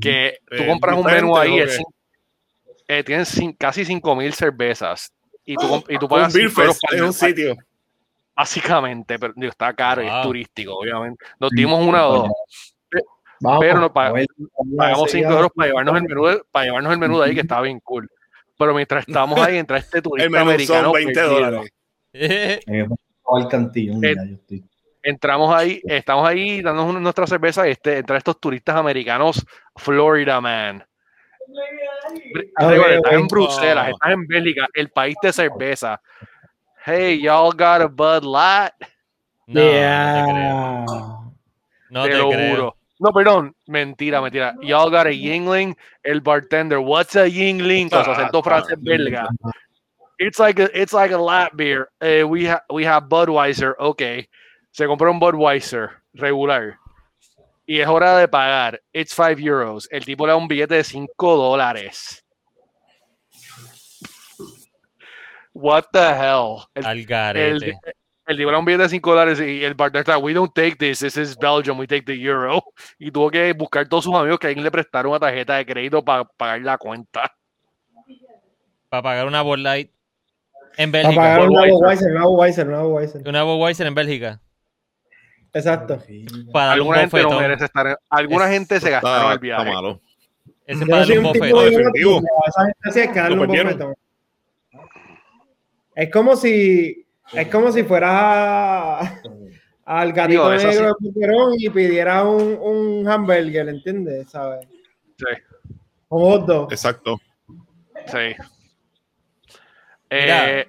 Que 0.01 0.39
tú 0.45 0.65
Eh, 0.65 0.67
compras 0.67 0.97
un 0.99 1.07
menú 1.07 1.37
ahí, 1.39 1.61
¿o 1.61 1.63
es 1.65 1.81
eh, 2.89 3.03
tienen 3.05 3.25
cin- 3.25 3.57
casi 3.59 3.85
5.000 3.85 4.33
cervezas. 4.33 5.13
Y 5.45 5.57
tú, 5.57 5.85
y 5.89 5.99
tú 5.99 6.07
Un 6.07 6.11
pagas 6.11 6.33
Fest 6.33 6.55
por 6.57 6.95
es 6.95 7.01
un 7.01 7.13
sitio. 7.13 7.55
Básicamente, 8.37 9.19
pero 9.19 9.33
digo, 9.37 9.51
está 9.51 9.73
caro 9.75 10.03
y 10.03 10.07
es 10.07 10.23
turístico, 10.23 10.75
obviamente. 10.77 11.25
Nos 11.39 11.51
dimos 11.51 11.87
una 11.87 12.09
o 12.09 12.13
dos. 12.15 12.31
Vamos, 13.41 13.61
Pero 13.61 13.79
no 13.81 13.93
pa- 13.93 14.07
a 14.07 14.13
ver, 14.13 14.27
Pagamos 14.77 15.11
seguida. 15.11 15.29
5 15.29 15.37
euros 15.39 15.53
para 15.55 15.69
llevarnos 15.69 15.97
el 15.97 16.03
menú 16.05 16.25
de, 16.27 16.43
para 16.51 16.67
llevarnos 16.67 16.93
el 16.93 16.99
menú 16.99 17.19
de 17.19 17.27
ahí, 17.27 17.35
que 17.35 17.41
estaba 17.43 17.61
bien 17.63 17.79
cool. 17.81 18.09
Pero 18.57 18.73
mientras 18.75 19.07
estábamos 19.07 19.39
ahí, 19.41 19.59
entra 19.59 19.77
este 19.79 20.01
turista 20.03 20.25
El 20.25 20.31
menú 20.31 20.45
americano. 20.45 20.85
son 20.85 20.93
20 20.93 21.13
perdido. 21.13 21.35
dólares. 21.35 21.71
Eh, 22.13 22.61
Eh, 22.67 22.87
Entramos 25.03 25.55
ahí, 25.55 25.83
estamos 25.85 26.27
ahí 26.27 26.63
dándonos 26.63 27.01
nuestra 27.03 27.27
cerveza. 27.27 27.69
y 27.69 27.73
Este, 27.73 27.99
entra 27.99 28.17
estos 28.17 28.41
turistas 28.41 28.77
americanos, 28.77 29.45
Florida 29.77 30.41
Man. 30.41 30.83
Br- 32.33 32.51
Ok, 32.61 32.71
recuerda, 32.71 32.95
estás 32.97 33.13
en 33.13 33.27
Bruselas, 33.29 33.89
estás 33.91 34.11
en 34.13 34.27
Bélgica, 34.27 34.69
el 34.75 34.91
país 34.91 35.17
de 35.23 35.33
cerveza. 35.33 36.01
Hey, 36.87 37.21
y'all 37.21 37.51
got 37.53 37.81
a 37.81 37.87
Bud 37.87 38.25
Light. 38.25 38.73
No, 39.47 39.61
no 39.63 39.71
te 39.71 40.33
creo. 40.33 40.85
Yeah. 40.87 41.33
No 41.91 42.05
te 42.05 42.11
te 42.11 42.17
lo 42.19 42.31
creo. 42.31 42.51
juro. 42.57 42.77
No, 43.01 43.11
perdón, 43.13 43.55
mentira, 43.67 44.21
mentira. 44.21 44.55
Y'all 44.63 44.91
got 44.91 45.07
a 45.07 45.11
Yingling, 45.13 45.77
el 46.03 46.21
bartender. 46.21 46.79
What's 46.79 47.17
a 47.17 47.27
Yingling? 47.27 47.89
Con 47.91 48.05
su 48.05 48.11
acento 48.11 48.43
francés 48.43 48.77
belga. 48.81 49.29
It's 50.19 50.39
like 50.39 50.61
a, 50.63 50.71
it's 50.73 50.93
like 50.93 51.13
a 51.13 51.19
lap 51.19 51.53
beer. 51.57 51.89
Eh, 52.01 52.23
we, 52.23 52.47
ha- 52.49 52.63
we 52.71 52.85
have 52.87 53.09
Budweiser. 53.09 53.75
Ok. 53.79 54.01
Se 54.71 54.87
compró 54.87 55.11
un 55.11 55.19
Budweiser 55.19 55.91
regular. 56.15 56.79
Y 57.67 57.81
es 57.81 57.89
hora 57.89 58.19
de 58.19 58.29
pagar. 58.29 58.81
It's 58.93 59.15
5 59.15 59.39
euros. 59.41 59.89
El 59.91 60.05
tipo 60.05 60.27
le 60.27 60.33
da 60.33 60.37
un 60.37 60.47
billete 60.49 60.75
de 60.75 60.85
5 60.85 61.37
dólares. 61.37 62.23
What 65.55 65.85
the 65.93 65.99
hell? 66.11 66.65
El, 66.75 66.85
Al 66.85 67.05
garete. 67.05 67.79
el 68.27 68.37
tipo 68.37 68.51
le 68.51 68.53
da 68.53 68.59
un 68.59 68.65
billete 68.65 68.83
de 68.85 68.89
5 68.89 69.11
dólares 69.11 69.41
y 69.41 69.65
el 69.65 69.75
bartender 69.75 70.01
está, 70.01 70.19
we 70.19 70.33
don't 70.35 70.53
take 70.53 70.77
this, 70.77 70.99
this 70.99 71.17
is 71.17 71.37
Belgium, 71.39 71.79
we 71.79 71.87
take 71.87 72.03
the 72.05 72.15
euro. 72.21 72.63
Y 72.99 73.11
tuvo 73.11 73.31
que 73.31 73.53
buscar 73.53 73.89
todos 73.89 74.05
sus 74.05 74.15
amigos 74.15 74.39
que 74.39 74.49
alguien 74.49 74.65
le 74.65 74.71
prestaron 74.71 75.11
una 75.13 75.21
tarjeta 75.21 75.55
de 75.57 75.65
crédito 75.67 76.05
para 76.05 76.25
pagar 76.25 76.61
la 76.63 76.77
cuenta. 76.77 77.33
Para 78.89 79.03
pagar 79.03 79.27
una 79.27 79.43
Bud 79.43 79.59
Light 79.59 79.91
en 80.77 80.91
Para 80.91 81.05
Bélgica. 81.05 81.23
pagar 81.23 81.41
un 81.43 81.49
Budweiser. 81.49 81.73
nuevo 81.73 81.81
Weiser, 81.87 82.09
un 82.09 82.15
nuevo 82.15 82.31
Weiser, 82.37 82.67
un 82.67 82.73
nuevo 82.73 82.89
Weiser. 82.95 83.29
Una 83.29 83.43
Budweiser 83.45 83.87
en 83.87 83.95
Bélgica. 83.95 84.41
Exacto. 85.55 85.99
Para 86.53 86.73
Alguna 86.73 86.99
gente 87.01 87.23
no 87.23 87.39
merece 87.41 87.65
estar 87.67 87.99
Alguna 88.11 88.45
Es- 88.47 88.51
gente 88.53 88.81
se 88.81 88.91
gastaron 88.91 89.19
Está, 89.19 89.29
el 89.29 89.35
está 89.35 89.41
viaje. 89.63 89.71
malo. 89.73 90.01
Ese 90.67 90.87
para 90.87 90.99
darle 90.99 91.19
un 91.19 91.25
bofetón. 91.25 92.25
esa 92.47 92.65
gente 92.65 92.79
así 92.89 93.01
hay 93.01 93.09
que 93.09 93.19
darle 93.21 93.37
Lo 93.37 93.43
un 93.43 93.49
perdieron. 93.49 93.73
bofetón. 93.73 93.95
Es 95.95 96.11
como 96.11 96.37
si 96.37 97.07
es 97.33 97.49
como 97.49 97.71
si 97.73 97.85
fueras 97.85 98.11
a- 98.13 99.21
al 99.87 100.13
gatito 100.13 100.51
Digo, 100.51 100.63
negro 100.71 100.87
de 100.89 100.95
Puquerón 101.13 101.53
y 101.59 101.71
pidieras 101.71 102.25
un, 102.25 102.59
un 102.61 103.09
hamburger, 103.09 103.69
¿entiendes? 103.69 104.29
¿Sabes? 104.31 104.67
Sí, 105.19 105.25
Un 106.09 106.21
hot 106.23 106.47
dog. 106.47 106.73
Exacto. 106.73 107.21
sí. 108.07 108.35
Eh, 110.11 110.67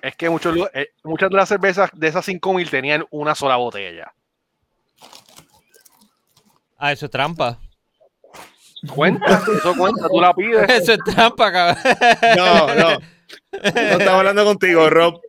es 0.00 0.16
que 0.16 0.30
muchos, 0.30 0.56
eh, 0.74 0.90
muchas 1.04 1.30
de 1.30 1.36
las 1.36 1.48
cervezas 1.48 1.90
de 1.94 2.08
esas 2.08 2.24
5000 2.24 2.70
tenían 2.70 3.06
una 3.10 3.34
sola 3.34 3.56
botella. 3.56 4.12
Ah, 6.78 6.92
eso 6.92 7.06
es 7.06 7.12
trampa. 7.12 7.58
Cuenta, 8.92 9.42
eso 9.56 9.74
cuenta, 9.76 10.08
tú 10.08 10.20
la 10.20 10.34
pides. 10.34 10.68
Eso 10.68 10.94
es 10.94 10.98
trampa, 11.04 11.52
cabrón. 11.52 11.82
No, 12.36 12.74
no. 12.74 12.98
No 13.52 13.98
estaba 13.98 14.18
hablando 14.18 14.44
contigo, 14.44 14.90
Rob. 14.90 15.20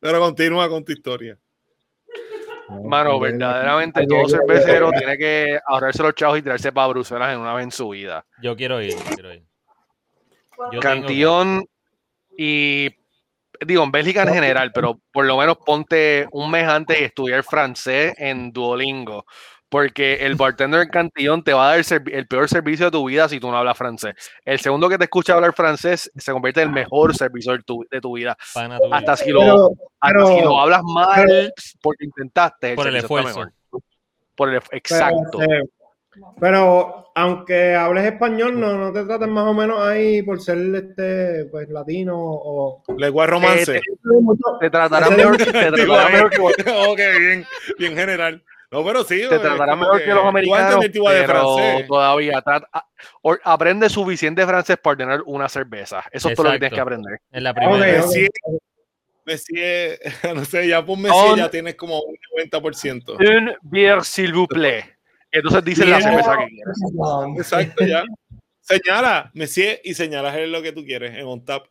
Pero 0.00 0.20
continúa 0.20 0.68
con 0.68 0.84
tu 0.84 0.92
historia. 0.92 1.38
Mano, 2.84 3.20
verdaderamente 3.20 4.06
todo 4.06 4.28
cervecero 4.28 4.90
tiene 4.92 5.18
que 5.18 5.60
ahorrarse 5.66 6.02
los 6.02 6.14
chavos 6.14 6.38
y 6.38 6.42
tirarse 6.42 6.72
para 6.72 6.88
Bruselas 6.88 7.34
en 7.34 7.40
una 7.40 7.54
vez 7.54 7.64
en 7.64 7.70
su 7.70 7.88
vida. 7.90 8.24
Yo 8.42 8.56
quiero 8.56 8.80
ir, 8.80 8.94
yo 8.96 9.14
quiero 9.14 9.32
ir. 9.34 9.44
Yo 10.58 10.68
tengo 10.70 10.82
Cantillón 10.82 11.66
y 12.36 12.90
digo 13.66 13.82
en 13.84 13.92
Bélgica 13.92 14.22
en 14.22 14.34
general, 14.34 14.72
pero 14.72 15.00
por 15.12 15.24
lo 15.24 15.36
menos 15.36 15.58
ponte 15.58 16.26
un 16.32 16.50
mes 16.50 16.66
antes 16.68 17.00
y 17.00 17.04
estudiar 17.04 17.42
francés 17.44 18.14
en 18.16 18.52
Duolingo, 18.52 19.24
porque 19.68 20.14
el 20.26 20.34
bartender 20.34 20.82
en 20.82 20.88
Cantillón 20.88 21.42
te 21.42 21.52
va 21.52 21.70
a 21.70 21.76
dar 21.76 21.84
el, 22.06 22.26
peor 22.26 22.48
servicio 22.48 22.86
de 22.86 22.90
tu 22.90 23.08
vida 23.08 23.28
si 23.28 23.40
tú 23.40 23.50
no 23.50 23.56
hablas 23.56 23.78
francés. 23.78 24.14
El 24.44 24.60
segundo 24.60 24.88
que 24.88 24.98
te 24.98 25.04
escucha 25.04 25.34
hablar 25.34 25.54
francés 25.54 26.10
se 26.14 26.32
convierte 26.32 26.62
en 26.62 26.68
el 26.68 26.74
mejor 26.74 27.16
servicio 27.16 27.52
de 27.52 27.58
tu, 27.60 27.84
de 27.90 28.00
tu 28.00 28.16
vida. 28.16 28.36
pana. 28.52 28.78
Hasta 28.90 29.16
si 29.16 29.30
lo, 29.30 29.40
Pero, 29.40 29.70
hasta 30.00 30.18
pero- 30.18 30.26
si 30.26 30.40
lo 30.42 30.60
hablas 30.60 30.82
mal 30.82 31.52
porque 31.80 32.04
intentaste, 32.04 32.74
Por 32.74 32.88
el 32.88 32.96
esfuerzo. 32.96 33.28
mejor. 33.28 33.52
Por 34.34 34.48
el, 34.48 34.56
exacto. 34.72 35.38
Pero, 35.38 35.62
este, 35.62 35.81
pero 36.40 37.10
aunque 37.14 37.74
hables 37.74 38.04
español, 38.04 38.58
no, 38.58 38.76
no 38.78 38.92
te 38.92 39.04
traten 39.04 39.30
más 39.30 39.44
o 39.46 39.54
menos 39.54 39.80
ahí 39.80 40.22
por 40.22 40.40
ser 40.40 40.58
este 40.74 41.44
pues 41.46 41.68
latino 41.68 42.14
o 42.18 42.82
Lengua 42.96 43.26
romance. 43.26 43.76
Eh, 43.76 43.80
Te 44.60 44.70
tratarán 44.70 45.12
Ese- 45.12 45.16
mejor, 45.16 45.36
te 45.36 45.44
tratarán 45.52 46.12
mejor 46.12 46.30
que 46.30 46.40
ok, 46.70 46.98
bien, 47.18 47.46
bien 47.78 47.96
general. 47.96 48.42
No, 48.70 48.82
pero 48.82 49.04
sí. 49.04 49.20
te 49.28 49.38
tratarán 49.38 49.78
mejor 49.78 50.00
que, 50.02 50.06
los 50.06 50.22
tú 50.22 50.28
americanos, 50.28 50.80
de 50.80 50.90
pero 50.90 51.26
francés. 51.26 51.86
todavía 51.86 52.40
trata- 52.40 52.68
a- 52.72 52.86
or- 53.20 53.40
aprende 53.44 53.88
suficiente 53.90 54.46
francés 54.46 54.78
para 54.82 54.96
tener 54.96 55.22
una 55.26 55.46
cerveza. 55.50 56.02
Eso 56.10 56.30
es 56.30 56.34
todo 56.34 56.46
lo 56.46 56.52
que 56.52 56.58
tienes 56.60 56.72
Exacto. 56.78 56.88
que 56.88 56.94
aprender. 56.94 57.20
En 57.32 57.44
la 57.44 57.52
primera. 57.52 57.76
ok. 58.00 58.06
Messi, 58.06 58.28
Messi, 59.26 59.52
es- 59.56 60.00
no 60.34 60.44
sé, 60.46 60.66
ya 60.68 60.84
por 60.84 60.98
Messi 60.98 61.36
ya 61.36 61.50
tienes 61.50 61.74
como 61.74 62.00
un 62.00 62.16
90%. 62.50 63.16
Un 63.18 63.52
beer, 63.62 64.02
s'il 64.04 64.32
vous 64.32 64.48
plaît. 64.48 64.91
Entonces 65.32 65.64
dicen 65.64 65.90
la 65.90 66.00
cerveza 66.00 66.36
que 66.38 66.48
quieres. 66.48 66.78
Exacto, 67.38 67.86
ya. 67.86 68.04
Señala, 68.60 69.30
Messi, 69.34 69.66
y 69.82 69.94
señalas 69.94 70.36
es 70.36 70.48
lo 70.48 70.62
que 70.62 70.72
tú 70.72 70.84
quieres 70.84 71.16
en 71.16 71.26
on 71.26 71.44
tap. 71.44 71.64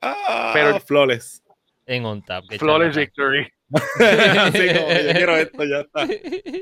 Ah, 0.00 0.50
Pero- 0.54 0.80
flores. 0.80 1.42
En 1.84 2.06
on 2.06 2.22
tap. 2.22 2.44
chamaca. 2.48 2.88
Victory. 2.88 3.46
Así 3.72 4.66
como 4.68 4.92
yo 4.92 5.12
quiero 5.12 5.36
esto, 5.36 5.64
ya 5.64 5.80
está. 5.80 6.04
I 6.04 6.54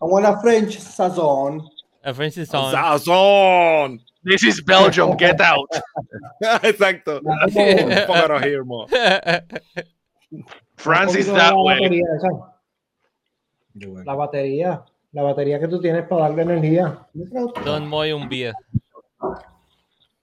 want 0.00 0.26
a 0.26 0.40
French 0.40 0.78
sazón. 0.78 1.62
A 2.04 2.12
Francis 2.12 2.48
Song. 2.48 2.72
¡Sazón! 2.72 4.00
This 4.24 4.42
is 4.42 4.60
Belgium, 4.60 5.16
get 5.16 5.40
out. 5.40 5.68
Exacto. 6.62 7.20
Fuck 7.52 8.10
out 8.16 8.30
of 8.32 8.42
here, 8.42 8.64
mo. 8.64 8.86
France 10.76 11.14
is 11.16 11.26
that 11.26 11.54
way. 11.54 12.02
La 14.04 14.14
batería. 14.14 14.84
La 15.12 15.22
batería 15.22 15.60
que 15.60 15.68
tú 15.68 15.80
tienes 15.80 16.06
para 16.08 16.22
darle 16.22 16.42
energía. 16.42 16.98
Don 17.64 17.86
Moy 17.88 18.12
un 18.12 18.28
beer. 18.28 18.54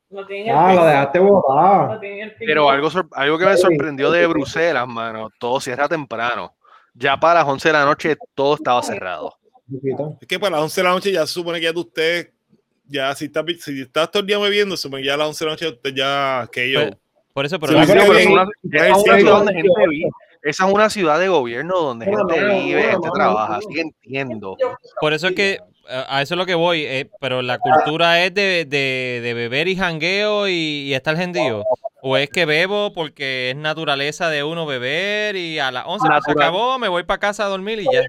Lo 0.09 0.25
Ah, 0.51 0.73
lo 0.73 0.85
dejaste 0.85 1.19
botar. 1.19 1.99
Pero 2.39 2.69
algo, 2.69 2.89
algo 3.11 3.37
que 3.37 3.45
me 3.45 3.57
sorprendió 3.57 4.09
de 4.09 4.25
Bruselas, 4.25 4.87
mano, 4.87 5.29
todo 5.39 5.59
cierra 5.59 5.87
temprano. 5.87 6.55
Ya 6.95 7.15
para 7.17 7.41
las 7.41 7.47
11 7.47 7.69
de 7.69 7.73
la 7.73 7.85
noche 7.85 8.17
todo 8.33 8.55
estaba 8.55 8.81
cerrado. 8.81 9.35
Es 10.19 10.27
que 10.27 10.39
para 10.39 10.55
las 10.55 10.61
11 10.63 10.81
de 10.81 10.87
la 10.87 10.93
noche 10.93 11.11
ya 11.11 11.27
se 11.27 11.33
supone 11.33 11.59
que 11.59 11.65
ya 11.65 11.73
tú 11.73 11.81
usted, 11.81 12.31
ya 12.87 13.13
si 13.13 13.25
estás, 13.25 13.45
si 13.59 13.81
estás 13.81 14.09
todo 14.09 14.21
el 14.21 14.27
día 14.27 14.39
bebiendo, 14.39 14.75
se 14.75 14.81
supone 14.83 15.03
que 15.03 15.07
ya 15.09 15.13
a 15.13 15.17
las 15.17 15.27
11 15.27 15.45
de 15.45 15.45
la 15.45 15.51
noche 15.53 15.67
usted 15.69 15.93
ya, 15.93 16.49
que 16.51 16.71
yo. 16.71 16.79
Pues, 16.81 16.97
Por 17.31 17.45
eso, 17.45 17.59
pero 17.59 17.73
Sí, 17.73 17.77
la- 17.77 17.85
sí, 17.85 17.91
Pero 17.93 18.03
bien, 18.05 18.17
es 18.17 18.27
una- 18.27 18.41
es 18.43 18.97
es 18.97 19.23
una 19.23 19.51
Esa 20.41 20.67
es 20.67 20.73
una 20.73 20.89
ciudad 20.89 21.19
de 21.19 21.27
gobierno 21.27 21.79
donde 21.79 22.05
Bueno, 22.05 22.27
gente 22.27 22.45
bueno, 22.45 22.63
vive, 22.63 22.81
bueno, 22.81 22.91
gente 22.91 23.09
trabaja. 23.13 23.55
Así 23.57 23.67
que 23.73 23.81
entiendo. 23.81 24.57
por 25.01 25.13
eso 25.13 25.27
es 25.27 25.35
que 25.35 25.59
a 25.89 26.21
eso 26.21 26.35
es 26.35 26.37
lo 26.37 26.45
que 26.45 26.55
voy, 26.55 26.83
eh, 26.83 27.09
pero 27.19 27.41
la 27.41 27.57
cultura 27.57 28.23
es 28.23 28.33
de, 28.33 28.65
de, 28.65 29.21
de 29.23 29.33
beber 29.33 29.67
y 29.67 29.75
jangueo 29.75 30.47
y, 30.47 30.51
y 30.51 30.93
estar 30.93 31.17
gentío. 31.17 31.63
O 32.01 32.15
es 32.15 32.29
que 32.29 32.45
bebo 32.45 32.93
porque 32.93 33.49
es 33.49 33.55
naturaleza 33.57 34.29
de 34.29 34.43
uno 34.43 34.65
beber 34.65 35.35
y 35.35 35.59
a 35.59 35.71
las 35.71 35.85
11 35.85 36.07
pues, 36.07 36.23
se 36.25 36.31
acabó, 36.31 36.77
me 36.79 36.87
voy 36.87 37.03
para 37.03 37.19
casa 37.19 37.45
a 37.45 37.49
dormir 37.49 37.79
y 37.79 37.85
ya. 37.91 38.03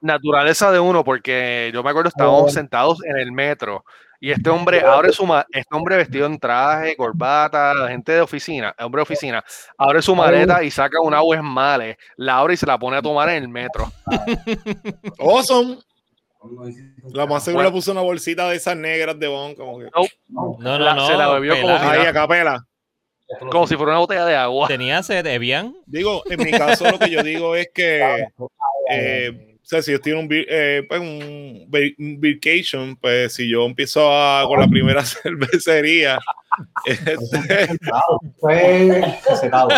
Naturaleza 0.00 0.70
de 0.70 0.80
uno, 0.80 1.04
porque 1.04 1.70
yo 1.72 1.82
me 1.82 1.90
acuerdo 1.90 2.08
estábamos 2.08 2.52
sentados 2.52 3.04
en 3.04 3.16
el 3.18 3.32
metro 3.32 3.84
y 4.24 4.30
este 4.30 4.48
hombre 4.48 4.80
abre 4.80 5.12
su 5.12 5.26
ma- 5.26 5.44
este 5.50 5.74
hombre 5.76 5.96
vestido 5.98 6.24
en 6.26 6.38
traje, 6.38 6.96
corbata, 6.96 7.74
gente 7.88 8.12
de 8.12 8.20
oficina, 8.22 8.74
hombre 8.78 9.00
de 9.00 9.02
oficina, 9.02 9.44
abre 9.76 10.00
su 10.00 10.16
maleta 10.16 10.62
y 10.62 10.70
saca 10.70 10.98
una 11.02 11.20
Male, 11.42 11.98
la 12.16 12.38
abre 12.38 12.54
y 12.54 12.56
se 12.56 12.64
la 12.64 12.78
pone 12.78 12.96
a 12.96 13.02
tomar 13.02 13.28
en 13.28 13.42
el 13.42 13.48
metro. 13.48 13.92
Awesome. 15.18 15.78
La 17.12 17.26
más 17.26 17.44
seguro 17.44 17.64
le 17.64 17.70
puso 17.70 17.92
una 17.92 18.00
bolsita 18.02 18.48
de 18.48 18.56
esas 18.56 18.76
negras 18.76 19.18
de 19.18 19.28
bon, 19.28 19.54
como 19.54 19.78
que. 19.78 19.86
No, 20.28 20.56
no, 20.58 20.78
La- 20.78 20.94
no. 20.94 21.06
se 21.06 21.14
la 21.14 21.28
bebió 21.28 21.60
como 21.60 21.78
si- 21.78 21.84
Ahí 21.84 22.06
a 22.06 22.12
capela. 22.12 22.66
Como 23.50 23.66
si 23.66 23.76
fuera 23.76 23.92
una 23.92 24.00
botella 24.00 24.26
de 24.26 24.36
agua. 24.36 24.68
Tenía 24.68 25.02
sed, 25.02 25.26
Evian. 25.26 25.74
Digo, 25.86 26.22
en 26.30 26.42
mi 26.44 26.50
caso 26.50 26.90
lo 26.90 26.98
que 26.98 27.10
yo 27.10 27.22
digo 27.22 27.56
es 27.56 27.68
que, 27.74 28.26
eh, 28.90 29.53
o 29.64 29.66
sea, 29.66 29.80
si 29.80 29.92
yo 29.92 29.96
estoy 29.96 30.12
en 30.12 30.18
un, 30.18 30.28
eh, 30.30 30.84
pues, 30.86 31.00
un, 31.00 31.66
un 31.98 32.20
vacation, 32.20 32.96
pues 32.96 33.32
si 33.34 33.48
yo 33.50 33.64
empiezo 33.64 34.06
a- 34.12 34.44
con 34.46 34.60
la 34.60 34.68
primera 34.68 35.02
cervecería, 35.04 36.18
este, 36.84 37.68
Fue 38.38 39.02
recetado. 39.26 39.68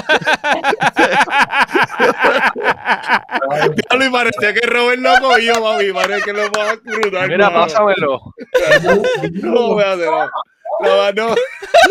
ya 3.91 3.97
me 3.97 4.11
parecía 4.11 4.53
que 4.55 4.67
Robert 4.67 4.99
lo 5.01 5.19
cogió, 5.21 5.61
mami, 5.63 5.93
parece 5.93 6.23
que 6.23 6.33
lo 6.33 6.51
va 6.53 6.71
a 6.71 6.77
brutal. 6.77 7.29
Mira, 7.29 7.53
pásamelo. 7.53 8.21
No, 9.33 9.69
voy 9.75 9.85
a 9.85 9.93
hacer, 9.93 10.07
no. 10.07 10.31
No, 10.79 11.11
no, 11.13 11.35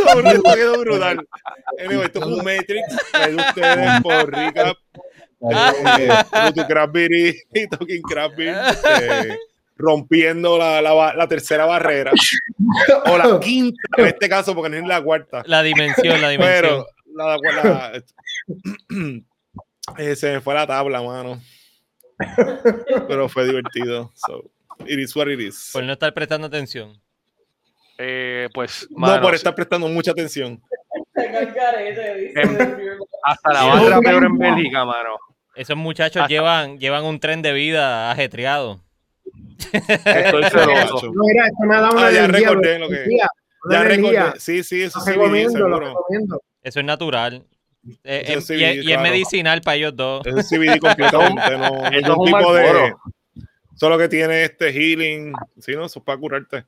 no, 0.06 0.22
no, 0.22 0.30
esto 0.32 0.54
quedó 0.54 0.80
brutal. 0.80 1.28
Anyway, 1.80 2.06
esto 2.06 2.22
fue 2.22 2.34
un 2.34 2.44
Matrix. 2.46 2.84
a 3.14 3.30
ustedes 3.30 4.02
por 4.04 4.32
Recap, 4.32 4.78
Craftbeer 6.68 7.36
y 7.54 7.68
Talking 7.68 8.02
Craftbeer, 8.02 8.56
eh, 9.02 9.38
rompiendo 9.78 10.58
la, 10.58 10.82
la, 10.82 10.94
ba- 10.94 11.14
la 11.16 11.28
tercera 11.28 11.66
barrera. 11.66 12.12
O 13.06 13.18
la 13.18 13.40
quinta 13.42 13.78
en 13.98 14.08
este 14.08 14.30
caso, 14.30 14.56
porque 14.56 14.70
no 14.70 14.78
es 14.78 14.88
la 14.88 15.02
cuarta. 15.04 15.44
La 15.46 15.62
dimensión, 15.64 16.22
la 16.22 16.30
dimensión. 16.30 16.62
Pero 16.62 16.88
la, 17.16 17.38
la- 17.64 18.04
eh, 19.98 20.16
se 20.16 20.34
me 20.34 20.42
fue 20.42 20.54
la 20.54 20.66
tabla, 20.68 21.02
mano. 21.02 21.42
pero 23.08 23.28
fue 23.30 23.46
divertido. 23.46 24.12
So, 24.16 24.50
it 24.86 25.00
is 25.00 25.16
what 25.16 25.28
it 25.28 25.40
is. 25.40 25.70
Por 25.74 25.84
no 25.84 25.94
estar 25.94 26.14
prestando 26.14 26.48
atención. 26.48 27.00
Eh, 27.98 28.50
pues, 28.54 28.88
no 28.90 29.00
mano, 29.00 29.22
por 29.22 29.36
estar 29.36 29.54
prestando 29.56 29.88
mucha 29.88 30.12
atención. 30.12 30.62
Em, 31.16 32.58
hasta 33.24 33.54
la 33.54 33.64
barra 33.64 34.00
peor 34.02 34.26
en 34.26 34.38
Bélgica, 34.38 34.86
mano. 34.86 35.18
Esos 35.56 35.78
muchachos 35.78 36.28
llevan, 36.28 36.78
llevan 36.80 37.06
un 37.06 37.20
tren 37.20 37.42
de 37.42 37.54
vida 37.54 38.12
ajetreado. 38.12 38.82
Estoy 39.72 40.44
celoso. 40.44 41.12
No, 41.14 41.24
mira, 41.26 41.48
esto 41.48 41.64
me 41.66 41.76
da 41.76 41.90
una 41.92 42.08
Ah, 42.08 42.12
ya 42.12 42.26
energía, 42.26 42.50
recordé 42.50 42.76
una 42.76 42.80
lo 42.80 42.90
que- 42.90 42.96
energía, 42.96 43.28
una 43.64 43.74
Ya 43.76 43.86
energía. 43.86 44.20
recordé. 44.24 44.40
Sí, 44.42 44.64
sí, 44.64 44.82
eso 44.84 45.00
Lo 45.00 45.06
sí, 45.06 45.12
vi, 45.12 45.18
recomiendo, 45.18 45.60
lo 45.60 45.66
seguro. 45.78 45.88
recomiendo. 45.88 46.42
Eso 46.62 46.80
es 46.80 46.86
natural. 46.86 47.44
Eh, 48.04 48.24
Eso 48.28 48.42
sí, 48.42 48.56
y, 48.56 48.64
es- 48.64 48.76
y 48.76 48.80
es 48.80 48.86
claro. 48.86 49.02
medicinal 49.04 49.62
para 49.62 49.76
ellos 49.78 49.96
dos. 49.96 50.26
Es 50.28 50.34
un 50.34 50.44
CBD 50.44 50.80
completamente, 50.80 51.58
no, 51.58 51.86
es 51.88 52.10
un 52.10 52.26
tipo 52.26 52.54
de. 52.54 52.94
Solo 53.76 53.98
que 53.98 54.08
tiene 54.10 54.44
este 54.44 54.72
healing. 54.74 55.34
Sí, 55.60 55.74
no, 55.76 55.86
eso 55.86 56.00
es 56.00 56.06
para 56.06 56.18
curarte. 56.18 56.66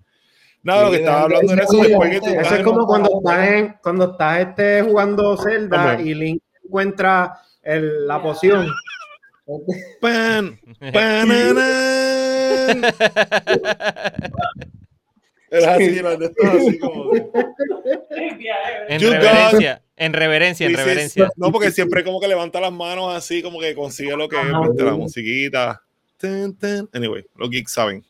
Nada, 0.63 0.83
lo 0.85 0.91
que 0.91 0.97
estaba 0.97 1.21
hablando 1.21 1.53
era 1.53 1.63
eso 1.63 1.77
de- 1.77 1.87
después 1.89 2.09
que 2.11 2.19
tú. 2.19 2.27
Eso 2.27 2.55
es 2.55 2.63
como 2.63 2.85
cuando 2.85 3.09
estás, 3.19 3.47
en- 3.49 3.75
cuando 3.81 4.11
estás 4.11 4.39
este, 4.41 4.81
jugando 4.81 5.37
Zelda 5.37 5.91
Hombre. 5.93 6.03
y 6.09 6.13
Link 6.13 6.41
encuentra 6.65 7.33
el- 7.63 8.05
la 8.07 8.21
poción. 8.21 8.67
Pan, 10.01 10.59
pananán. 10.93 11.57
Era 15.49 15.75
así, 15.75 15.97
era 15.97 16.09
así 16.11 16.79
como. 16.79 17.11
En 18.89 18.99
You 18.99 19.09
reverencia, 19.11 19.81
en 19.95 20.11
reverencia, 20.13 20.67
en 20.67 20.75
reverencia. 20.75 21.29
No, 21.37 21.51
porque 21.53 21.71
siempre 21.71 22.03
como 22.03 22.19
que 22.19 22.27
levanta 22.27 22.59
las 22.59 22.73
manos 22.73 23.15
así, 23.15 23.41
como 23.41 23.59
que 23.61 23.73
consigue 23.73 24.17
lo 24.17 24.27
que 24.27 24.35
es, 24.35 24.43
Ajá. 24.45 24.67
viste, 24.67 24.83
la 24.83 24.95
musiquita. 24.95 25.81
Anyway, 26.91 27.25
los 27.37 27.49
geeks 27.49 27.71
saben. 27.71 28.03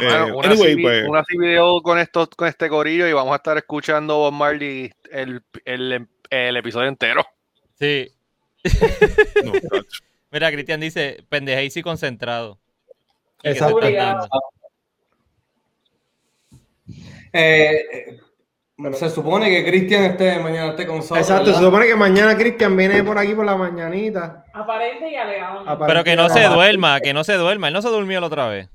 Eh, 0.00 0.04
Mano, 0.04 0.38
una, 0.38 0.48
anyway, 0.48 0.72
así, 0.72 0.82
pues- 0.82 1.08
una 1.08 1.24
video 1.28 1.82
con 1.82 1.98
esto, 1.98 2.28
con 2.36 2.48
este 2.48 2.68
corillo 2.68 3.06
y 3.08 3.12
vamos 3.12 3.32
a 3.32 3.36
estar 3.36 3.56
escuchando 3.56 4.18
Bob 4.18 4.32
Marley 4.32 4.92
el, 5.10 5.42
el, 5.64 6.08
el 6.30 6.56
episodio 6.56 6.88
entero. 6.88 7.24
Sí. 7.78 8.10
No. 9.44 9.52
Mira, 10.30 10.50
Cristian 10.50 10.80
dice, 10.80 11.24
pendejaís 11.28 11.76
y 11.76 11.82
concentrado. 11.82 12.58
¿Y 13.42 13.52
qué 13.52 13.54
te 13.54 13.90
Exacto. 13.90 14.28
Eh, 17.32 17.74
eh, 17.92 18.20
se 18.94 19.10
supone 19.10 19.50
que 19.50 19.64
Cristian 19.64 20.04
esté 20.04 20.38
mañana 20.38 20.70
esté 20.70 20.86
con 20.86 20.96
nosotros. 20.96 21.20
Exacto, 21.20 21.52
se 21.52 21.60
supone 21.60 21.86
que 21.86 21.96
mañana 21.96 22.36
Cristian 22.36 22.76
viene 22.76 23.02
por 23.02 23.18
aquí 23.18 23.34
por 23.34 23.44
la 23.44 23.56
mañanita. 23.56 24.44
Aparente 24.52 25.10
y 25.10 25.16
alegado. 25.16 25.86
Pero 25.86 26.04
que 26.04 26.16
no 26.16 26.28
se 26.28 26.44
duerma, 26.44 27.00
que 27.00 27.12
no 27.12 27.22
se 27.24 27.34
duerma. 27.34 27.68
Él 27.68 27.74
no 27.74 27.82
se 27.82 27.88
durmió 27.88 28.20
la 28.20 28.26
otra 28.26 28.48
vez. 28.48 28.68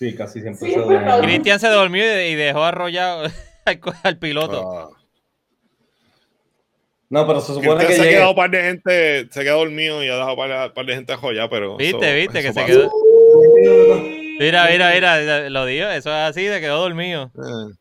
Sí, 0.00 0.14
casi 0.14 0.40
siempre 0.40 0.66
Sí, 0.66 0.74
se. 0.74 1.20
Cristian 1.20 1.60
se 1.60 1.68
durmió 1.68 2.02
y, 2.26 2.34
dejó 2.34 2.64
arrollado 2.64 3.30
al, 4.02 4.16
piloto. 4.18 4.72
Ah. 4.72 4.88
No, 7.10 7.26
pero 7.26 7.42
se 7.42 7.52
supone 7.52 7.84
que 7.86 7.92
se 7.92 8.00
ha 8.00 8.04
llegue. 8.04 8.16
quedado 8.16 8.30
un 8.30 8.36
par 8.36 8.50
de 8.50 8.62
gente, 8.62 9.28
se 9.30 9.40
ha 9.40 9.42
quedado 9.42 9.58
dormido 9.58 10.02
y 10.02 10.08
ha 10.08 10.14
dejado 10.14 10.30
un 10.30 10.36
par, 10.38 10.72
par 10.72 10.86
de 10.86 10.94
gente 10.94 11.14
joya, 11.16 11.50
pero. 11.50 11.76
¿Viste, 11.76 11.96
eso- 11.98 12.16
viste? 12.16 12.42
Que 12.42 12.52
se 12.54 12.64
quedó. 12.64 12.90
Mira, 14.38 14.68
mira, 14.70 14.90
mira, 14.94 15.50
lo 15.50 15.66
dijo. 15.66 15.86
Eso 15.88 16.08
es 16.08 16.30
así, 16.30 16.48
se 16.48 16.60
quedó 16.60 16.80
dormido. 16.80 17.30
Eh. 17.36 17.74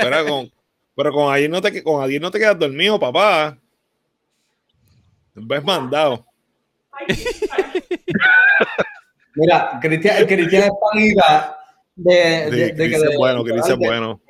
Pero 0.00 0.26
con, 0.26 0.50
pero 0.96 1.12
con 1.12 1.34
Adiel 1.34 1.50
no 1.50 1.60
te, 1.60 1.82
con 1.82 2.02
Adiel 2.02 2.22
no 2.22 2.30
te 2.30 2.38
quedas 2.38 2.58
dormido, 2.58 2.98
papá. 2.98 3.58
Ves 5.34 5.62
mandado. 5.62 6.24
Mira, 9.36 9.78
Cristian, 9.80 10.26
Cristian 10.26 10.62
es 10.64 10.70
panita 10.80 11.58
de, 11.94 12.14
de, 12.14 12.50
de 12.50 12.74
Chris 12.74 12.88
que 12.90 12.94
es 12.96 13.02
de- 13.02 13.16
bueno, 13.16 13.44
de- 13.44 13.74
bueno. 13.76 14.20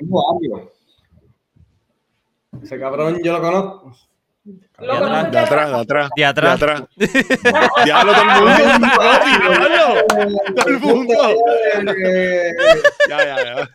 Ese 2.62 2.78
cabrón 2.78 3.20
yo 3.22 3.32
lo 3.34 3.40
conozco. 3.40 3.96
De 4.44 4.86
De 4.86 4.92
atrás, 5.38 5.70
de 5.72 5.78
atrás. 5.78 6.11
De 6.16 6.24
atrás. 6.24 6.61
De 6.61 6.66
atrás. 6.66 6.82
Diablo 7.84 8.12
todo 8.12 8.22
el 8.22 8.28
mundo. 8.28 8.50
Diablo. 10.09 10.44
Todo 10.54 10.68
el 10.68 10.78
mundo. 10.80 11.14
Eh, 12.07 12.52
Ya, 13.09 13.18
ya, 13.24 13.44
ya. 13.44 13.54
de. 13.57 13.68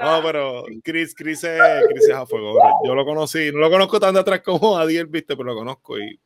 No, 0.00 0.20
pero 0.22 0.64
Chris, 0.82 1.14
Chris 1.14 1.42
es, 1.44 1.60
Chris 1.88 2.08
es 2.08 2.14
a 2.14 2.26
fuego. 2.26 2.56
Yo 2.84 2.94
lo 2.94 3.04
conocí, 3.04 3.50
no 3.52 3.58
lo 3.58 3.70
conozco 3.70 3.98
tan 3.98 4.14
de 4.14 4.20
atrás 4.20 4.40
como 4.42 4.76
Adiel, 4.78 5.06
viste, 5.06 5.36
pero 5.36 5.48
lo 5.48 5.54
conozco 5.56 5.98
y 5.98 6.20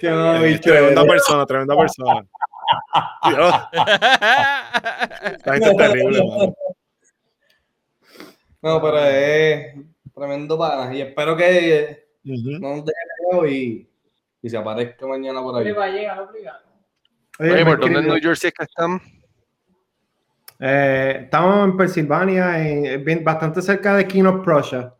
Qué 0.00 0.08
no, 0.08 0.36
es 0.36 0.42
bicho, 0.42 0.70
tremenda 0.70 1.04
persona, 1.04 1.44
tremenda 1.46 1.76
persona. 1.76 2.26
Dios, 3.28 3.54
esta 5.32 5.52
gente 5.54 5.70
es 5.70 5.76
terrible, 5.76 6.24
mano. 6.24 6.54
No, 8.62 8.82
pero 8.82 8.98
es 8.98 9.74
tremendo 10.14 10.58
pana. 10.58 10.92
Y 10.94 11.00
espero 11.02 11.36
que 11.36 12.06
Ujú. 12.24 12.58
no 12.58 12.76
nos 12.76 12.84
deje 12.84 13.52
y, 13.52 13.88
y 14.42 14.50
se 14.50 14.56
aparezca 14.56 15.06
mañana 15.06 15.40
por 15.42 15.56
ahí. 15.56 15.70
Va 15.72 15.84
a 15.84 15.88
llegar 15.88 16.20
obligado. 16.20 16.58
Oye, 17.38 17.52
Oye, 17.52 17.64
me 17.64 17.70
¿por 17.70 17.80
dónde 17.80 17.98
en 18.00 18.06
New 18.06 18.18
Jersey 18.20 18.48
es 18.48 18.54
que 18.54 18.64
están? 18.64 19.00
Eh, 20.58 21.20
estamos 21.24 21.64
en 21.68 21.76
Pensilvania, 21.76 22.58
en- 22.66 23.04
bien- 23.04 23.22
bastante 23.22 23.60
cerca 23.60 23.94
de 23.94 24.06
King 24.08 24.24
of 24.24 24.42
Prussia, 24.42 24.92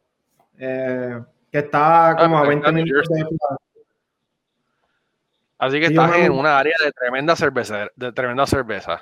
eh, 0.58 1.18
que 1.50 1.58
está 1.58 2.14
como 2.18 2.36
Ah, 2.36 2.42
a 2.42 2.44
pues 2.44 2.48
20 2.60 2.66
está 2.66 2.68
en 2.68 2.74
New 2.76 2.84
minutos 2.84 3.08
de. 3.08 3.56
Así 5.58 5.80
que 5.80 5.86
Sí, 5.88 5.92
estás 5.94 6.16
en 6.16 6.32
una 6.32 6.58
área 6.58 6.74
de 6.84 6.92
tremenda 6.92 7.34
cerveza, 7.34 7.88
de 7.96 8.12
tremenda 8.12 8.46
cerveza. 8.46 9.00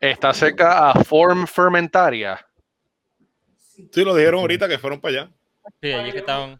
Está 0.00 0.32
cerca 0.32 0.90
a 0.90 0.94
Form 1.04 1.46
Fermentaria. 1.46 2.38
Sí, 3.90 4.04
lo 4.04 4.14
dijeron 4.14 4.40
ahorita 4.40 4.68
que 4.68 4.78
fueron 4.78 5.00
para 5.00 5.22
allá. 5.22 5.30
Sí, 5.82 5.92
allí 5.92 6.12
que 6.12 6.18
estaban. 6.18 6.58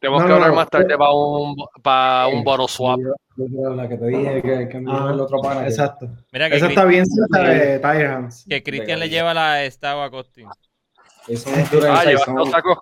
Tenemos 0.00 0.20
No, 0.22 0.26
que 0.26 0.32
hablar 0.34 0.48
no. 0.50 0.56
más 0.56 0.68
tarde 0.68 0.98
para 0.98 1.12
un, 1.12 1.54
para 1.80 2.26
un 2.26 2.42
bottle 2.42 2.66
swap. 2.66 2.98
La 3.36 3.88
que 3.88 3.96
te 3.96 4.06
dije 4.06 4.42
que, 4.42 4.68
que 4.68 4.84
Ah, 4.88 5.10
el 5.12 5.20
otro 5.20 5.40
pana. 5.40 5.64
Exacto. 5.66 6.08
Mira 6.32 6.50
que, 6.50 6.56
Eso 6.56 6.66
Cri- 6.66 6.68
está 6.70 6.84
bien 6.84 7.06
cerca 7.06 7.48
de 7.48 7.78
Tire 7.78 8.06
Hands. 8.08 8.46
que 8.48 8.62
Cristian 8.64 8.98
le 8.98 9.08
lleva 9.08 9.32
la 9.32 9.62
estaba 9.64 10.06
a 10.06 10.10
Costin. 10.10 10.48
Eso 11.28 11.50
es 11.50 11.70
dura 11.70 12.00
Ah, 12.00 12.04
lleva 12.04 12.18
size, 12.20 12.32
dos 12.32 12.50
son- 12.50 12.50
tacos. 12.50 12.78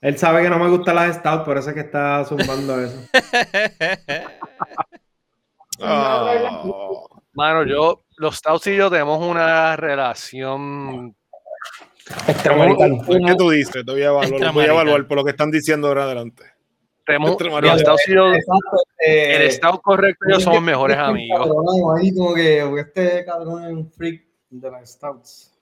Él 0.00 0.16
sabe 0.16 0.42
que 0.42 0.50
no 0.50 0.58
me 0.58 0.68
gustan 0.70 0.94
las 0.94 1.16
Stout, 1.16 1.44
por 1.44 1.58
eso 1.58 1.68
es 1.70 1.74
que 1.74 1.80
está 1.80 2.24
zumbando 2.24 2.80
eso. 2.80 3.00
Ah, 5.82 6.62
Mano, 7.32 7.64
yo, 7.64 8.04
los 8.18 8.36
Stouts 8.36 8.66
y 8.66 8.76
yo 8.76 8.90
tenemos 8.90 9.18
una 9.26 9.74
relación. 9.74 11.16
Extramarital. 12.28 13.00
¿Qué 13.26 13.34
tú 13.34 13.48
dices? 13.48 13.82
Te 13.86 13.90
voy 13.90 14.02
a 14.02 14.08
evaluar, 14.08 14.40
lo 14.42 14.52
voy 14.52 14.64
a 14.66 14.72
evaluar 14.72 15.08
por 15.08 15.16
lo 15.16 15.24
que 15.24 15.30
están 15.30 15.50
diciendo 15.50 15.88
ahora 15.88 16.04
adelante. 16.04 16.44
Los 17.06 17.80
Stouts 17.80 18.08
y 18.08 18.14
yo, 18.14 18.30
eh, 18.98 19.36
el 19.36 19.50
Stout 19.50 19.80
correcto 19.80 20.26
y 20.28 20.32
yo 20.34 20.40
somos 20.40 20.60
mejores 20.60 20.98
amigos. 20.98 21.46
Cabrón, 21.46 21.98
ahí 21.98 22.14
como 22.14 22.34
que 22.34 22.80
este 22.80 23.24
cabrón 23.24 23.64
es 23.64 23.70
un 23.70 23.90
freak 23.90 24.22
de 24.50 24.70
las 24.70 24.90
stouts. 24.90 25.58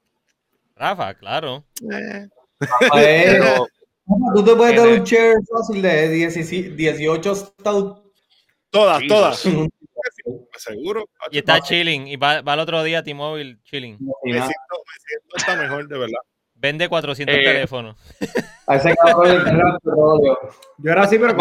Rafa, 0.74 1.14
claro. 1.14 1.64
Pues, 1.80 2.28
Pero 2.92 3.68
tú 4.34 4.44
te 4.44 4.54
puedes 4.54 4.76
dar 4.76 4.88
un 4.88 5.04
share 5.04 5.36
fácil 5.50 5.82
de 5.82 6.08
16 6.08 6.76
18 6.76 7.34
stouts. 7.34 8.00
Todas, 8.70 9.00
Jesus. 9.02 9.08
todas. 9.08 9.40
Seguro. 10.56 11.04
Y 11.30 11.38
está 11.38 11.60
chilling. 11.60 12.06
Y 12.08 12.16
va, 12.16 12.42
va 12.42 12.54
el 12.54 12.60
otro 12.60 12.82
día 12.82 13.02
T-Mobile 13.02 13.58
chilling. 13.64 13.98
Me 14.24 14.32
siento, 14.32 14.42
me 14.42 14.46
siento 15.06 15.36
hasta 15.36 15.56
mejor, 15.56 15.88
de 15.88 15.98
verdad. 15.98 16.18
Vende 16.54 16.88
400 16.88 17.34
Eh, 17.34 17.42
teléfonos. 17.44 17.96
A 18.66 18.76
ese 18.76 18.94
cabrón. 18.96 19.44
Yo 20.78 20.90
era 20.90 21.02
así, 21.02 21.18
pero 21.18 21.36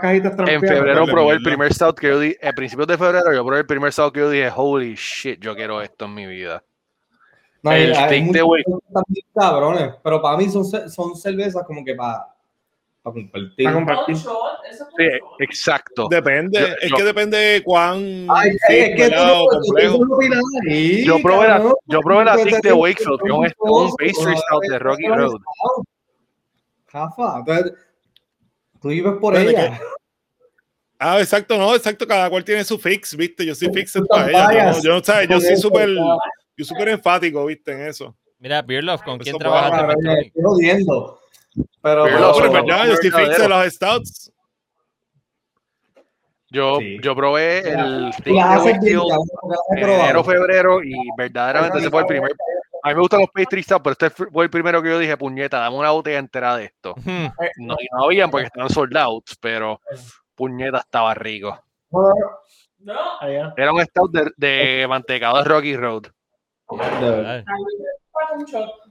cajitas 0.00 0.30
en 0.32 0.36
trampeadas. 0.36 0.68
febrero 0.68 1.06
probé 1.06 1.34
el 1.34 1.42
primer 1.42 1.72
Stout 1.72 1.98
que 1.98 2.08
yo 2.08 2.20
dije, 2.20 2.38
a 2.46 2.52
principios 2.52 2.86
de 2.88 2.98
febrero 2.98 3.32
yo 3.32 3.44
probé 3.44 3.60
el 3.60 3.66
primer 3.66 3.92
Stout 3.92 4.14
que 4.14 4.20
yo 4.20 4.30
dije, 4.30 4.50
holy 4.54 4.94
shit, 4.94 5.40
yo 5.40 5.54
quiero 5.56 5.80
esto 5.82 6.04
en 6.04 6.14
mi 6.14 6.26
vida. 6.26 6.62
No, 7.62 7.72
El 7.72 7.90
están 7.92 8.08
bien 9.08 9.26
cabrones, 9.34 9.94
pero 10.02 10.22
para 10.22 10.36
mí 10.38 10.48
son, 10.48 10.64
son 10.64 11.14
cervezas 11.16 11.62
como 11.66 11.84
que 11.84 11.94
para 11.94 12.26
compartir. 13.02 13.64
Para 13.64 13.76
compartir. 13.76 14.16
Eso 14.16 14.58
es 14.70 14.78
Sí, 14.96 15.18
exacto. 15.40 16.08
Depende, 16.10 16.58
Yo- 16.60 16.66
es 16.80 16.90
yo- 16.90 16.96
que 16.96 17.02
depende 17.04 17.36
de 17.36 17.62
cuán 17.62 18.26
Ay, 18.30 18.52
sí, 18.66 18.76
es 18.76 18.96
que 18.96 19.10
no 19.14 19.46
complejo. 19.46 19.98
tú 19.98 20.04
no 20.06 20.14
opinas 20.16 20.42
ahí, 20.66 21.04
Yo 21.04 21.18
probé 21.22 21.48
la- 21.48 21.72
yo 21.86 22.00
probé 22.00 22.24
la 22.24 22.36
Tú 22.36 22.44
Thick 22.44 22.62
de 22.62 22.72
Wakefield, 22.72 23.20
que 23.20 23.26
es 23.28 23.54
un- 23.58 23.90
pastry 23.96 24.36
stout 24.36 24.62
de 24.68 24.78
Rocky 24.78 25.06
Road. 25.08 25.40
Entonces, 26.92 27.72
tú 28.80 28.88
vives 28.88 29.14
por 29.20 29.36
ella. 29.36 29.80
Ah, 30.98 31.18
exacto, 31.18 31.56
no, 31.56 31.74
exacto, 31.74 32.06
cada 32.06 32.28
cual 32.28 32.44
tiene 32.44 32.62
su 32.64 32.78
fix, 32.78 33.16
viste, 33.16 33.46
yo 33.46 33.54
soy 33.54 33.70
fixed 33.72 34.02
Tú 34.02 34.06
para 34.06 34.28
ella, 34.28 34.52
yo, 34.52 34.64
no- 34.64 34.82
yo, 34.98 35.04
¿sabes? 35.04 35.28
yo 35.28 35.40
soy 35.40 35.56
súper, 35.56 35.88
yo 36.60 36.64
súper 36.64 36.88
enfático, 36.90 37.44
viste, 37.46 37.72
en 37.72 37.88
eso. 37.88 38.14
Mira, 38.38 38.62
Beerlove, 38.62 39.02
¿con 39.02 39.18
quién 39.18 39.36
trabajaste? 39.36 39.92
Estoy 40.26 40.42
jodiendo. 40.42 41.18
Pero, 41.82 42.04
Pero 42.04 42.04
los 42.04 42.04
pero 42.04 42.28
es 42.28 42.36
son 42.36 42.52
verdad, 42.52 42.86
los 42.86 42.90
Justifix 43.00 43.38
de 43.38 43.48
los 43.48 43.66
stouts. 43.74 44.32
Yo, 46.52 46.78
Sí. 46.80 46.98
yo 47.00 47.14
probé 47.14 47.58
el 47.60 47.78
en 47.78 48.10
probado. 48.24 48.64
enero, 49.76 50.24
febrero 50.24 50.82
y 50.82 50.94
verdaderamente 51.16 51.78
ese 51.78 51.90
fue 51.90 52.00
el 52.00 52.06
primer. 52.06 52.32
A 52.82 52.88
mí 52.88 52.94
me 52.94 53.00
gustan 53.00 53.20
los 53.20 53.30
pastry 53.30 53.62
stouts, 53.62 53.82
pero 53.84 53.92
este 53.92 54.10
fue 54.10 54.44
el 54.44 54.50
primero 54.50 54.82
que 54.82 54.88
yo 54.88 54.98
dije, 54.98 55.16
puñeta, 55.16 55.58
dame 55.60 55.76
una 55.76 55.90
botella 55.90 56.18
entera 56.18 56.56
de 56.56 56.64
esto. 56.64 56.94
Hmm. 57.04 57.26
No, 57.58 57.76
y 57.78 57.86
no 57.92 58.04
habían 58.04 58.30
porque 58.30 58.46
estaban 58.46 58.68
sold 58.70 58.96
out, 58.96 59.24
pero 59.40 59.80
puñeta 60.34 60.78
estaba 60.78 61.14
rico. 61.14 61.62
No. 61.90 63.20
Era 63.56 63.72
un 63.72 63.84
stout 63.84 64.10
de, 64.10 64.32
de 64.36 64.86
mantecado 64.88 65.38
de 65.38 65.44
Rocky 65.44 65.76
Road. 65.76 66.04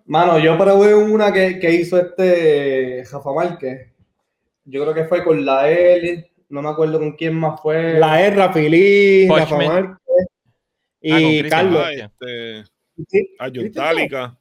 Mano, 0.05 0.39
yo 0.39 0.57
probé 0.57 0.95
una 0.95 1.32
que, 1.32 1.59
que 1.59 1.71
hizo 1.71 1.99
este 1.99 3.03
Rafa 3.11 3.32
Márquez. 3.34 3.91
Yo 4.65 4.82
creo 4.84 4.93
que 4.93 5.05
fue 5.05 5.23
con 5.23 5.45
la 5.45 5.69
L, 5.69 6.32
no 6.49 6.61
me 6.61 6.69
acuerdo 6.69 6.99
con 6.99 7.13
quién 7.13 7.36
más 7.36 7.59
fue. 7.61 7.99
La 7.99 8.23
E, 8.25 8.32
Rafili, 8.32 9.27
Rafa. 9.27 9.55
Márquez 9.57 9.95
Ah, 11.01 11.19
y 11.21 11.39
Cristian 11.39 11.49
Carlos. 11.49 11.84
Ah, 11.86 11.93
este, 11.93 12.63
Sí, 13.07 13.36
Ayuntálica. 13.39 14.38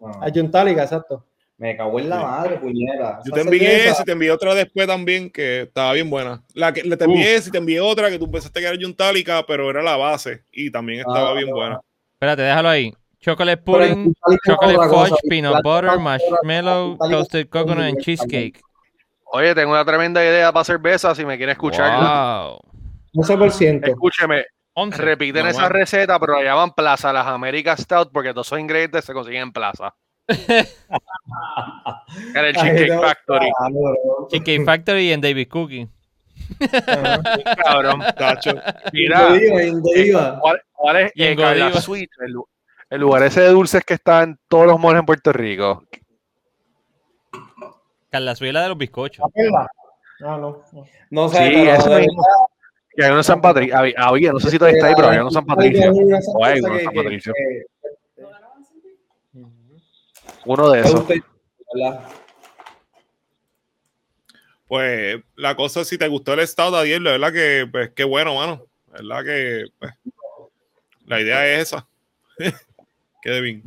Ah, 0.00 0.18
Ayuntálica, 0.22 0.82
exacto. 0.84 1.26
me 1.58 1.76
cagó 1.76 2.00
en 2.00 2.08
la 2.08 2.16
Sí. 2.16 2.22
madre, 2.24 2.56
puñera. 2.56 3.20
Yo 3.26 3.32
te 3.34 3.40
envié 3.42 3.86
esa 3.88 4.00
y 4.00 4.04
te 4.06 4.12
envié 4.12 4.30
otra 4.30 4.54
después 4.54 4.86
también 4.86 5.28
que 5.28 5.62
estaba 5.62 5.92
bien 5.92 6.08
buena. 6.08 6.42
La 6.54 6.72
que 6.72 6.82
le 6.82 6.96
te 6.96 7.04
envié 7.04 7.34
esa 7.34 7.50
y 7.50 7.52
te 7.52 7.58
envié 7.58 7.80
otra 7.82 8.08
que 8.08 8.18
tú 8.18 8.30
pensaste 8.30 8.60
que 8.60 8.64
era 8.66 8.74
Ayuntálica, 8.74 9.44
pero 9.46 9.68
era 9.68 9.82
la 9.82 9.98
base 9.98 10.44
y 10.52 10.70
también 10.70 11.00
estaba 11.00 11.32
Ah, 11.32 11.34
bien 11.34 11.50
buena. 11.50 11.78
Espérate, 12.20 12.42
déjalo 12.42 12.68
ahí. 12.68 12.92
Chocolate 13.18 13.62
pudding, 13.62 14.12
chocolate 14.46 14.88
fudge, 14.90 15.18
peanut 15.26 15.62
butter, 15.62 15.98
marshmallow, 15.98 16.98
toasted 16.98 17.48
coconut 17.48 17.86
and 17.86 17.98
cheesecake. 18.02 18.60
Oye, 19.32 19.54
tengo 19.54 19.70
una 19.70 19.86
tremenda 19.86 20.22
idea 20.22 20.52
para 20.52 20.64
cerveza 20.64 21.14
si 21.14 21.24
me 21.24 21.38
quieren 21.38 21.54
escucharla. 21.54 22.50
Wow. 22.50 22.60
11%. 23.14 23.88
Escúcheme, 23.88 24.44
11. 24.74 25.00
repiten 25.00 25.44
No, 25.44 25.48
esa 25.48 25.70
receta, 25.70 26.20
pero 26.20 26.34
la 26.34 26.42
llaman 26.42 26.72
Plaza 26.72 27.10
Las 27.10 27.26
Américas 27.26 27.80
Stout 27.80 28.10
porque 28.12 28.34
todos 28.34 28.48
esos 28.48 28.60
ingredientes 28.60 29.02
se 29.02 29.14
consiguen 29.14 29.44
en 29.44 29.52
Plaza. 29.52 29.94
Era 30.28 30.66
el 32.48 32.54
Cheesecake 32.54 33.00
Factory. 33.00 33.50
Cheesecake 34.28 34.64
Factory 34.66 35.12
en 35.12 35.22
David 35.22 35.48
Cookie. 35.48 35.88
Cabrón. 37.64 38.02
Tacho. 38.16 38.52
Mira, 38.92 39.36
eh. 39.36 39.72
¿cuál, 40.40 40.62
cuál 40.72 40.96
es 40.96 41.12
Y 41.14 41.24
en 41.24 41.32
eh, 41.32 41.42
Carla. 41.42 41.80
Sweet? 41.80 42.10
El, 42.20 42.34
el 42.90 43.00
lugar 43.00 43.22
ese 43.22 43.42
de 43.42 43.48
dulces 43.48 43.84
que 43.84 43.94
está 43.94 44.22
en 44.22 44.38
todos 44.48 44.66
los 44.66 44.78
malls 44.78 45.00
en 45.00 45.06
Puerto 45.06 45.32
Rico. 45.32 45.84
Carla 48.10 48.34
Suela 48.34 48.62
de 48.62 48.68
los 48.68 48.78
bizcochos. 48.78 49.24
¿Verdad? 49.34 49.66
Ah, 50.22 50.36
no. 50.38 50.62
no. 50.72 50.86
No 51.10 51.28
sé, 51.28 51.38
Sí, 51.38 51.50
pero 51.54 51.72
ese 51.72 51.88
de 51.88 52.00
mismo. 52.00 52.22
Que 52.96 53.04
hay 53.04 53.10
uno 53.10 53.20
en 53.20 53.24
San 53.24 53.40
Patricio. 53.40 53.78
Había, 53.78 53.94
había, 53.98 54.32
no 54.32 54.40
sé 54.40 54.50
si 54.50 54.58
todavía 54.58 54.78
está 54.78 54.88
ahí, 54.88 54.94
pero 54.96 55.08
había 55.08 55.20
uno 55.20 55.28
en 55.28 55.34
San 55.34 55.46
Patricio. 55.46 55.92
Una 55.92 56.18
O 56.34 56.44
hay 56.44 56.60
uno 56.60 56.76
en 56.76 56.84
San 56.84 56.94
Patricio. 56.94 57.32
Uno 60.44 60.70
de 60.70 60.80
esos. 60.80 61.04
Pues 64.70 65.20
la 65.34 65.56
cosa, 65.56 65.84
si 65.84 65.98
te 65.98 66.06
gustó 66.06 66.32
el 66.32 66.38
estado 66.38 66.76
de 66.76 66.82
ayer, 66.82 67.02
la 67.02 67.10
verdad 67.10 67.32
que, 67.32 67.68
pues, 67.68 67.90
qué 67.90 68.04
bueno, 68.04 68.36
mano. 68.36 68.66
La 69.00 69.16
verdad 69.16 69.24
que, 69.24 69.64
pues, 69.80 69.92
la 71.06 71.20
idea 71.20 71.44
es 71.44 71.62
esa. 71.62 71.88
Quede 73.20 73.40
bien. 73.40 73.64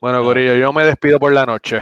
Bueno, 0.00 0.22
Corillo, 0.22 0.54
yo 0.54 0.72
me 0.72 0.84
despido 0.84 1.18
por 1.18 1.32
la 1.32 1.44
noche. 1.44 1.80